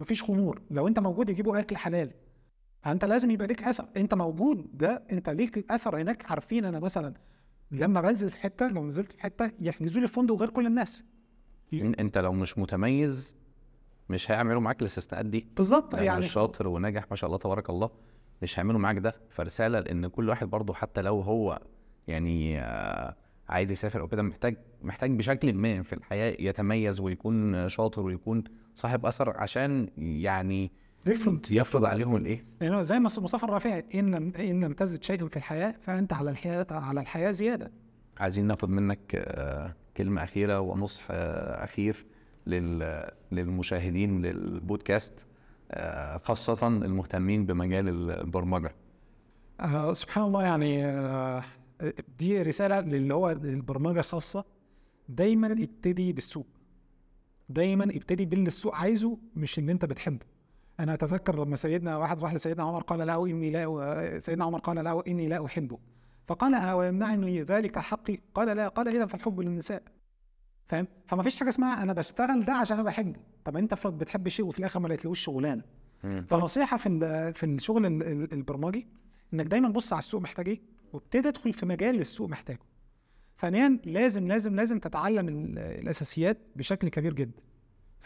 مفيش 0.00 0.22
خمور. 0.22 0.62
لو 0.70 0.88
أنت 0.88 0.98
موجود 0.98 1.30
يجيبوا 1.30 1.58
أكل 1.58 1.76
حلال. 1.76 2.10
فأنت 2.82 3.04
لازم 3.04 3.30
يبقى 3.30 3.46
ليك 3.46 3.62
أثر. 3.62 3.88
أنت 3.96 4.14
موجود 4.14 4.66
ده 4.78 5.02
أنت 5.12 5.28
ليك 5.30 5.70
أثر 5.70 6.00
هناك. 6.00 6.30
عارفين 6.30 6.64
أنا 6.64 6.80
مثلا 6.80 7.14
لما 7.70 8.00
بنزل 8.00 8.30
في 8.30 8.38
حتة 8.38 8.68
لو 8.68 8.86
نزلت 8.86 9.12
في 9.12 9.20
حتة 9.22 9.50
يحجزوا 9.60 10.00
لي 10.00 10.06
فندق 10.08 10.34
غير 10.34 10.50
كل 10.50 10.66
الناس. 10.66 11.04
أنت 11.72 12.18
لو 12.18 12.32
مش 12.32 12.58
متميز 12.58 13.36
مش 14.08 14.30
هيعملوا 14.30 14.60
معاك 14.60 14.80
الاستثناءات 14.80 15.26
دي. 15.26 15.48
بالظبط 15.56 15.94
يعني 15.94 16.06
يعني 16.06 16.18
مش 16.18 16.32
شاطر 16.32 16.68
وناجح 16.68 17.06
ما 17.10 17.16
شاء 17.16 17.28
الله 17.28 17.38
تبارك 17.38 17.70
الله. 17.70 17.90
مش 18.42 18.58
هيعملوا 18.58 18.80
معاك 18.80 18.98
ده. 18.98 19.14
فرسالة 19.30 19.80
لإن 19.80 20.06
كل 20.06 20.28
واحد 20.28 20.50
برضه 20.50 20.74
حتى 20.74 21.02
لو 21.02 21.20
هو 21.20 21.60
يعني 22.06 22.60
آه، 22.60 23.16
عايز 23.48 23.70
يسافر 23.70 24.00
أو 24.00 24.08
كده 24.08 24.22
محتاج 24.22 24.56
محتاج 24.82 25.10
بشكل 25.10 25.52
ما 25.52 25.82
في 25.82 25.92
الحياة 25.92 26.36
يتميز 26.40 27.00
ويكون 27.00 27.68
شاطر 27.68 28.02
ويكون 28.02 28.44
صاحب 28.74 29.06
أثر 29.06 29.30
عشان 29.36 29.88
يعني 29.96 30.72
ديفرنت 31.06 31.50
يفرض 31.52 31.84
عليهم 31.84 32.16
الإيه؟ 32.16 32.44
يعني 32.60 32.84
زي 32.84 32.98
ما 32.98 33.04
مصطفى 33.04 33.44
الرافعي 33.44 33.84
إن 33.94 34.14
لم 34.14 34.32
إن 34.38 34.64
لم 34.64 34.72
تزد 34.72 35.02
شيئا 35.04 35.28
في 35.28 35.36
الحياة 35.36 35.74
فأنت 35.80 36.12
على 36.12 36.30
الحياة 36.30 36.66
على 36.70 37.00
الحياة 37.00 37.30
زيادة. 37.30 37.72
عايزين 38.18 38.44
ناخد 38.46 38.68
منك 38.70 39.14
آه، 39.14 39.74
كلمة 39.96 40.24
أخيرة 40.24 40.60
ونصح 40.60 41.06
آه، 41.10 41.64
أخير 41.64 42.06
لل- 42.46 43.10
للمشاهدين 43.32 44.22
للبودكاست 44.22 45.26
آه، 45.70 46.18
خاصة 46.18 46.66
المهتمين 46.68 47.46
بمجال 47.46 48.10
البرمجة. 48.10 48.74
آه 49.60 49.92
سبحان 49.92 50.24
الله 50.24 50.42
يعني 50.42 50.86
آه 50.86 51.42
دي 52.18 52.42
رسالة 52.42 52.80
للي 52.80 53.14
هو 53.14 53.30
البرمجة 53.30 54.00
خاصة. 54.00 54.44
دايما 55.08 55.52
ابتدي 55.52 56.12
بالسوق. 56.12 56.46
دايما 57.48 57.84
ابتدي 57.84 58.24
باللي 58.26 58.46
السوق 58.48 58.74
عايزه 58.74 59.18
مش 59.36 59.58
اللي 59.58 59.72
أنت 59.72 59.84
بتحبه. 59.84 60.26
أنا 60.80 60.94
أتذكر 60.94 61.44
لما 61.44 61.56
سيدنا 61.56 61.96
واحد 61.96 62.20
راح 62.22 62.34
لسيدنا 62.34 62.64
عمر 62.64 62.82
قال 62.82 63.06
له 63.06 63.26
إني 63.26 63.50
لا 63.50 64.18
سيدنا 64.18 64.44
عمر 64.44 64.58
قال 64.58 64.84
له 64.84 65.02
إني 65.08 65.28
لا 65.28 65.44
احبه 65.44 65.78
فقال 66.26 66.54
أه 66.54 66.76
ويمنعني 66.76 67.42
ذلك 67.42 67.78
حقي. 67.78 68.18
قال 68.34 68.56
لا 68.56 68.68
قال 68.68 68.88
اذا 68.88 69.06
فالحب 69.06 69.40
للنساء. 69.40 69.82
فاهم؟ 70.66 70.86
فما 71.06 71.22
فيش 71.22 71.36
حاجة 71.36 71.48
اسمها 71.48 71.82
أنا 71.82 71.92
بشتغل 71.92 72.44
ده 72.44 72.52
عشان 72.52 72.76
أنا 72.76 72.84
بحبه. 72.86 73.20
طب 73.44 73.56
أنت 73.56 73.72
افرض 73.72 73.98
بتحب 73.98 74.28
شيء 74.28 74.46
وفي 74.46 74.58
الآخر 74.58 74.80
ما 74.80 74.88
لقيتلوش 74.88 75.20
شغلانة. 75.20 75.62
فنصيحة 76.28 76.76
في 76.76 76.88
في 77.34 77.46
الشغل 77.46 77.86
ال- 77.86 78.02
ال- 78.02 78.32
البرمجي 78.32 78.86
إنك 79.34 79.46
دايما 79.46 79.68
بص 79.68 79.92
على 79.92 79.98
السوق 79.98 80.20
محتاج 80.22 80.48
إيه؟ 80.48 80.60
وابتدي 80.92 81.28
ادخل 81.28 81.52
في 81.52 81.66
مجال 81.66 82.00
السوق 82.00 82.28
محتاجه. 82.28 82.58
ثانيا 83.36 83.78
لازم 83.84 84.26
لازم 84.28 84.56
لازم 84.56 84.78
تتعلم 84.78 85.28
ال- 85.28 85.58
الأساسيات 85.58 86.38
بشكل 86.56 86.88
كبير 86.88 87.14
جدا. 87.14 87.40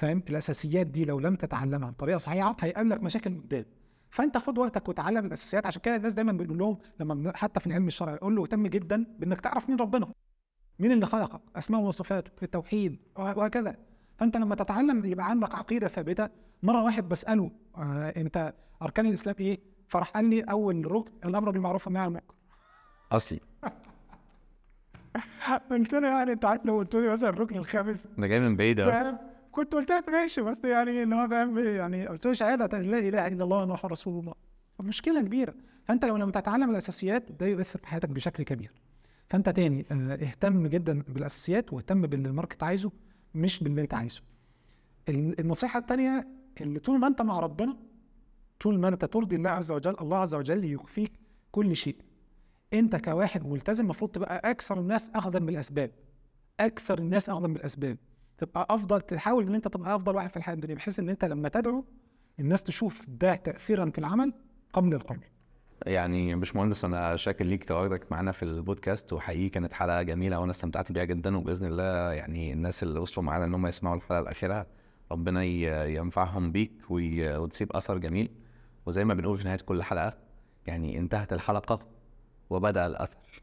فاهم 0.01 0.22
الأساسيات 0.30 0.86
دي 0.86 1.05
لو 1.05 1.20
لم 1.20 1.36
تتعلمها 1.36 1.90
بطريقه 1.90 2.18
صحيحة 2.18 2.57
هيقابلك 2.61 3.03
مشاكل 3.03 3.30
قدام 3.40 3.64
فأنت 4.11 4.38
خد 4.38 4.59
وقتك 4.59 4.88
وتعلم 4.88 5.26
الأساسيات. 5.26 5.66
عشان 5.66 5.82
كده 5.82 5.96
الناس 5.96 6.14
دايما 6.14 6.32
بنقول 6.32 6.59
لهم 6.59 6.78
لما 7.01 7.32
حتى 7.36 7.61
في 7.61 7.66
العلم 7.66 7.86
الشرعي 7.86 8.16
قول 8.16 8.36
له 8.36 8.42
اهتم 8.42 8.66
جدا 8.66 9.07
بإنك 9.18 9.40
تعرف 9.40 9.68
مين 9.68 9.78
ربنا. 9.78 10.07
مين 10.78 10.92
اللي 10.92 11.07
خلقك؟ 11.07 11.40
أسماء 11.57 11.80
وصفاته 11.80 12.30
في 12.36 12.42
التوحيد 12.42 12.98
وه- 13.16 13.38
وهكذا. 13.38 13.76
فأنت 14.18 14.36
لما 14.36 14.55
تتعلم 14.55 15.05
يبقى 15.05 15.30
عندك 15.30 15.55
عقيدة 15.55 15.88
ثابتة. 15.88 16.28
مرة 16.62 16.82
واحد 16.84 17.09
بسأله 17.09 17.51
آه 17.76 18.09
أنت 18.16 18.55
أركان 18.82 19.07
الإسلام 19.07 19.34
إيه؟ 19.40 19.59
فراح 19.88 20.11
قال 20.11 20.24
لي 20.24 20.40
أول 20.42 20.92
ركن 20.92 21.11
الأمر 21.24 21.51
بالمعروف 21.51 21.86
والنهي 21.86 22.03
عن 22.03 22.09
المنكر. 22.09 22.34
أصلي. 23.12 23.40
قلت 25.70 25.92
له 25.94 26.09
يعني 26.09 26.32
أنت 26.32 26.44
عارف 26.44 26.64
لو 26.66 26.76
قلت 26.78 26.96
لي 26.96 27.09
مثلا 27.12 27.30
الركن 27.30 27.57
الخامس. 27.57 28.09
ده 28.18 28.26
جاي 28.26 28.40
من 28.40 28.57
بعيد 28.57 28.80
كنت 29.61 29.72
قلت 29.74 29.90
لك 29.92 30.08
ماشي 30.08 30.42
بس 30.42 30.64
يعني 30.64 31.02
اللي 31.02 31.14
هو 31.16 31.28
فاهم 31.28 31.58
يعني 31.58 32.06
قلت 32.06 32.26
له 32.26 32.32
شهادة 32.32 32.78
لا 32.78 32.98
إله 32.98 33.26
إلا 33.26 33.44
الله 33.44 33.56
وانه 33.61 33.78
رسول 33.84 34.20
الله. 34.20 34.34
مشكلة 34.80 35.22
كبيرة. 35.22 35.54
فأنت 35.84 36.04
لو 36.04 36.16
لم 36.16 36.30
تتعلم 36.30 36.70
الأساسيات 36.70 37.32
ده 37.32 37.46
يؤثر 37.46 37.78
في 37.78 37.86
حياتك 37.86 38.08
بشكل 38.08 38.42
كبير. 38.42 38.72
فأنت 39.30 39.48
تاني 39.48 39.86
آه، 39.92 40.14
اهتم 40.14 40.66
جدا 40.66 41.02
بالأساسيات 41.08 41.72
واهتم 41.72 42.02
باللي 42.02 42.28
الماركت 42.28 42.62
عايزه 42.62 42.90
مش 43.34 43.62
باللي 43.62 43.80
أنت 43.82 43.94
عايزه. 43.94 44.22
ال- 45.08 45.40
النصيحة 45.40 45.78
التانية 45.80 46.28
اللي 46.61 46.78
طول 46.78 46.98
ما 47.00 47.06
أنت 47.06 47.22
مع 47.22 47.40
ربنا 47.40 47.76
طول 48.61 48.78
ما 48.78 48.88
أنت 48.88 49.04
ترضي 49.04 49.36
الله 49.36 49.50
عز 49.50 49.72
وجل 49.72 49.96
الله 50.00 50.16
عز 50.16 50.34
وجل 50.34 50.64
يكفيك 50.64 51.12
كل 51.50 51.76
شيء. 51.76 51.96
أنت 52.72 52.96
كواحد 52.96 53.46
ملتزم 53.46 53.84
المفروض 53.84 54.11
تبقى 54.11 54.50
أكثر 54.50 54.80
الناس 54.80 55.11
اخذا 55.14 55.38
بالأسباب. 55.38 55.90
أكثر 56.61 56.98
الناس 56.98 57.28
اخذا 57.28 57.46
بالأسباب. 57.46 57.96
تبقى 58.41 58.66
أفضل 58.70 59.01
تحاول 59.01 59.47
إن 59.47 59.55
أنت 59.55 59.68
تبقى 59.68 59.97
أفضل 59.97 60.14
واحد 60.16 60.30
في 60.30 60.36
الحياة 60.36 60.55
الدنيا 60.55 60.74
بحيث 60.74 60.99
إن 60.99 61.09
أنت 61.09 61.24
لما 61.24 61.49
تدعو 61.49 61.84
الناس 62.41 62.62
تشوف 62.62 63.05
ده 63.09 63.34
تاثيرا 63.34 63.91
في 63.91 63.99
العمل 63.99 64.32
قبل 64.72 64.95
القول 64.95 65.18
يعني 65.86 66.34
باشمهندس 66.34 66.84
أنا 66.84 67.16
شاكر 67.16 67.45
ليك 67.45 67.64
تواجدك 67.64 68.12
معانا 68.12 68.32
في 68.32 68.43
البودكاست 68.43 69.12
وحقيقي 69.12 69.49
كانت 69.49 69.72
حلقة 69.72 70.03
جميلة 70.03 70.41
وأنا 70.41 70.51
استمتعت 70.51 70.93
بيها 70.93 71.05
جدا 71.05 71.36
وبإذن 71.36 71.66
الله 71.66 72.12
يعني 72.12 72.53
الناس 72.53 72.82
اللي 72.82 73.01
وصلوا 73.01 73.26
معانا 73.26 73.45
إن 73.45 73.55
هم 73.55 73.66
يسمعوا 73.66 73.97
الحلقة 73.97 74.20
الأخيرة 74.20 74.66
ربنا 75.12 75.45
ينفعهم 75.84 76.53
بيك 76.53 76.72
وتسيب 76.91 77.72
أثر 77.72 77.99
جميل. 77.99 78.30
وزي 78.86 79.05
ما 79.05 79.14
بنقول 79.14 79.36
في 79.36 79.45
نهاية 79.45 79.59
كل 79.59 79.82
حلقة 79.82 80.18
يعني 80.66 80.99
انتهت 80.99 81.32
الحلقة 81.32 81.78
وبدأ 82.51 82.86
الأثر. 82.86 83.43